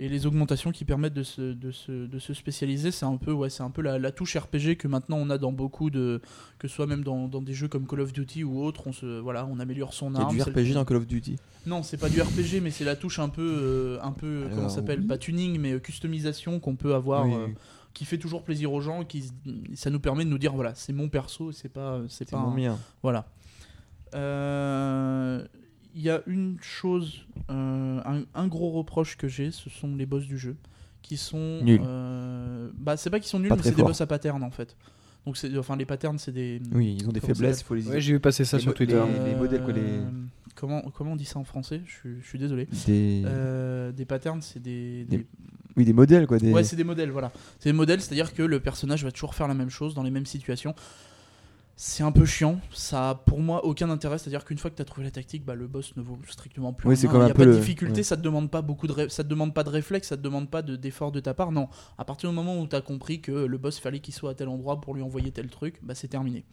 [0.00, 3.32] Et les augmentations qui permettent de se, de se, de se spécialiser, c'est un peu,
[3.32, 6.20] ouais, c'est un peu la, la touche RPG que maintenant on a dans beaucoup de.
[6.60, 8.92] que ce soit même dans, dans des jeux comme Call of Duty ou autres, on,
[8.92, 10.36] se, voilà, on améliore son arme.
[10.36, 11.36] du celle RPG dans Call of Duty.
[11.66, 13.42] Non, c'est pas du RPG, mais c'est la touche un peu.
[13.42, 17.26] euh, un peu comment ça s'appelle Pas tuning, mais euh, customisation qu'on peut avoir.
[17.26, 17.48] Oui, euh,
[17.94, 19.24] qui fait toujours plaisir aux gens, qui,
[19.74, 22.36] ça nous permet de nous dire voilà, c'est mon perso, c'est pas, c'est c'est pas
[22.38, 22.78] mon un- mien.
[23.02, 23.26] voilà.
[24.14, 25.44] Euh,
[25.98, 30.06] Il y a une chose, euh, un, un gros reproche que j'ai, ce sont les
[30.06, 30.54] boss du jeu,
[31.02, 31.80] qui sont Nuls.
[31.84, 34.42] euh, bah c'est pas qu'ils sont nuls, Pas mais très c'est des boss à pattern
[34.44, 34.76] en fait.
[35.26, 36.62] Donc c'est, enfin les patterns, c'est des.
[36.72, 38.70] Oui, ils ont des faiblesses, il faut les Ouais, j'ai vu passer ça Les sur
[38.70, 39.02] mo- Twitter.
[39.26, 40.10] les- modèles, quoi, les- Euh,
[40.54, 41.82] Comment, comment on dit ça en français?
[41.86, 42.66] Je suis, je suis désolé.
[42.86, 43.22] des...
[43.26, 45.26] Euh, des patterns, c'est des- Des- des,
[45.76, 46.38] Oui, des modèles quoi.
[46.38, 46.52] Des...
[46.52, 47.30] Ouais, c'est des modèles, voilà.
[47.60, 50.10] C'est des modèles, c'est-à-dire que le personnage va toujours faire la même chose dans les
[50.10, 50.74] mêmes situations.
[51.80, 52.60] C'est un peu chiant.
[52.72, 54.18] Ça a pour moi aucun intérêt.
[54.18, 56.72] C'est-à-dire qu'une fois que tu as trouvé la tactique, bah, le boss ne vaut strictement
[56.72, 57.12] plus Oui, rien.
[57.20, 59.28] Il n'y a pas de difficulté, ça te demande pas beaucoup de ré- ça te
[59.28, 61.52] demande pas de réflexe, ça te demande pas de- d'effort de ta part.
[61.52, 64.30] Non, à partir du moment où tu as compris que le boss fallait qu'il soit
[64.30, 66.44] à tel endroit pour lui envoyer tel truc, bah c'est terminé.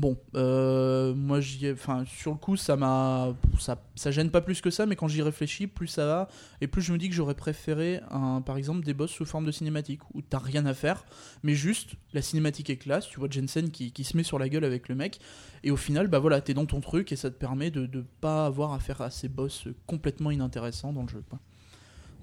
[0.00, 4.62] Bon, euh, moi j'y enfin sur le coup ça m'a ça, ça gêne pas plus
[4.62, 6.28] que ça, mais quand j'y réfléchis, plus ça va
[6.62, 8.00] et plus je me dis que j'aurais préféré
[8.46, 11.04] par exemple des boss sous forme de cinématique où t'as rien à faire,
[11.42, 14.64] mais juste la cinématique est classe, tu vois Jensen qui, se met sur la gueule
[14.64, 15.20] avec le mec
[15.64, 18.00] et au final bah voilà t'es dans ton truc et ça te permet de ne
[18.22, 21.22] pas avoir affaire à ces boss complètement inintéressants dans le jeu.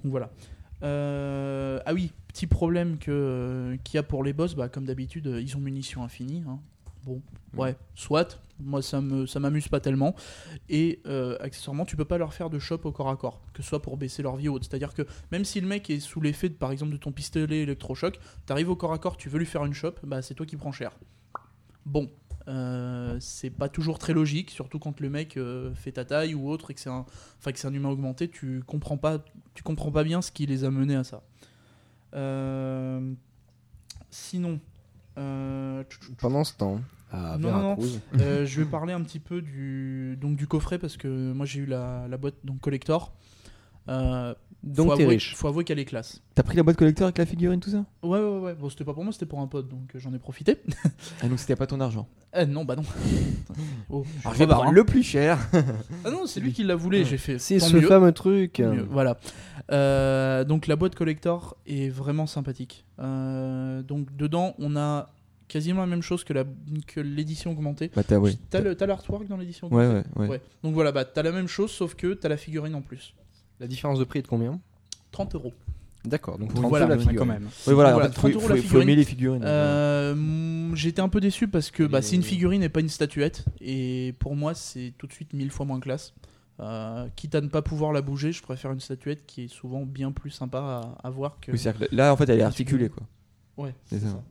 [0.02, 0.30] Donc voilà.
[0.82, 5.26] Euh, ah oui, petit problème euh, qu'il y a pour les boss, bah, comme d'habitude,
[5.40, 6.42] ils ont munitions infinies.
[6.48, 6.58] hein.
[7.04, 7.22] Bon,
[7.56, 8.40] ouais, soit.
[8.60, 10.16] Moi, ça me ça m'amuse pas tellement.
[10.68, 13.62] Et euh, accessoirement, tu peux pas leur faire de shop au corps à corps, que
[13.62, 14.66] ce soit pour baisser leur vie ou autre.
[14.68, 17.62] C'est-à-dire que même si le mec est sous l'effet, de, par exemple, de ton pistolet
[17.62, 20.44] électrochoc, t'arrives au corps à corps, tu veux lui faire une shop, bah c'est toi
[20.44, 20.90] qui prends cher.
[21.86, 22.10] Bon,
[22.48, 26.48] euh, c'est pas toujours très logique, surtout quand le mec euh, fait ta taille ou
[26.48, 27.04] autre et que c'est un,
[27.38, 29.22] enfin que c'est un humain augmenté, tu comprends pas,
[29.54, 31.22] tu comprends pas bien ce qui les a menés à ça.
[32.14, 33.12] Euh,
[34.10, 34.60] sinon,
[36.18, 37.76] Pendant ce temps, à Non, non,
[38.20, 41.60] euh, je vais parler un petit peu du donc du coffret parce que moi j'ai
[41.60, 43.12] eu la, la boîte donc collector.
[44.66, 45.34] Euh, donc faut t'es avouer, riche.
[45.36, 46.20] Faut avouer qu'elle est classe.
[46.34, 47.84] T'as pris la boîte collector avec la figurine, tout ça?
[48.02, 48.54] Ouais ouais ouais.
[48.54, 50.58] Bon c'était pas pour moi, c'était pour un pote donc euh, j'en ai profité.
[51.22, 52.08] Ah, donc c'était pas ton argent.
[52.36, 52.82] Eh, non bah non.
[53.90, 54.04] Oh,
[54.34, 54.72] je bavard, hein.
[54.72, 55.38] le plus cher.
[56.04, 57.04] Ah non c'est lui qui l'a voulu.
[57.04, 57.38] J'ai fait.
[57.38, 57.86] C'est ce mieux.
[57.88, 58.58] fameux truc.
[58.60, 59.18] Mieux, Voilà.
[59.70, 62.84] Euh, donc la boîte collector est vraiment sympathique.
[62.98, 65.08] Euh, donc dedans on a
[65.48, 66.44] quasiment la même chose que la
[66.86, 67.90] que l'édition augmentée.
[67.94, 68.34] Bah, t'as, ouais.
[68.50, 70.28] T'as le- t'as l'artwork dans l'édition Ouais, augmentée ouais, ouais.
[70.28, 70.40] Ouais.
[70.62, 73.14] Donc voilà, bah, t'as la même chose sauf que t'as la figurine en plus.
[73.60, 74.60] La différence de prix est de combien?
[75.12, 75.52] 30 euros.
[76.04, 77.18] D'accord, donc Pour 30 voilà, la figurine.
[77.18, 77.44] quand même.
[77.66, 78.96] Ouais, voilà, Voilà, en fait, 30 faut, euros faut, la faut aimer figurine.
[78.96, 79.42] les figurines.
[79.44, 82.88] Euh, mm, J'étais un peu déçu parce que bah, c'est une figurine et pas une
[82.88, 83.44] statuette.
[83.60, 86.14] Et pour moi, c'est tout de suite mille fois moins classe.
[86.60, 89.84] Euh, quitte à ne pas pouvoir la bouger, je préfère une statuette qui est souvent
[89.86, 90.58] bien plus sympa
[91.02, 91.52] à, à voir que.
[91.52, 91.60] Oui,
[91.92, 93.04] là, en fait, elle est articulée, quoi.
[93.56, 94.22] Ouais, C'est ça.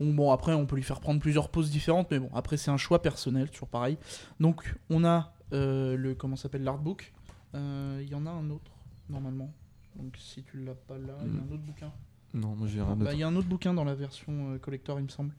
[0.00, 2.70] Bon, bon, après, on peut lui faire prendre plusieurs poses différentes, mais bon, après, c'est
[2.70, 3.96] un choix personnel, toujours pareil.
[4.40, 6.14] Donc, on a euh, le.
[6.14, 7.12] Comment ça s'appelle L'artbook.
[7.56, 8.70] Euh, Il y en a un autre,
[9.10, 9.52] normalement.
[9.96, 11.90] Donc, si tu l'as pas là, il y a un autre bouquin.
[12.34, 13.14] Non, moi j'ai rien Bah.
[13.14, 15.32] Il y a un autre bouquin dans la version euh, collector, il me semble.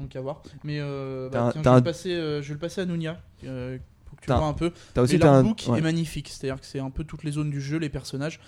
[0.00, 0.42] Donc à voir.
[0.64, 2.54] Mais euh, T'as bah, un- tiens, t'as je, vais un- le passer, euh, je vais
[2.54, 3.20] le passer à Nounia.
[3.44, 4.72] euh, pour que tu T'as vois un peu.
[4.94, 5.32] T'as aussi Mais t'as un.
[5.42, 5.78] l'artbook ouais.
[5.78, 6.28] est magnifique.
[6.28, 8.40] C'est-à-dire que c'est un peu toutes les zones du jeu, les personnages.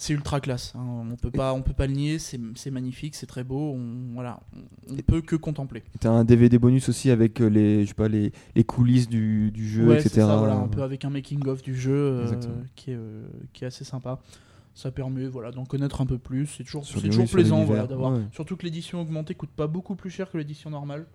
[0.00, 0.74] C'est ultra classe.
[0.76, 0.86] hein.
[1.10, 2.18] On peut pas, on peut pas le nier.
[2.20, 3.72] C'est magnifique, c'est très beau.
[3.74, 4.38] On, voilà,
[4.88, 5.82] on, on peut que contempler.
[5.98, 9.50] T'as un DVD bonus aussi avec euh, les, je sais pas, les, les coulisses du,
[9.50, 10.20] du jeu, ouais, etc.
[10.20, 10.36] ça.
[10.36, 12.54] Voilà, un peu avec un making of du jeu euh, Exactement.
[12.76, 14.20] qui est euh, qui est assez sympa.
[14.72, 16.46] Ça permet voilà d'en connaître un peu plus.
[16.46, 17.00] C'est toujours, c'est
[17.32, 18.12] plaisant voilà, d'avoir.
[18.12, 18.20] Ouais.
[18.30, 21.06] Surtout que l'édition augmentée coûte pas beaucoup plus cher que l'édition normale.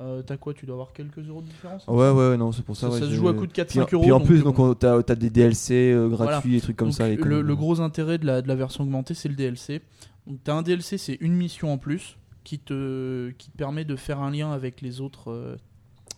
[0.00, 2.76] Euh, T'as quoi Tu dois avoir quelques euros de différence Ouais, ouais, non, c'est pour
[2.76, 2.88] ça.
[2.88, 4.02] Ça, ouais, ça se joue à coût de 4-5 Puis, en- euros.
[4.02, 6.32] puis en plus, euh, donc, on- t'as as des DLC euh, Voilà.
[6.32, 7.08] gratuits, des trucs comme donc, ça.
[7.08, 9.82] et le, gros intérêt de la, de la version augmentée, c'est le DLC.
[10.26, 13.96] Donc t'as un DLC, c'est une mission en plus qui te, qui te permet de
[13.96, 15.56] faire un lien avec les autres, euh,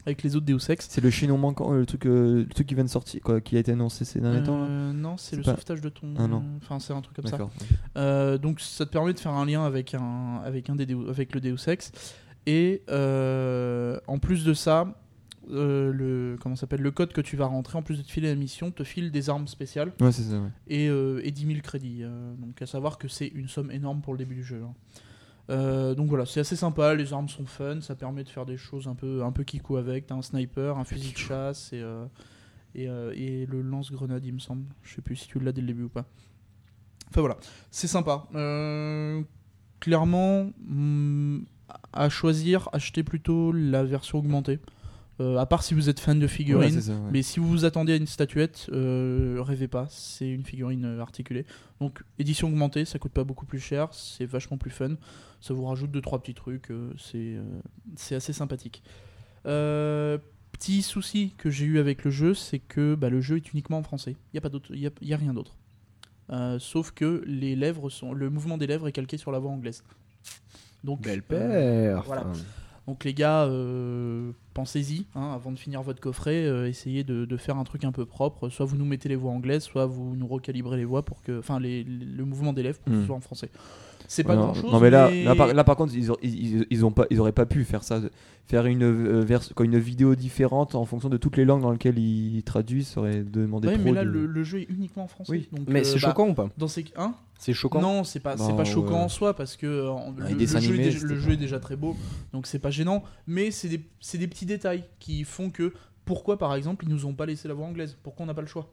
[0.07, 0.87] avec les autres Deus Ex.
[0.89, 3.41] C'est le chaînon manquant, euh, le truc, euh, le truc qui vient de sortir, quoi,
[3.41, 4.59] qui a été annoncé ces derniers temps.
[4.61, 4.67] là.
[4.69, 6.15] Euh, non, c'est le pas- sauvetage de ton.
[6.19, 6.43] Ah, non.
[6.59, 7.39] Enfin, c'est un truc comme ça.
[7.97, 11.09] Euh, donc ça te permet de faire un lien avec un avec un des Deus-
[11.09, 11.93] avec le Deus Ex
[12.47, 15.01] et euh, en plus de ça
[15.51, 18.29] euh, le comment s'appelle le code que tu vas rentrer en plus de te filer
[18.29, 20.39] la mission te file des armes spéciales Ouais, c'est ça.
[20.39, 20.49] Ouais.
[20.69, 24.01] et, euh, et 10 000 crédits euh, donc à savoir que c'est une somme énorme
[24.01, 24.73] pour le début du jeu hein.
[25.51, 28.57] Euh, donc voilà c'est assez sympa les armes sont fun ça permet de faire des
[28.57, 31.83] choses un peu un peu kikou avec t'as un sniper un fusil de chasse et
[31.83, 32.07] euh,
[32.77, 34.65] et, euh, et le lance-grenade, il me semble.
[34.83, 36.07] Je sais plus si tu l'as dès le début ou pas.
[37.09, 37.37] Enfin voilà,
[37.71, 38.27] c'est sympa.
[38.35, 39.23] Euh,
[39.79, 41.43] clairement, hmm,
[41.93, 44.59] à choisir, achetez plutôt la version augmentée.
[45.21, 46.73] Euh, à part si vous êtes fan de figurines.
[46.73, 47.11] c'est ça, ouais.
[47.13, 51.01] mais si vous vous attendez à une statuette, euh, rêvez pas, c'est une figurine euh,
[51.01, 51.47] articulée.
[51.81, 54.97] Donc édition augmentée, ça coûte pas beaucoup plus cher, c'est vachement plus fun.
[55.41, 56.93] Ça vous rajoute deux trois petits trucs, euh,
[57.97, 58.83] c'est assez sympathique.
[59.45, 63.79] Petit souci que j'ai eu avec le jeu, c'est que bah, le jeu est uniquement
[63.79, 64.17] en français.
[64.33, 65.57] Il y a pas d'autre, il y a, y a rien d'autre.
[66.59, 69.85] Sauf que les lèvres sont, le mouvement des lèvres est calqué sur la voix anglaise.
[70.85, 72.25] Donc Belle euh, voilà.
[72.87, 77.37] donc les gars, euh, pensez-y, hein, avant de finir votre coffret, euh, essayez de, de
[77.39, 78.51] faire un truc un peu propre.
[78.51, 81.39] Soit vous nous mettez les voix anglaises, soit vous nous recalibrez les voix pour que,
[81.39, 83.51] enfin les- les- le mouvement des lèvres pour que ce soit en français.
[84.07, 84.71] C'est pas non, grand chose.
[84.73, 87.07] non, mais là, là, par, là, par contre, ils, aur- ils, ils- ils ont pas,
[87.11, 88.01] ils auraient pas pu faire ça.
[88.47, 91.71] Faire une, euh, vers- quoi, une vidéo différente en fonction de toutes les langues dans
[91.71, 94.67] lesquelles ils traduisent, ça aurait demandé Ouais, trop mais là, de- le, le jeu est
[94.69, 95.33] uniquement en français.
[95.33, 95.49] Oui.
[95.51, 97.81] donc, Mais euh, c'est bah, choquant ou pas Dans ces hein C'est choquant.
[97.81, 99.05] Non, c'est pas, c'est Bah, pas choquant ouais.
[99.05, 101.33] en soi parce que euh, en- le, jeu, est animés, déjà, c'était le pas- jeu
[101.33, 101.97] est déjà très beau,
[102.35, 103.03] donc c'est pas gênant.
[103.27, 105.73] Mais c'est des, c'est des petits détails qui font que
[106.05, 107.97] pourquoi, par exemple, ils nous ont pas laissé la voix anglaise?
[108.03, 108.71] Pourquoi on n'a pas le choix?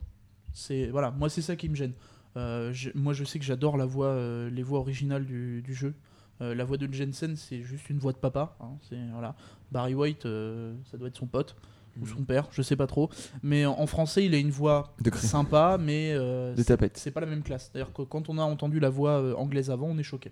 [0.54, 1.94] C'est voilà, moi c'est ça qui me gêne.
[2.38, 5.94] Euh, moi je sais que j'adore la voix, euh, les voix originales du, du jeu.
[6.42, 8.56] Euh, la voix de Jensen, c'est juste une voix de papa.
[8.62, 9.36] hein, c'est voilà.
[9.72, 11.56] Barry White, ça doit être son pote
[12.02, 13.10] ou son père, je sais pas trop.
[13.44, 16.98] Mais en français, il a une voix De sympa, mais euh, de c'est- tapette.
[16.98, 17.70] c'est pas la même classe.
[17.74, 20.32] D'ailleurs, que quand on a entendu la voix anglaise avant, on est choqué.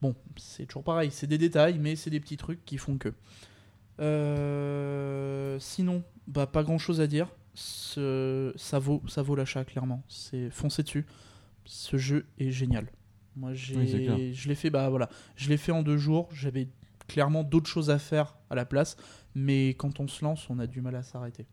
[0.00, 3.12] Bon, c'est toujours pareil, c'est des détails, mais c'est des petits trucs qui font que.
[4.24, 7.28] Euh, sinon, bah pas grand chose à dire.
[7.54, 10.02] Ce- ça vaut, ça vaut l'achat clairement.
[10.08, 11.06] C'est foncez dessus.
[11.64, 12.86] Ce jeu est génial.
[13.36, 16.28] Moi, j'ai, Oui, je l'ai fait, bah voilà, je l'ai fait en deux jours.
[16.32, 16.68] J'avais
[17.08, 18.96] clairement d'autres choses à faire à la place,
[19.34, 21.46] mais quand on se lance, on a du mal à s'arrêter.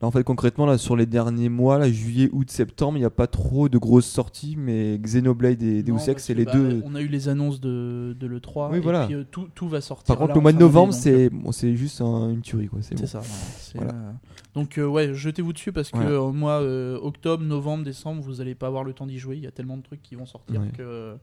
[0.00, 3.06] Là, en fait, concrètement, là, sur les derniers mois, là, juillet, août, septembre, il n'y
[3.06, 6.82] a pas trop de grosses sorties, mais Xenoblade et Deus Ex, c'est les bah, deux.
[6.84, 8.70] On a eu les annonces de, de l'E3.
[8.70, 9.06] Oui, et voilà.
[9.06, 10.06] puis euh, tout, tout va sortir.
[10.06, 12.68] Par contre, là le mois de novembre, c'est bon, c'est juste un- une tuerie.
[12.82, 13.06] C'est bon.
[13.06, 13.22] ça.
[13.74, 14.12] voilà, euh,
[14.54, 16.10] Donc, euh, ouais, jetez-vous dessus parce que Voilà.
[16.10, 19.36] euh, moi, euh, octobre, novembre, décembre, vous allez pas avoir le temps d'y jouer.
[19.36, 20.68] Il y a tellement de trucs qui vont sortir Ouais.
[20.76, 20.82] que.
[20.82, 21.16] euh,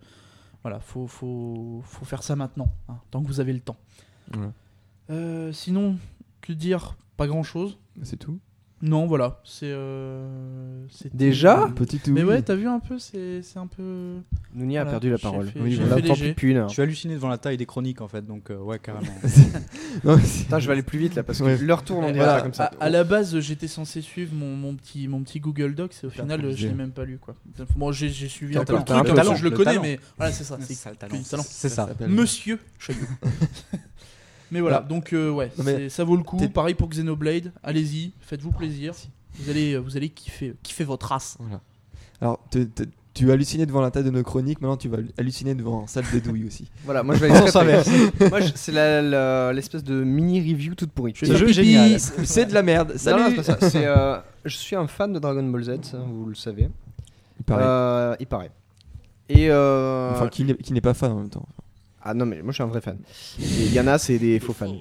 [0.63, 3.77] voilà, faut, faut, faut faire ça maintenant, hein, tant que vous avez le temps.
[5.09, 5.97] Euh, sinon,
[6.41, 6.95] que dire?
[7.17, 7.77] Pas grand chose.
[8.03, 8.39] C'est tout.
[8.81, 9.41] Non, voilà.
[9.43, 9.65] C'est.
[9.71, 12.11] euh, Déjà Petit tout.
[12.13, 14.17] Mais ouais, t'as vu un peu, c'est, c'est un peu.
[14.55, 15.47] Nouni a Voilà, perdu la parole.
[15.47, 16.67] fait- Oui, une heure.
[16.69, 19.11] Je suis halluciné devant la taille des chroniques en fait, donc euh, ouais, carrément.
[20.05, 21.57] Non, Putain, je vais aller plus vite là parce que Ouais.
[21.57, 22.71] l'heure tourne, on Euh, dirait comme ça.
[22.79, 26.07] À, à la base, j'étais censé suivre mon, mon petit, mon petit Google Docs et
[26.07, 27.17] au final, je l'ai même pas lu.
[27.17, 27.35] Quoi.
[27.75, 29.11] Bon, j'ai suivi un peu le truc, je
[29.43, 30.57] le talent, connais, mais voilà, c'est ça.
[30.61, 31.15] C'est Ça, le talent.
[31.43, 31.89] C'est ça.
[32.07, 32.99] Monsieur Chaillot.
[34.51, 34.87] mais voilà, Ah.
[34.87, 36.37] donc euh, ouais, mais c'est- ça vaut le coup.
[36.49, 38.93] Pareil pour Xenoblade, allez-y, faites-vous plaisir.
[39.39, 41.37] Vous allez, vous allez kiffer, kiffer votre race.
[41.39, 41.61] Voilà.
[42.21, 42.83] Alors, te- te-
[43.13, 46.05] tu as halluciné devant la taille de nos chroniques, maintenant tu vas halluciner devant salle
[46.13, 46.69] de douille aussi.
[46.85, 48.71] Voilà, moi je vais aller très, très- Moi c'est
[49.53, 51.13] l'espèce de mini review toute pourrie.
[51.15, 51.99] Je Ce vais jeu génial.
[51.99, 52.95] C'est de la merde.
[52.97, 53.21] Salut.
[53.21, 53.69] non, c'est pas ça.
[53.69, 56.69] C'est, euh, je suis un fan de Dragon Ball Z, ça, vous le savez.
[57.39, 57.63] Il paraît.
[57.65, 58.51] Euh, il paraît.
[59.29, 60.43] Et euh, Enfin, qui
[60.73, 61.47] n'est pas fan en même temps.
[62.01, 62.97] Ah non mais moi je suis un vrai fan.
[63.39, 64.75] Et Il y en a, c'est des faux fans.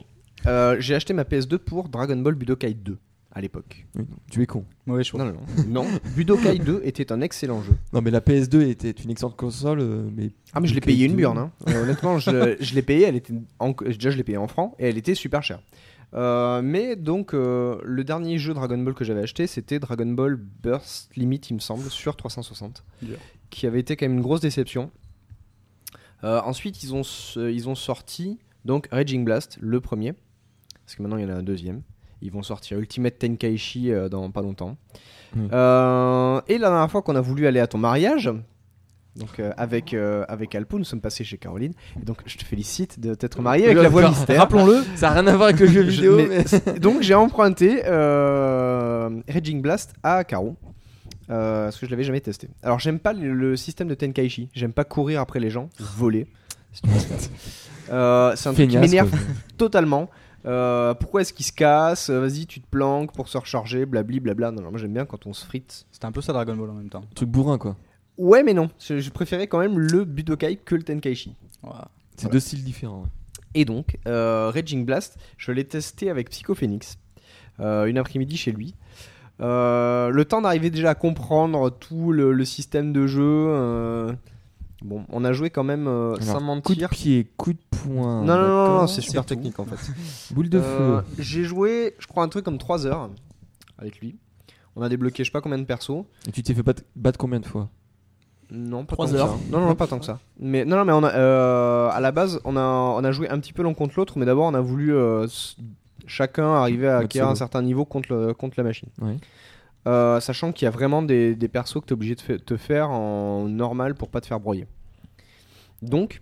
[0.46, 2.96] Euh, J'ai acheté ma PS2 pour Dragon Ball Budokai 2
[3.32, 3.86] à l'époque.
[3.96, 4.64] Oui, tu es con.
[4.86, 5.22] Mauvais choix.
[5.24, 5.82] Non non non.
[5.84, 5.86] non.
[6.16, 7.72] Budokai 2 était un excellent jeu.
[7.92, 10.30] Non, mais la PS2 était une excellente console, euh, mais.
[10.54, 11.38] Ah mais je l'ai payé une 2, burne.
[11.38, 11.50] hein.
[11.68, 13.04] Euh, honnêtement, je, je l'ai payé.
[13.06, 15.60] Elle était en- déjà je l'ai payé en francs et elle était super chère.
[16.14, 20.36] Euh, mais donc euh, le dernier jeu Dragon Ball que j'avais acheté, c'était Dragon Ball
[20.36, 23.18] Burst Limit, il me semble, sur 360, Dur.
[23.50, 24.90] qui avait été quand même une grosse déception.
[26.24, 27.02] Euh, ensuite, ils ont
[27.36, 30.14] ils ont sorti donc Raging Blast, le premier,
[30.84, 31.82] parce que maintenant il y en a un deuxième.
[32.20, 34.76] Ils vont sortir Ultimate Tenkaichi euh, dans pas longtemps.
[35.36, 35.46] Mm.
[35.52, 38.28] Euh, et la dernière fois qu'on a voulu aller à ton mariage,
[39.14, 41.72] donc euh, avec euh, avec Alpo, nous sommes passés chez Caroline.
[42.00, 44.40] Et donc je te félicite de t'être marié avec la voix mystère.
[44.40, 46.78] Rappelons-le, ça n'a rien à voir avec le jeu Je- vidéo, mais- mais.
[46.80, 50.56] donc j'ai emprunté euh, Raging Blast à Caro.
[51.30, 52.48] Euh, parce que je l'avais jamais testé.
[52.62, 54.48] Alors j'aime pas le, le système de Tenkaichi.
[54.54, 56.26] J'aime pas courir après les gens, voler.
[57.90, 59.10] Euh, c'est un truc qui m'énerve
[59.56, 60.10] totalement.
[60.44, 62.10] Euh, pourquoi est-ce qu'il se casse?
[62.10, 64.50] Euh, Vas-y, tu te planques pour se recharger, blabli, blabla.
[64.50, 65.86] Non, non, moi j'aime bien quand on se frite.
[65.90, 67.02] C'était un peu ça Dragon Ball en même temps.
[67.14, 67.76] Truc bourrin, quoi.
[68.18, 68.68] Ouais, mais non.
[68.78, 71.34] Je, je préférais quand même le Budokai que le Tenkaichi.
[71.62, 71.88] Voilà.
[72.16, 72.32] C'est Voilà.
[72.34, 73.02] deux styles différents.
[73.02, 73.08] ouais.
[73.54, 76.98] Et donc, euh, Raging Blast, je l'ai testé avec Psycho Phoenix,
[77.60, 78.74] euh, une après-midi chez lui.
[79.40, 83.22] Euh, le temps d'arriver déjà à comprendre tout le, le système de jeu.
[83.22, 84.12] euh,
[84.82, 86.90] bon, on a joué quand même euh, Alors, sans Coup de mentir.
[86.90, 88.24] pied, coup de poing.
[88.24, 89.28] Non, non, non, non, d'accord, c'est super tout.
[89.34, 89.78] technique en fait.
[90.34, 91.04] Boule de Euh, feu.
[91.18, 93.10] J'ai joué, je crois, un truc comme 3 heures
[93.78, 94.16] avec lui.
[94.74, 96.04] On a débloqué je sais pas combien de persos.
[96.26, 97.68] Et tu t'es fait battre, battre combien de fois?
[98.50, 99.28] Non, pas Trois tant que heures.
[99.28, 99.36] ça.
[99.50, 100.18] Non, non, non, pas tant que ça.
[100.40, 103.28] Mais non, non, mais on a, euh, à la base, on a, on a joué
[103.28, 105.56] un petit peu l'un contre l'autre, mais d'abord, on a voulu euh, s-
[106.08, 108.88] chacun arriver à Mode acquérir un certain niveau contre, le- contre la machine.
[109.00, 109.16] Ouais.
[109.86, 112.38] Euh, sachant qu'il y a vraiment des, des persos que tu es obligé de fa-
[112.38, 114.66] te faire en normal pour pas te faire broyer.
[115.82, 116.20] Donc,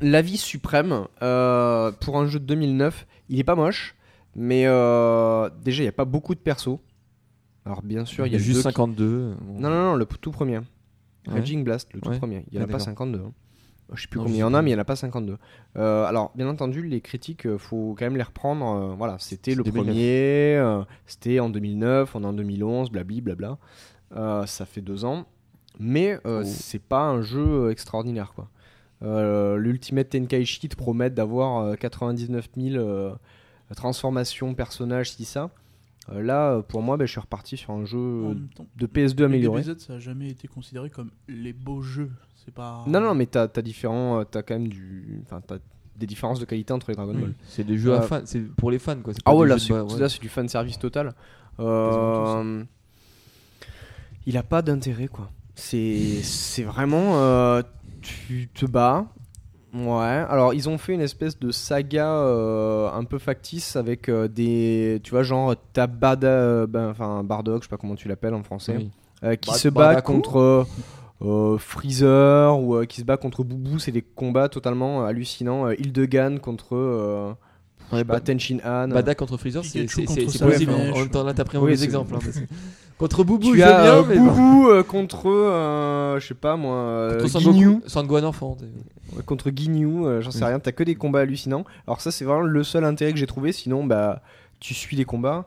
[0.00, 3.94] l'avis suprême euh, pour un jeu de 2009, il est pas moche,
[4.36, 6.78] mais euh, déjà, il n'y a pas beaucoup de persos.
[7.64, 9.34] Alors, bien sûr, il y a juste deux qui- 52.
[9.40, 9.60] bon.
[9.60, 10.58] Non, non, non, le tout premier.
[10.58, 10.64] Ouais.
[11.34, 12.18] Raging Blast, le tout Ouais.
[12.18, 12.44] premier.
[12.50, 12.86] Il n'y en a pas d'accord.
[12.86, 13.20] 52.
[13.20, 13.32] hein.
[13.94, 14.96] Je sais plus Non, combien il y en a, mais il n'y en a pas
[14.96, 15.36] 52.
[15.76, 18.66] Euh, alors, bien entendu, les critiques, euh, faut quand même les reprendre.
[18.66, 19.84] euh, voilà, c'était le 2009.
[19.86, 23.58] premier, euh, c'était en 2009, on est en 2011, blabli, blabla.
[24.16, 25.26] Euh, ça fait deux ans.
[25.80, 26.44] mais euh, Oh.
[26.44, 28.48] c'est pas un jeu extraordinaire quoi.
[29.02, 33.12] Euh, L'Ultimate Tenkaichi te promet d'avoir euh, 99 000 euh,
[33.74, 35.50] transformations, personnages, si ça.
[36.10, 39.24] Euh, là, pour moi, bah, je suis reparti sur un jeu temps, de PS2 les
[39.24, 39.62] amélioré.
[39.62, 42.10] DBZ, ça a jamais été considéré comme les beaux jeux.
[42.44, 42.82] C'est pas.
[42.86, 45.56] Non, non, mais t'as as différents, euh, t'as quand même du, enfin, t'as
[45.96, 47.34] des différences de qualité entre les Dragon Ball.
[47.46, 49.12] C'est des jeux à Euh, fans, c'est pour les fans quoi.
[49.24, 50.08] Ah ouais, là c'est ouais.
[50.20, 51.14] du fan service total.
[51.60, 52.64] Euh,
[54.26, 55.30] il a pas d'intérêt quoi.
[55.54, 57.62] C'est c'est vraiment euh,
[58.00, 59.06] tu te bats.
[59.74, 60.24] Ouais.
[60.28, 65.00] Alors ils ont fait une espèce de saga euh, un peu factice avec euh, des
[65.02, 68.42] tu vois genre t'as Bada ben, enfin Bardock, je sais pas comment tu l'appelles en
[68.42, 68.90] français, Oui.
[69.24, 70.66] euh, qui Bad- se bat contre
[71.24, 75.66] euh, Freezer ou euh, qui se bat contre Boubou, c'est des combats totalement euh, hallucinants.
[75.66, 77.32] Euh, Hildegan contre euh,
[77.90, 78.88] je sais Ouais, pas, bah- Tenshin Han.
[78.88, 80.58] Bada contre Freezer, c'est Pikachu c'est- contre c'est- c'est Salamèche.
[80.66, 80.92] possible.
[80.94, 82.14] En même temps, là, t'as pris un Oui, mauvais c'est- exemple.
[82.14, 82.18] hein,
[82.98, 84.24] contre Boubou, tu je veux as bien, euh, mais bon.
[84.26, 87.64] Boubou euh, contre, euh, je sais pas moi, euh, Contre Ginyu.
[87.66, 88.56] Sangoku, Sangohan enfant.
[88.58, 90.44] t'es- Ouais, contre Ginyu, euh, j'en sais Oui.
[90.46, 91.64] rien, t'as que des combats hallucinants.
[91.86, 94.22] Alors ça c'est vraiment le seul intérêt que j'ai trouvé, sinon bah
[94.58, 95.44] tu suis les combats.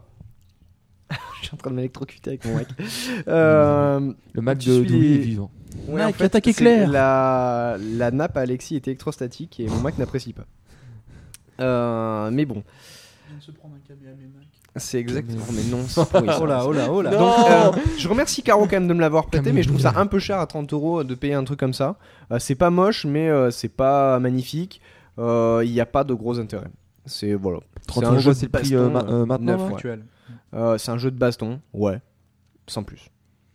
[1.41, 2.67] je suis en train de m'électrocuter avec mon mic.
[3.27, 5.51] Euh, Le Mac de suis Douli les- est vivant.
[5.87, 6.89] ouais, Mac, en fait, attaque éclair.
[6.89, 10.45] La, la nappe à Alexis était électrostatique et mon Mac n'apprécie pas.
[11.59, 12.63] Euh, mais bon,
[13.39, 13.79] se prendre un
[14.77, 15.45] c'est exactement.
[15.53, 15.85] Mais- non.
[16.41, 17.11] Oh là, oh là, oh là.
[17.11, 19.93] Donc, euh, je remercie Caro quand même de me l'avoir prêté, mais je trouve ça
[19.95, 21.95] un peu cher à 30 euros de payer un truc comme ça.
[22.31, 24.81] Euh, c'est pas moche, mais euh, c'est pas magnifique.
[25.17, 26.67] Euh, Il n'y a pas de gros intérêt.
[27.05, 27.59] C'est voilà.
[27.87, 29.67] 30 un euros, c'est le prix euh, euh, maintenant.
[29.67, 29.73] ouais.
[29.75, 30.03] Actuel.
[30.55, 31.99] Euh, c'est un jeu de baston, ouais,
[32.67, 33.09] sans plus.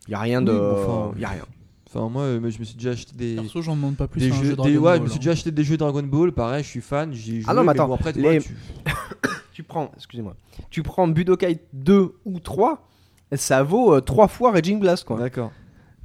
[0.09, 1.45] Il y a rien de, Oui, enfin, y a rien.
[1.89, 3.35] Enfin, moi, euh, je me suis déjà acheté des.
[3.37, 5.09] Perso, j'en demande pas plus Des un jeux, jeu des- Dragon ouais, Ball, je me
[5.09, 5.19] suis hein.
[5.21, 7.47] déjà acheté des jeux Dragon Ball, pareil, je suis fan, j'y ai joué.
[7.51, 8.55] Ah non, mais attends, bon, après, tu les- tu-
[9.53, 10.37] Tu prends, excusez-moi,
[10.71, 12.89] tu prends Budokai 2 ou 3,
[13.35, 15.19] ça vaut 3 fois Raging Blast quoi.
[15.19, 15.53] D'accord.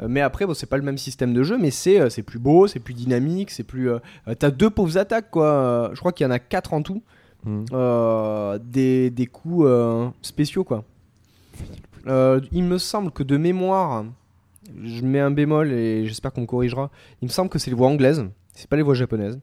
[0.01, 2.23] Euh, Mais après, bon, c'est pas le même système de jeu, mais c'est euh, c'est
[2.23, 3.89] plus beau, c'est plus dynamique, c'est plus.
[3.89, 5.45] euh, euh, T'as deux pauvres attaques, quoi.
[5.45, 7.01] Euh, Je crois qu'il y en a quatre en tout.
[7.45, 7.65] Mhm.
[7.73, 10.83] Euh, des, des coups euh, spéciaux, quoi.
[12.07, 14.05] Euh, il me semble que de mémoire,
[14.83, 16.91] je mets un bémol et j'espère qu'on me corrigera.
[17.21, 19.39] Il me semble que c'est les voix anglaises, c'est pas les voix japonaises.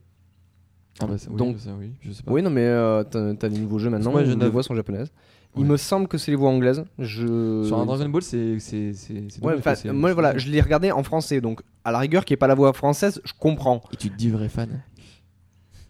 [1.00, 2.30] Ah bah, ça, oui, Donc- ça, oui, je sais pas.
[2.32, 4.62] Oui, non, mais euh, t'as t'as des nouveaux jeux maintenant Moi, je où les voix
[4.62, 5.10] sont japonaises.
[5.56, 5.68] Il Ouais.
[5.68, 6.82] me semble que c'est les voix anglaises.
[6.98, 7.64] Je...
[7.66, 8.58] Sur un Dragon Ball, c'est.
[8.58, 11.40] c'est- c'est- c'est Ouais, dommage enfin, que c'est- moi voilà, je l'ai regardé en français,
[11.42, 13.82] donc à la rigueur, qui est pas la voix française, je comprends.
[13.92, 14.82] Et tu te dis vrai fan.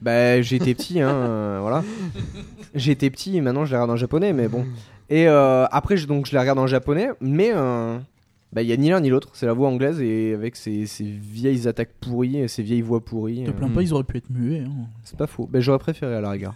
[0.03, 1.85] Bah, été petit, hein, euh, voilà.
[2.74, 4.66] Été petit et maintenant je les regarde en japonais, mais bon.
[5.09, 7.99] Et euh, après, je, donc je les regarde en japonais, mais euh,
[8.53, 9.29] bah, il y a ni l'un ni l'autre.
[9.35, 13.05] C'est la voix anglaise et avec ces, ces vieilles attaques pourries et ces vieilles voix
[13.05, 13.45] pourries.
[13.45, 14.65] Te euh, plains pas, ils auraient pu être muets.
[14.66, 14.87] hein.
[15.05, 15.49] c'est pas faux.
[15.51, 16.55] Bah, j'aurais préféré à la rigueur.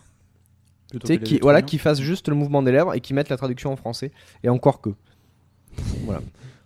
[1.05, 3.73] Tu qui, voilà, qu'ils fassent juste le mouvement des lèvres et qu'ils mettent la traduction
[3.73, 4.11] en français.
[4.43, 4.91] Et encore que.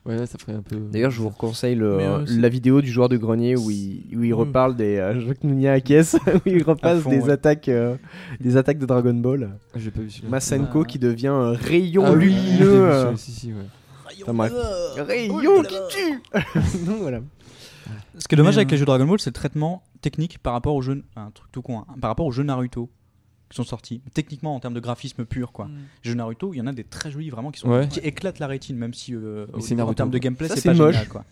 [0.06, 0.76] Ouais, là, ça ferait un peu.
[0.76, 4.22] D'ailleurs, je vous conseille le- euh, la vidéo du joueur de grenier où il, où
[4.24, 4.32] il Oui.
[4.32, 4.96] reparle des.
[4.96, 7.30] Euh, Jacques Nounia à caisse, où il repasse fond, des, ouais.
[7.32, 7.96] attaques, euh,
[8.40, 9.50] des attaques de Dragon Ball.
[9.76, 10.30] J'ai pas vu celui-là.
[10.30, 10.84] Masenko Ah.
[10.86, 12.58] qui devient un rayon Ah oui, lumineux.
[12.58, 13.58] celui-là, si, si, ouais.
[14.22, 14.52] Enfin, bref.
[14.96, 16.22] Rayon qui tue
[16.86, 17.20] Donc voilà.
[18.18, 20.38] Ce qui est dommage Mais, avec euh, les jeux Dragon Ball, c'est le traitement technique
[20.38, 21.02] par rapport aux jeux.
[21.16, 22.88] Un truc tout con, hein, par rapport aux jeux Naruto
[23.50, 24.00] qui sont sortis.
[24.14, 25.66] Techniquement, en termes de graphisme pur, quoi.
[25.66, 25.70] Mm.
[26.04, 27.88] Les jeux Naruto, il y en a des très jolis vraiment qui sont Ouais.
[27.88, 30.74] qui éclatent la rétine, même si euh, au- en termes de gameplay, Ça, c'est pas
[30.74, 30.94] moche.
[30.94, 31.24] génial, quoi.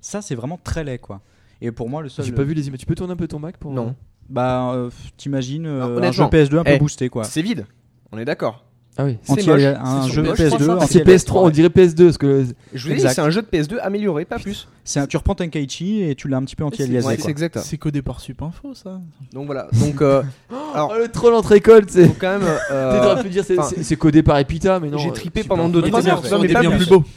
[0.00, 1.20] Ça, c'est vraiment très laid, quoi.
[1.60, 2.24] Et pour moi, le seul.
[2.24, 2.78] J'ai pas vu les images.
[2.80, 3.72] Tu peux tourner un peu ton Mac pour.
[3.72, 3.94] Non.
[4.28, 7.24] Bah, euh, t'imagines euh, un jeu honnêtement, PS2 un peu eh, boosté, quoi.
[7.24, 7.66] C'est vide.
[8.12, 8.64] On est d'accord.
[8.98, 9.18] Ah oui.
[9.22, 10.38] C'est Anti- un C'est jeu moche.
[10.38, 12.46] PS2 Franchement, anti- C'est PS3, on dirait PS2 parce que.
[12.72, 14.68] Je vous dis, c'est un jeu de PS2 amélioré, pas plus.
[14.84, 17.06] C'est un- tu reprends Tenkaichi et tu l'as un petit peu anti-aliasé.
[17.06, 17.24] Ouais, quoi.
[17.24, 17.58] c'est exact.
[17.58, 19.00] C'est codé par Supinfo, ça.
[19.32, 19.68] Donc voilà.
[19.74, 20.22] Donc, euh,
[20.74, 22.48] alors, Oh, le troll entre écoles, faut quand même.
[22.70, 24.96] euh, pu dire c'est- c'est c'est codé par Epita, mais non.
[24.98, 26.40] j'ai euh, tripé pendant Il 2-3 était heures.
[26.40, 26.78] mais pas bien plus.
[26.86, 27.04] plus beau.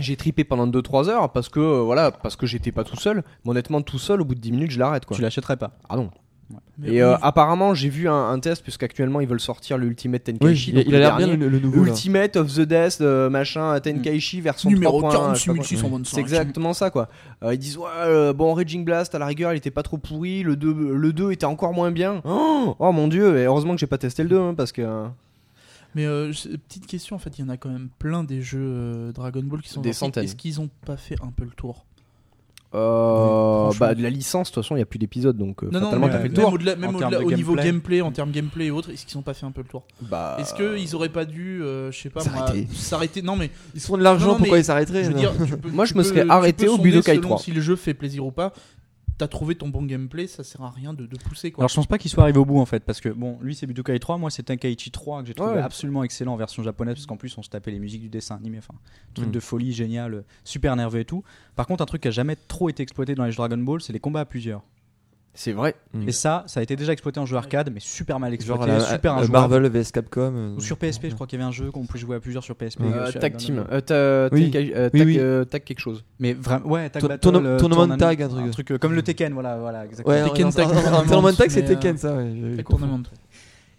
[0.00, 3.24] J'ai tripé pendant 2-3 heures parce que euh, voilà, parce que j'étais pas tout seul.
[3.44, 5.16] Mais honnêtement, tout seul, au bout de 10 minutes, je l'arrête quoi.
[5.16, 5.72] Tu l'achèterais pas.
[5.88, 6.10] Ah non.
[6.84, 10.38] Et euh, apparemment, j'ai vu un, un test puisqu'actuellement ils veulent sortir le Ultimate Oui,
[10.38, 10.70] Tenkaichi.
[10.70, 11.84] il, a l'air bien le, le nouveau.
[11.84, 11.90] là.
[11.90, 15.62] Ultimate of the Death, euh, machin, Tenkaichi version numéro 3.1, je sais pas quoi.
[15.64, 16.14] 46625.
[16.14, 17.08] C'est exactement ça quoi.
[17.42, 19.98] Euh, ils disent ouais euh, bon Raging Blast à la rigueur il était pas trop
[19.98, 22.22] pourri, le 2 le 2 était encore moins bien.
[22.24, 24.82] Oh, oh, mon dieu, et heureusement que j'ai pas testé le 2 hein, parce que
[24.82, 25.06] euh,
[25.96, 26.32] Mais euh,
[26.68, 29.42] petite question, en fait, il y en a quand même plein des jeux euh, Dragon
[29.42, 29.98] Ball qui sont Des sortis.
[30.12, 30.24] centaines.
[30.24, 31.84] Est-ce qu'ils ont pas fait un peu le tour?
[32.74, 35.68] Euh, bah de la licence de toute façon, il y a plus d'épisodes donc euh,
[35.72, 36.52] Non, non, fatalement mais t'as fait le même tour.
[36.52, 38.00] au-delà, même de au niveau gameplay.
[38.02, 39.84] en termes gameplay et autres, est-ce qu'ils ont pas fait un peu le tour?
[40.02, 43.22] Bah Est-ce qu'ils auraient pas dû, euh, je sais pas, moi, S'arrêter.
[43.22, 45.20] Non, mais Ils se font de l'argent, Non, non, pourquoi ils s'arrêteraient je veux non
[45.20, 47.38] dire, tu peux- Moi, je me serais arrêté au Budokai selon 3.
[47.38, 48.52] Si le jeu fait plaisir ou pas.
[49.18, 51.62] T'as trouvé ton bon gameplay, ça sert à rien de, de pousser quoi.
[51.62, 53.54] Alors je pense pas qu'il soit arrivé au bout en fait, parce que bon, lui
[53.54, 55.60] c'est Budokai 3, moi c'est Tenkaichi 3 que j'ai trouvé Ouais.
[55.60, 58.36] absolument excellent en version japonaise, parce qu'en plus on se tapait les musiques du dessin
[58.36, 58.74] animé, enfin,
[59.14, 59.32] truc Mm.
[59.32, 61.22] de folie génial, super nerveux et tout.
[61.56, 63.80] Par contre, un truc qui a jamais trop été exploité dans les jeux Dragon Ball,
[63.82, 64.62] c'est les combats à plusieurs.
[65.40, 65.76] C'est vrai.
[65.94, 66.08] Mm.
[66.08, 68.66] Et ça, ça a été déjà exploité en jeu arcade, mais super mal Genre exploité,
[68.72, 69.32] la, super injouable.
[69.32, 70.32] Marvel vs Capcom.
[70.34, 72.20] euh, Ou sur PSP, je crois qu'il y avait un jeu qu'on pouvait jouer à
[72.20, 72.80] plusieurs sur PSP.
[72.80, 73.64] Euh, Euh, sur tag Dragon team.
[73.70, 74.50] Euh, Oui.
[74.74, 75.16] Euh, Oui, tag, oui.
[75.20, 76.04] euh, tag quelque chose.
[76.18, 78.40] Mais vraiment, ouais, tag Tour- battle, euh, de tag, un truc.
[78.46, 80.12] un truc euh, comme le Tekken, voilà, voilà, exactement.
[80.16, 81.32] Ouais, Tekken en- Tag en- en- Tournament, en
[82.24, 82.78] euh, confonds.
[82.78, 83.02] tournament.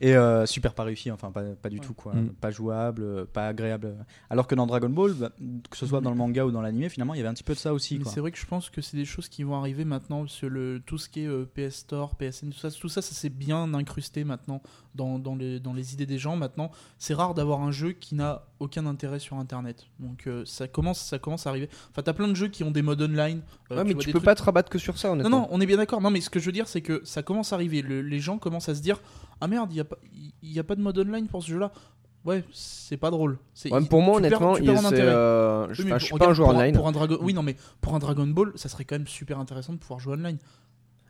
[0.02, 1.86] Et euh, super pas réussi, enfin pas, pas du Ouais.
[1.86, 2.30] tout quoi, Mm.
[2.40, 3.96] pas jouable, pas agréable.
[4.30, 5.32] Alors que dans Dragon Ball, bah,
[5.70, 7.44] que ce soit dans le manga ou dans l'animé, finalement il y avait un petit
[7.44, 7.98] peu de ça aussi.
[7.98, 8.12] Mais Quoi.
[8.14, 10.82] c'est vrai que je pense que c'est des choses qui vont arriver maintenant sur le
[10.86, 13.74] tout ce qui est euh, PS Store, PSN, tout ça, tout ça, ça s'est bien
[13.74, 14.62] incrusté maintenant
[14.96, 16.38] dans, dans les dans les idées des gens.
[16.38, 19.86] Maintenant, c'est rare d'avoir un jeu qui n'a aucun intérêt sur Internet.
[20.00, 21.70] Donc euh, ça commence ça commence à arriver.
[21.92, 23.42] Enfin, t'as plein de jeux qui ont des modes online.
[23.72, 25.40] euh, Ouais, mais vois tu peux trucs- pas te rabattre que sur ça, Non, honnêtement.
[25.42, 26.00] non, on est bien d'accord.
[26.00, 27.82] Non, mais ce que je veux dire, c'est que ça commence à arriver.
[27.82, 29.02] Le- les gens commencent à se dire
[29.42, 29.98] Ah merde, il n'y a, pas-
[30.44, 31.72] y a pas de mode online pour ce jeu-là.
[32.26, 33.38] Ouais, c'est pas drôle.
[33.54, 36.16] C'est- Ouais, pour moi, perds- honnêtement, il- perds euh, je Oui, mais enfin, je suis
[36.18, 36.76] pas un joueur online.
[36.76, 37.18] pour un Dragon...
[37.22, 40.00] Oui, non, mais pour un Dragon Ball, ça serait quand même super intéressant de pouvoir
[40.02, 40.38] jouer online.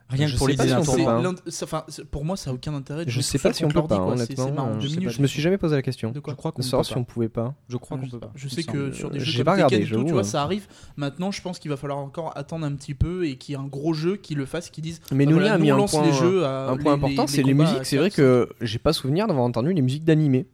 [0.10, 1.36] Rien Je que pour pas si hein.
[1.64, 3.06] enfin, pour moi, ça a aucun intérêt.
[3.06, 4.80] de Je sais pas si on peut pas, honnêtement.
[4.80, 6.12] Je me suis jamais posé la question.
[6.12, 7.54] De quoi Je crois qu'on savoir si on pouvait pas.
[7.68, 8.32] Je crois qu'on Je peut sais pas.
[8.36, 10.24] Je sais que sur des Euh, jeux comme Tekken et tout, j'avoue, tu vois, euh.
[10.24, 10.68] ça arrive.
[10.98, 13.62] Maintenant, je pense qu'il va falloir encore attendre un petit peu et qu'il y ait
[13.62, 15.00] un gros jeu qui le fasse, qui dise.
[15.12, 16.94] Mais Nounia voilà, a nous, mis on un lance point, les jeux à- un point
[16.96, 17.86] les- important, les- c'est les les musiques.
[17.86, 20.48] C'est vrai que j'ai pas souvenir d'avoir entendu les musiques d'animé.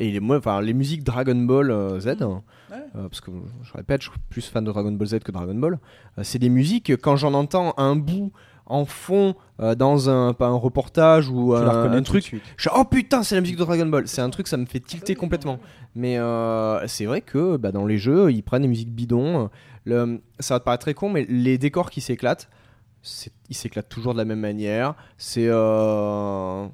[0.00, 2.78] Et les, moi, enfin, les musiques Dragon Ball euh, Z, hein, Ouais.
[2.96, 3.30] euh, parce que
[3.62, 5.78] je répète, je suis plus fan de Dragon Ball Z que Dragon Ball.
[6.18, 8.32] euh, c'est des musiques, quand j'en entends un bout
[8.64, 12.28] en fond euh, dans un, pas un reportage ou un, truc, je
[12.62, 14.08] suis, oh putain, c'est la musique de Dragon Ball.
[14.08, 15.58] C'est un truc, ça me fait tilter complètement.
[15.94, 19.50] Mais euh, c'est vrai que bah, dans les jeux, ils prennent des musiques bidons.
[19.84, 22.48] Le, ça va te paraître très con, mais les décors qui s'éclatent,
[23.48, 24.94] ils s'éclatent toujours de la même manière.
[25.18, 25.48] C'est.
[25.48, 26.66] Euh...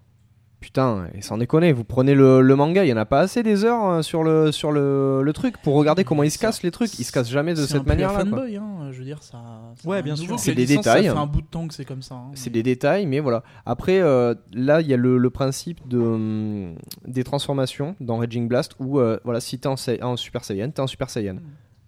[0.67, 3.45] Putain, et sans déconner, vous prenez le, le manga, il y en a pas assez
[3.45, 6.65] des heures hein, sur, le, sur le, le truc pour regarder comment ils se cassent
[6.65, 6.99] les trucs.
[6.99, 8.25] Ils se cassent jamais de C'est un cette peu manière-là.
[8.25, 8.31] quoi.
[8.39, 9.39] fanboy, hein, je veux dire, ça.
[9.77, 10.37] ça Ouais, bien un sûr.
[10.41, 11.05] C'est des détails.
[11.07, 12.17] Ça fait un bout de temps que c'est comme ça.
[12.17, 13.45] hein, C'est mais- des détails, mais voilà.
[13.65, 16.75] Après, euh, là, il y a le, le principe de, hum,
[17.07, 20.81] des transformations dans Raging Blast où, euh, voilà, si t'es en, en Super Saiyan, t'es
[20.83, 21.35] en Super Saiyan.
[21.35, 21.41] Mm.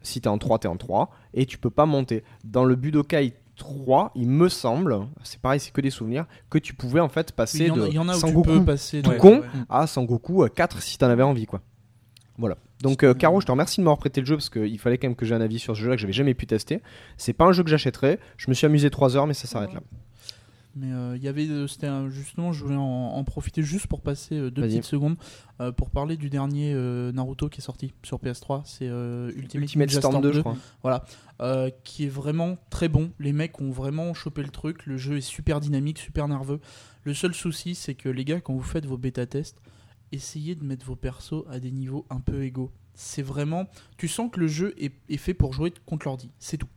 [0.02, 1.10] Si t'es en 3, t'es en 3.
[1.34, 2.22] Et tu peux pas monter.
[2.44, 6.72] Dans le Budokai 3, il me semble, c'est pareil, c'est que des souvenirs, que tu
[6.74, 9.02] pouvais en fait passer Il y en a- de y en a Sangoku passer.
[9.02, 9.43] tout de- con ouais.
[9.68, 11.60] à Sangoku euh, 4 si t'en avais envie, quoi.
[12.39, 12.56] Voilà.
[12.82, 15.09] Donc, euh, Caro, je te remercie de m'avoir prêté le jeu parce qu'il fallait quand
[15.09, 16.80] même que j'ai un avis sur ce jeu-là que j'avais jamais pu tester.
[17.16, 18.20] C'est pas un jeu que j'achèterais.
[18.36, 19.80] Je me suis amusé 3 heures, mais ça s'arrête là.
[20.78, 24.00] Mais euh, il y avait, euh, c'était justement, je voulais en, en profiter juste pour
[24.00, 25.16] passer euh, deux petites secondes
[25.76, 26.72] pour parler du dernier
[27.12, 28.62] Naruto qui est sorti sur PS3.
[28.64, 30.56] C'est euh, Ultimate, Ultimate Storm 2, je crois.
[31.40, 33.10] euh, qui est vraiment très bon.
[33.18, 34.86] Les mecs ont vraiment chopé le truc.
[34.86, 36.60] Le jeu est super dynamique, super nerveux.
[37.02, 39.56] Le seul souci, c'est que les gars, quand vous faites vos bêta tests,
[40.12, 42.70] essayez de mettre vos persos à des niveaux un peu égaux.
[42.94, 43.66] C'est vraiment.
[43.96, 46.30] Tu sens que le jeu est, est fait pour jouer contre l'ordi.
[46.38, 46.68] C'est tout.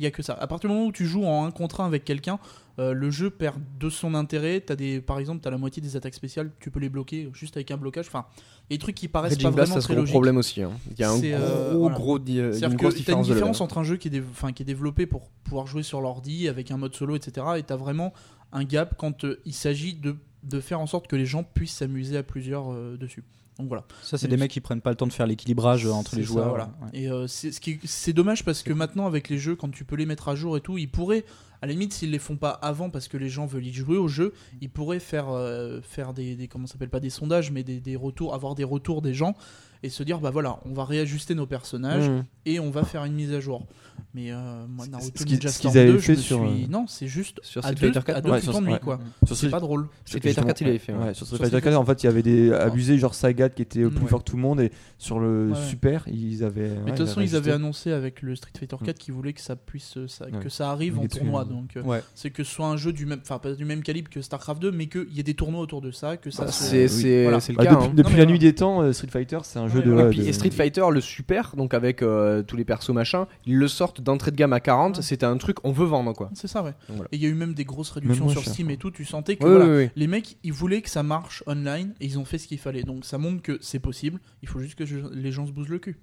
[0.00, 0.32] Il y a que ça.
[0.32, 2.38] À partir du moment où tu joues en 1 contre 1 avec quelqu'un,
[2.78, 4.64] euh, le jeu perd de son intérêt.
[4.70, 7.28] As des, par exemple, tu as la moitié des attaques spéciales, tu peux les bloquer
[7.34, 8.06] juste avec un blocage.
[8.08, 10.36] Enfin, il y a des trucs qui paraissent Raging pas Blast, vraiment c'est un problème
[10.38, 10.62] aussi.
[10.62, 10.70] hein.
[10.90, 11.96] Il y a un C'est, euh, gros, voilà.
[11.96, 14.52] gros, di- une C'est-à-dire grosse que t'as une différence entre un jeu qui est, enfin,
[14.52, 17.46] qui est développé pour pouvoir jouer sur l'ordi avec un mode solo, etc.
[17.58, 18.14] Et t'as vraiment
[18.52, 21.74] un gap quand euh, il s'agit de, de faire en sorte que les gens puissent
[21.76, 23.22] s'amuser à plusieurs dessus.
[23.60, 23.84] Donc voilà.
[24.02, 26.22] Ça, c'est des mecs qui prennent pas le temps de faire l'équilibrage euh, entre les
[26.22, 26.48] ça, joueurs.
[26.48, 26.70] voilà.
[26.82, 26.88] ouais.
[27.00, 29.84] Et euh, c'est ce qui- c'est dommage parce que maintenant avec les jeux, quand tu
[29.84, 31.24] peux les mettre à jour et tout, ils pourraient,
[31.62, 33.96] à la limite, s'ils les font pas avant parce que les gens veulent y jouer
[33.98, 37.62] au jeu, ils pourraient faire euh, faire des, des comment s'appelle pas des sondages, mais
[37.62, 39.34] des, des retours, avoir des retours des gens
[39.82, 42.24] et se dire bah voilà, on va réajuster nos personnages Mmh.
[42.46, 43.66] et on va faire une mise à jour.
[44.14, 46.22] Mais euh, moi, Naruto ce qu'ils- Ninja ce qu'ils Storm avaient 2, fait je me
[46.24, 46.64] sur, suis...
[46.64, 48.16] euh, Non, c'est juste Sur à Street deux, Fighter 4.
[48.16, 48.80] à deux Ouais, sur- ouais.
[48.82, 48.98] quoi.
[49.26, 49.88] Sur C'est pas drôle.
[50.04, 50.92] Street Fighter 4, il avait fait.
[50.94, 51.04] ouais.
[51.04, 53.50] Ouais, sur Street Fighter Street 4, en fait, il y avait des abusés, genre Sagat
[53.50, 54.08] qui était plus Ouais.
[54.08, 55.58] fort que tout le monde, et sur le Ouais.
[55.68, 56.70] Super, ils avaient.
[56.84, 58.84] Mais de toute façon, ils avaient annoncé avec le Street Fighter Mm.
[58.86, 60.06] 4 qu'ils voulaient que ça puisse, euh,
[60.42, 61.44] que ça arrive en tournoi.
[61.44, 64.10] Donc, euh, c'est que ce soit un jeu du même, enfin pas du même calibre
[64.10, 66.48] que StarCraft 2, mais qu'il y ait des tournois autour de ça, que ça.
[66.50, 67.86] se- C'est le Bah, cas.
[67.94, 68.18] depuis hein.
[68.18, 69.92] la nuit des temps, Street Fighter, c'est un jeu de.
[69.92, 73.56] ouais, puis de- Street Fighter, le super, donc avec euh, tous les persos machin, ils
[73.56, 74.96] le sortent d'entrée de gamme à 40.
[74.96, 75.02] Ouais.
[75.02, 76.30] C'était un truc, on veut vendre quoi.
[76.34, 76.74] C'est ça, ouais.
[76.88, 77.08] Donc, voilà.
[77.12, 78.74] Et il y a eu même des grosses réductions sur cher, Steam quoi.
[78.74, 78.90] et tout.
[78.90, 82.24] Tu sentais que voilà, les mecs, ils voulaient que ça marche online et ils ont
[82.24, 82.82] fait ce qu'il fallait.
[82.82, 84.20] Donc ça montre que c'est possible.
[84.42, 85.98] Il faut juste que je- les gens se bougent le cul.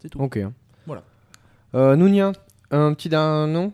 [0.00, 0.20] C'est tout.
[0.20, 0.38] Ok.
[0.86, 1.02] Voilà.
[1.74, 2.32] Euh, Nounia,
[2.70, 3.72] un petit d'un nom?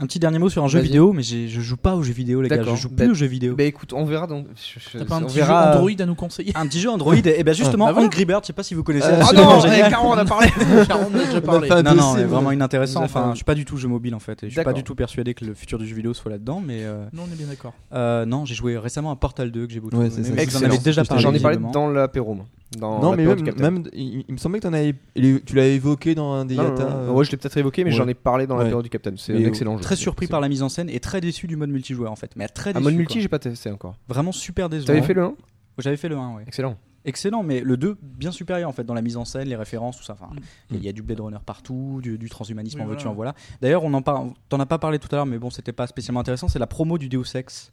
[0.00, 2.42] Un petit dernier mot sur un jeu vidéo, mais je joue pas aux jeux vidéo,
[2.42, 2.62] les gars.
[2.64, 3.54] Je joue Bah, plus aux jeux vidéo.
[3.54, 4.46] Bah écoute, on verra donc.
[4.56, 5.72] je- je- T'as pas un on petit verra.
[5.72, 8.06] jeu Android à nous conseiller Un petit jeu Android, et bien justement, bah voilà.
[8.08, 9.06] Angry Bird, je sais pas si vous connaissez.
[9.06, 9.84] Euh, Ah non, génial.
[9.86, 10.48] eh, Caro, on a parlé.
[10.58, 11.68] On a déjà parlé.
[11.68, 13.02] Non, non, mais vraiment inintéressant.
[13.04, 14.42] Enfin, je suis pas du tout jeu mobile en fait.
[14.42, 16.60] Et je suis pas du tout persuadé que le futur du jeu vidéo soit là-dedans.
[16.64, 17.74] Mais euh, Non, on est bien d'accord.
[17.94, 20.30] euh, non, j'ai joué récemment à Portal 2 que j'ai beaucoup Ouais, aimé, c'est ça.
[20.30, 20.70] mais Vous en Excellent.
[20.70, 21.22] avez déjà parlé.
[21.22, 22.36] J'en ai parlé dans l'apéro.
[22.78, 26.32] Dans Non, mais même, même il, il me semblait que avais, tu l'avais évoqué dans
[26.32, 26.84] un des Non, Yata.
[26.84, 27.14] non, euh, non.
[27.16, 27.96] Ouais, je l'ai peut-être évoqué, mais Ouais.
[27.96, 28.64] j'en ai parlé dans Ouais.
[28.64, 29.14] l'apéro du Captain.
[29.16, 29.82] C'est un excellent jeu.
[29.82, 32.32] Très surpris par la mise en scène et très déçu du mode multijoueur en fait.
[32.36, 32.82] Mais très Un déçu.
[32.84, 32.98] mode quoi.
[32.98, 33.94] multi, j'ai pas testé encore.
[34.08, 34.84] Vraiment super déçu.
[34.86, 35.34] T'avais fait le 1
[35.78, 36.44] J'avais fait le 1, ouais.
[36.46, 36.76] Excellent.
[37.06, 39.98] Excellent, mais le 2 bien supérieur en fait dans la mise en scène, les références,
[39.98, 40.14] tout ça.
[40.14, 40.74] Enfin, Mm.
[40.76, 43.10] il y a du Blade Runner partout, du, du transhumanisme, Oui, en veux-tu, voilà.
[43.10, 43.34] en voilà.
[43.60, 44.30] D'ailleurs, on en parle.
[44.48, 46.48] T'en as pas parlé tout à l'heure, mais bon, c'était pas spécialement intéressant.
[46.48, 47.72] C'est la promo du Deus Ex.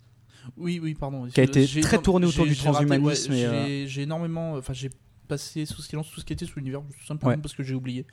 [0.57, 1.27] Oui, oui, pardon.
[1.27, 4.53] Qui a été très tourné autour du transhumanisme ouais, euh, J'ai énormément.
[4.53, 4.89] Enfin, j'ai
[5.27, 7.37] passé sous silence tout ce qui était sous l'univers, tout simplement Ouais.
[7.37, 8.05] parce que j'ai oublié.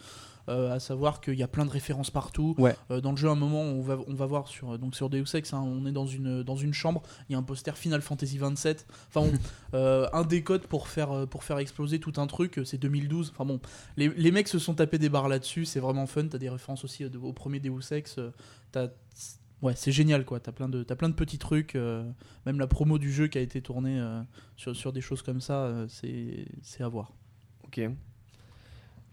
[0.49, 2.55] Euh, à savoir qu'il y a plein de références partout.
[2.57, 2.75] Ouais.
[2.91, 5.11] Euh, dans le jeu, à un moment, on va, on va voir sur, donc sur
[5.11, 7.77] Deus Ex, hein, on est dans une, dans une chambre, il y a un poster
[7.77, 8.87] Final Fantasy 27.
[9.15, 9.39] Enfin, on-
[9.77, 13.31] euh, un des codes pour faire, pour faire exploser tout un truc, c'est 2012.
[13.35, 13.61] Enfin bon,
[13.99, 16.27] les, les mecs se sont tapés des barres là-dessus, c'est vraiment fun.
[16.29, 18.19] T'as des références aussi au premier Deus Ex.
[18.73, 18.89] t'as-
[19.63, 20.39] Ouais, c'est génial quoi.
[20.41, 21.75] T'as plein de t'as plein de petits trucs.
[21.75, 22.05] euh,
[22.47, 24.21] même la promo du jeu qui a été tournée euh,
[24.57, 27.13] sur, sur des choses comme ça, euh, c'est c'est à voir.
[27.65, 27.81] Ok.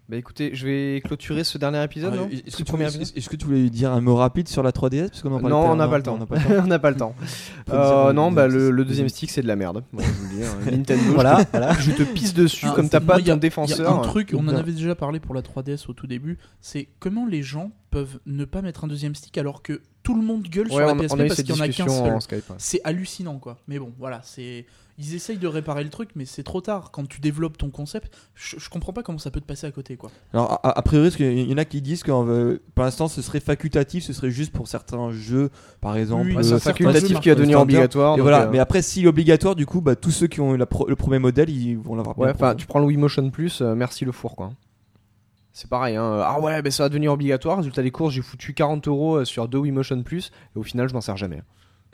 [0.07, 3.27] Bah écoutez, je vais clôturer ce dernier épisode, non Est-ce que, tu voulais- épisode est-ce
[3.27, 5.71] que tu voulais dire un mot rapide sur la 3DS parce qu'on en parlait Non,
[5.71, 6.19] on n'a pas le temps.
[6.59, 7.15] on n'a pas le temps.
[7.67, 9.83] On Euh, non, euh, bah le, deuxième stick c'est de la merde.
[9.91, 10.71] Voilà, je hein.
[10.71, 11.75] Nintendo, Voilà, je, voilà.
[11.75, 13.35] te, je te pisse dessus Ah, comme t'as pas y a- ton Il y a
[13.37, 13.99] défenseur.
[13.99, 17.25] un truc, on en avait déjà parlé pour la 3DS au tout début, c'est comment
[17.25, 20.67] les gens peuvent ne pas mettre un deuxième stick alors que tout le monde gueule
[20.67, 21.87] Ouais, sur la on, PSP on parce qu'il y en a qu'un
[22.19, 22.39] seul.
[22.59, 23.57] C'est hallucinant quoi.
[23.67, 24.65] Mais bon, voilà, c'est
[24.97, 26.91] ils essayent de réparer le truc, mais c'est trop tard.
[26.91, 29.71] Quand tu développes ton concept, je, je comprends pas comment ça peut te passer à
[29.71, 30.09] côté quoi.
[30.31, 33.41] Alors, a, priori, qu'il y en a qui disent que euh, pour l'instant, ce serait
[33.41, 35.49] facultatif, ce serait juste pour certains jeux,
[35.81, 36.27] par exemple.
[36.27, 38.17] Oui, euh, facultatif qui va devenir obligatoire.
[38.17, 38.43] Et voilà.
[38.43, 40.65] euh, Mais après, s'il est obligatoire, du coup, bah, tous ceux qui ont eu la
[40.65, 42.17] pro- le premier modèle, ils vont l'avoir.
[42.17, 44.51] Ouais, enfin, tu prends le Wii Motion Plus, euh, merci le four quoi.
[45.57, 46.19] C'est pareil, hein.
[46.21, 47.55] ah ouais, ben ça va devenir obligatoire.
[47.59, 50.63] Résultat des courses, j'ai foutu 40 euros euh, sur deux Wii Motion Plus, et au
[50.63, 51.41] final, je m'en sers jamais.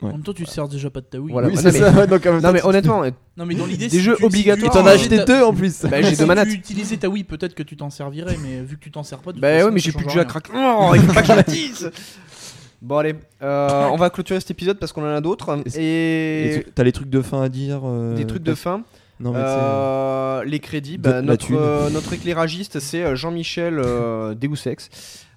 [0.02, 0.08] Ouais.
[0.08, 1.30] En même temps, tu te sers déjà pas de ta Wii.
[1.30, 1.46] Voilà.
[1.46, 2.06] Oui, non, ça.
[2.08, 4.22] donc, en même Non, mais honnêtement, euh, Non, mais dans l'idée, Des si jeux tu-
[4.22, 4.72] si obligatoires.
[4.72, 5.80] tu T'en as acheté ta- deux en plus.
[5.84, 6.48] bah, j'ai Si deux manettes.
[6.48, 9.18] tu utilisais ta Wii, peut-être que tu t'en servirais, mais vu que tu t'en sers
[9.20, 10.52] pas, de Bah façon, ouais, mais ça j'ai plus de jeu à craquer.
[10.54, 11.92] Non, il faut pas que je la dise.
[12.80, 15.56] Bon, allez, euh, on va clôturer cet épisode parce qu'on en a d'autres.
[15.78, 18.82] Et T'as les trucs de fin à dire euh, des trucs de fin.
[19.22, 21.56] Non, mais Euh, les crédits, De- bah, la notre, thune.
[21.58, 24.34] euh, notre éclairagiste, c'est euh, Jean-Michel euh.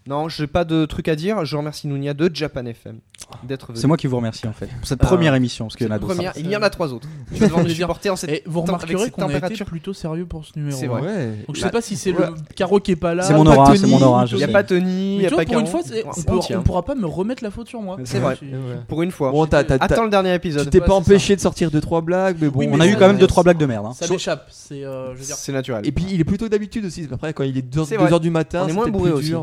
[0.08, 1.46] Non, j'ai pas de truc à dire.
[1.46, 3.00] Je remercie Nounia de Japan FM
[3.44, 3.80] d'être venu.
[3.80, 5.90] C'est moi qui vous remercie en fait pour cette Euh, première émission parce qu'il y
[5.90, 6.16] en a d'autres.
[6.38, 7.08] il y en a trois autres.
[7.34, 10.46] Tu devoir Je supporter en cette Et vous remarquerez qu'on a été plutôt sérieux pour
[10.46, 10.78] ce numéro.
[10.80, 11.02] C'est vrai.
[11.02, 11.26] Ouais.
[11.48, 12.28] Donc je Bah, sais pas si c'est ouais.
[12.28, 13.24] le Caro qui est pas là.
[13.24, 15.22] C'est mon aura, Tony, c'est mon aura, je Il n'y a pas Tony, il Mais
[15.22, 17.68] n'y a tu pas pour une fois, on, on pourra pas me remettre la faute
[17.68, 17.98] sur moi.
[18.04, 18.38] C'est vrai.
[18.88, 19.32] Pour une fois.
[19.80, 20.70] Attends le dernier Tu épisode.
[20.70, 22.68] t'es Ouais, pas empêché de sortir deux trois blagues, mais bon.
[22.72, 23.88] On a eu ça, quand même deux trois blagues de merde.
[23.88, 23.94] hein.
[23.96, 24.48] Ça m'échappe.
[24.52, 25.82] C'est, euh, C'est naturel.
[25.88, 27.08] Et puis il est plutôt d'habitude aussi.
[27.12, 28.20] Après, quand il est 2h C'est vrai.
[28.20, 29.34] du matin, on est c'est moins bourré aussi.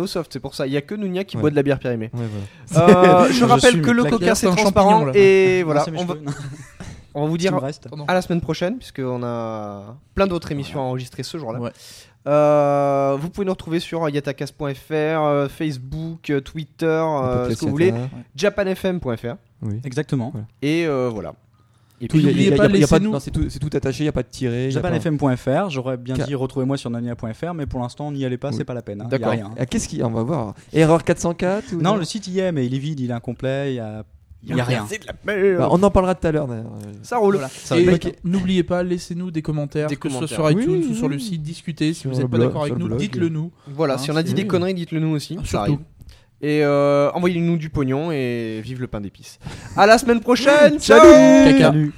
[0.00, 0.66] Au soft, c'est pour ça.
[0.66, 1.40] Il y a que Nounia qui Ouais.
[1.42, 2.10] boit de la bière périmée.
[2.12, 2.24] Ouais,
[2.70, 3.24] voilà.
[3.24, 5.84] Euh, je Je rappelle que le coca c'est transparent et voilà.
[5.92, 6.14] Non, On va,
[7.14, 7.58] on va vous dire
[8.08, 11.60] à la semaine prochaine puisqu'on a plein d'autres émissions à enregistrer ce jour-là.
[11.60, 11.70] Ouais.
[12.26, 14.60] Euh, vous pouvez nous retrouver sur yatakas.fr,
[14.92, 17.94] euh, Facebook, euh, Twitter, euh, ce que vous voulez,
[18.36, 19.80] japanfm.fr Oui.
[19.84, 20.32] Exactement.
[20.62, 21.32] et euh, voilà.
[22.02, 24.28] Et a- n'oubliez pas, laissez-nous- c'est tout, c'est tout attaché, il n'y a pas de
[24.28, 24.68] tiré.
[24.68, 28.24] il y a pas- Japanfm.fr, j'aurais bien dit retrouvez-moi sur nania.fr, mais pour l'instant n'y
[28.24, 28.54] allez pas, Oui.
[28.56, 29.02] c'est pas la peine.
[29.02, 29.34] hein, D'accord.
[29.34, 29.50] y a rien.
[29.58, 30.06] Ah, Qu'est-ce qu'il y a?
[30.06, 30.54] On va voir.
[30.72, 33.72] Erreur 404 ou Non, le site y est, mais il est vide, il est incomplet,
[33.72, 34.04] il y a,
[34.42, 34.86] il y a rien.
[34.88, 35.58] C'est de la merde.
[35.58, 36.72] Bah, on en parlera tout à l'heure d'ailleurs.
[37.02, 37.38] Ça roule.
[37.68, 37.88] Voilà.
[38.24, 41.18] N'oubliez pas, laissez-nous des commentaires, Des que ce soit sur iTunes Oui, ou sur le
[41.18, 41.92] site, discutez.
[41.92, 43.50] Si vous n'êtes pas d'accord avec nous, dites-le nous.
[43.68, 45.36] Voilà, Hein, si on a dit des conneries, dites-le nous aussi.
[45.38, 45.82] Ah, ça surtout.
[46.42, 49.38] Et euh, envoyez-nous du pognon et vive le pain d'épices.
[49.76, 50.78] À la semaine prochaine.
[50.80, 51.66] Ciao Caca.
[51.66, 51.92] Salut